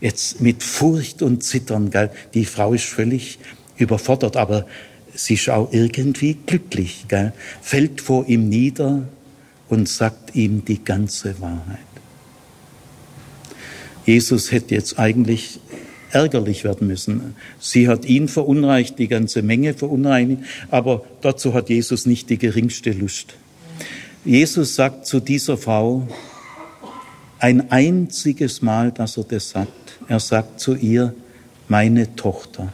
jetzt 0.03 0.41
mit 0.41 0.61
Furcht 0.61 1.21
und 1.21 1.43
Zittern. 1.43 1.89
Gell? 1.89 2.11
Die 2.33 2.45
Frau 2.45 2.73
ist 2.73 2.83
völlig 2.83 3.39
überfordert, 3.77 4.35
aber 4.35 4.67
sie 5.15 5.35
ist 5.35 5.49
auch 5.49 5.71
irgendwie 5.71 6.37
glücklich. 6.45 7.05
Gell? 7.07 7.31
Fällt 7.61 8.01
vor 8.01 8.27
ihm 8.27 8.49
nieder 8.49 9.07
und 9.69 9.87
sagt 9.87 10.35
ihm 10.35 10.65
die 10.65 10.83
ganze 10.83 11.39
Wahrheit. 11.39 11.79
Jesus 14.05 14.51
hätte 14.51 14.75
jetzt 14.75 14.99
eigentlich 14.99 15.61
ärgerlich 16.11 16.65
werden 16.65 16.87
müssen. 16.87 17.35
Sie 17.61 17.87
hat 17.87 18.03
ihn 18.03 18.27
verunreicht, 18.27 18.99
die 18.99 19.07
ganze 19.07 19.41
Menge 19.41 19.73
verunreinigt, 19.73 20.43
aber 20.69 21.05
dazu 21.21 21.53
hat 21.53 21.69
Jesus 21.69 22.05
nicht 22.05 22.29
die 22.29 22.37
geringste 22.37 22.91
Lust. 22.91 23.35
Jesus 24.25 24.75
sagt 24.75 25.05
zu 25.05 25.21
dieser 25.21 25.57
Frau 25.57 26.07
ein 27.39 27.71
einziges 27.71 28.61
Mal, 28.61 28.91
dass 28.91 29.17
er 29.17 29.23
das 29.23 29.49
sagt. 29.49 29.82
Er 30.13 30.19
sagt 30.19 30.59
zu 30.59 30.75
ihr, 30.75 31.15
meine 31.67 32.15
Tochter. 32.15 32.71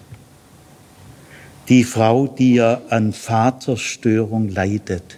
Die 1.70 1.86
Frau, 1.86 2.28
die 2.28 2.56
ja 2.56 2.82
an 2.90 3.14
Vaterstörung 3.14 4.50
leidet. 4.50 5.18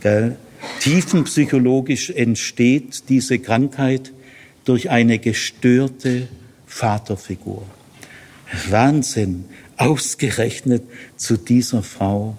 Gell? 0.00 0.38
Tiefenpsychologisch 0.80 2.10
entsteht 2.10 3.08
diese 3.08 3.38
Krankheit 3.38 4.10
durch 4.64 4.90
eine 4.90 5.20
gestörte 5.20 6.26
Vaterfigur. 6.66 7.62
Wahnsinn. 8.68 9.44
Ausgerechnet 9.76 10.82
zu 11.16 11.36
dieser 11.36 11.84
Frau 11.84 12.36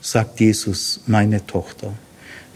sagt 0.00 0.40
Jesus, 0.40 1.02
meine 1.06 1.46
Tochter. 1.46 1.94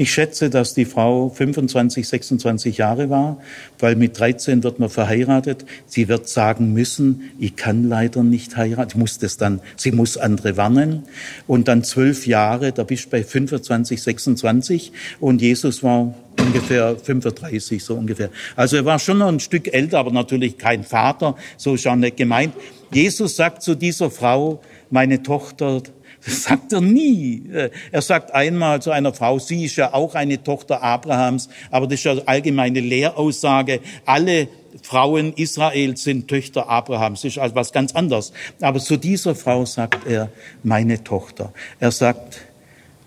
Ich 0.02 0.12
schätze, 0.12 0.50
dass 0.50 0.74
die 0.74 0.84
Frau 0.84 1.28
25, 1.28 2.08
26 2.08 2.78
Jahre 2.78 3.08
war, 3.08 3.40
weil 3.78 3.94
mit 3.94 4.18
13 4.18 4.64
wird 4.64 4.80
man 4.80 4.90
verheiratet. 4.90 5.64
Sie 5.86 6.08
wird 6.08 6.28
sagen 6.28 6.72
müssen, 6.72 7.30
ich 7.38 7.54
kann 7.54 7.88
leider 7.88 8.24
nicht 8.24 8.56
heiraten. 8.56 8.88
Ich 8.88 8.96
muss 8.96 9.20
das 9.20 9.36
dann, 9.36 9.60
sie 9.76 9.92
muss 9.92 10.16
andere 10.16 10.56
warnen. 10.56 11.04
Und 11.46 11.68
dann 11.68 11.84
zwölf 11.84 12.26
Jahre, 12.26 12.72
da 12.72 12.82
bist 12.82 13.04
du 13.04 13.10
bei 13.10 13.22
25, 13.22 14.02
26 14.02 14.92
und 15.20 15.40
Jesus 15.40 15.84
war 15.84 16.12
ungefähr 16.36 16.96
35, 16.96 17.84
so 17.84 17.94
ungefähr. 17.94 18.30
Also 18.56 18.78
er 18.78 18.84
war 18.84 18.98
schon 18.98 19.18
noch 19.18 19.28
ein 19.28 19.38
Stück 19.38 19.72
älter, 19.72 20.00
aber 20.00 20.10
natürlich 20.10 20.58
kein 20.58 20.82
Vater, 20.82 21.36
so 21.56 21.76
ist 21.76 21.86
auch 21.86 21.94
nicht 21.94 22.16
gemeint. 22.16 22.54
Jesus 22.92 23.36
sagt 23.36 23.62
zu 23.62 23.76
dieser 23.76 24.10
Frau, 24.10 24.62
meine 24.90 25.22
Tochter, 25.22 25.80
das 26.24 26.44
sagt 26.44 26.72
er 26.72 26.80
nie. 26.80 27.42
Er 27.90 28.02
sagt 28.02 28.32
einmal 28.32 28.80
zu 28.80 28.90
einer 28.90 29.12
Frau, 29.12 29.38
sie 29.38 29.64
ist 29.64 29.76
ja 29.76 29.92
auch 29.92 30.14
eine 30.14 30.42
Tochter 30.42 30.82
Abrahams, 30.82 31.48
aber 31.70 31.86
das 31.86 31.94
ist 31.94 32.04
ja 32.04 32.16
allgemeine 32.26 32.80
Lehraussage. 32.80 33.80
Alle 34.06 34.48
Frauen 34.82 35.32
Israels 35.34 36.04
sind 36.04 36.28
Töchter 36.28 36.68
Abrahams. 36.68 37.22
Das 37.22 37.32
ist 37.32 37.38
also 37.38 37.54
was 37.54 37.72
ganz 37.72 37.94
anderes. 37.94 38.32
Aber 38.60 38.78
zu 38.78 38.96
dieser 38.96 39.34
Frau 39.34 39.64
sagt 39.66 40.06
er, 40.06 40.30
meine 40.62 41.02
Tochter. 41.02 41.52
Er 41.78 41.90
sagt, 41.90 42.42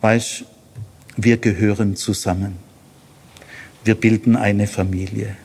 weißt, 0.02 0.46
wir 1.18 1.38
gehören 1.38 1.96
zusammen. 1.96 2.58
Wir 3.84 3.96
bilden 3.96 4.36
eine 4.36 4.68
Familie. 4.68 5.38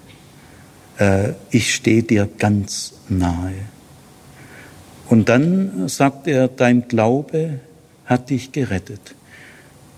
Äh, 0.99 1.35
ich 1.51 1.75
stehe 1.75 2.03
dir 2.03 2.29
ganz 2.39 2.95
nahe. 3.09 3.55
Und 5.11 5.29
dann 5.29 5.89
sagt 5.89 6.29
er, 6.29 6.47
dein 6.47 6.87
Glaube 6.87 7.59
hat 8.07 8.31
dich 8.31 8.53
gerettet. 8.53 9.17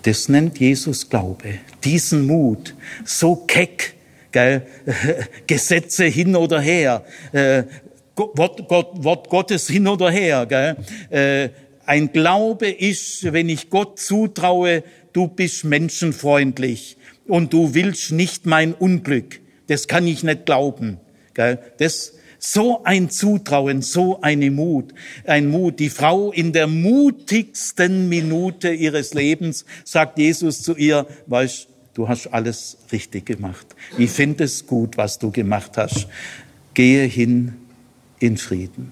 Das 0.01 0.27
nennt 0.27 0.59
Jesus 0.59 1.07
Glaube. 1.07 1.59
Diesen 1.83 2.25
Mut, 2.25 2.73
so 3.05 3.35
keck, 3.35 3.93
gell? 4.31 4.63
Gesetze 5.47 6.05
hin 6.05 6.35
oder 6.35 6.59
her, 6.59 7.05
äh, 7.31 7.61
Wort, 8.15 8.67
Gott, 8.67 9.03
Wort 9.03 9.29
Gottes 9.29 9.67
hin 9.67 9.87
oder 9.87 10.09
her. 10.09 10.47
Gell? 10.47 10.77
Äh, 11.11 11.49
ein 11.85 12.11
Glaube 12.11 12.69
ist, 12.69 13.31
wenn 13.31 13.49
ich 13.49 13.69
Gott 13.69 13.99
zutraue, 13.99 14.83
du 15.13 15.27
bist 15.27 15.63
menschenfreundlich 15.63 16.97
und 17.27 17.53
du 17.53 17.75
willst 17.75 18.11
nicht 18.11 18.47
mein 18.47 18.73
Unglück. 18.73 19.41
Das 19.67 19.87
kann 19.87 20.07
ich 20.07 20.23
nicht 20.23 20.47
glauben. 20.47 20.97
Gell? 21.35 21.59
Das 21.77 22.13
so 22.45 22.83
ein 22.83 23.09
Zutrauen, 23.09 23.81
so 23.81 24.19
eine 24.21 24.51
Mut, 24.51 24.93
ein 25.23 25.47
Mut. 25.47 25.79
Die 25.79 25.89
Frau 25.89 26.33
in 26.33 26.51
der 26.51 26.67
mutigsten 26.67 28.09
Minute 28.09 28.73
ihres 28.73 29.13
Lebens 29.13 29.63
sagt 29.85 30.17
Jesus 30.19 30.61
zu 30.61 30.75
ihr, 30.75 31.07
weißt, 31.27 31.69
du 31.93 32.09
hast 32.09 32.27
alles 32.27 32.77
richtig 32.91 33.25
gemacht. 33.27 33.65
Ich 33.97 34.09
finde 34.11 34.43
es 34.43 34.67
gut, 34.67 34.97
was 34.97 35.19
du 35.19 35.31
gemacht 35.31 35.77
hast. 35.77 36.07
Gehe 36.73 37.05
hin 37.05 37.53
in 38.19 38.35
Frieden. 38.35 38.91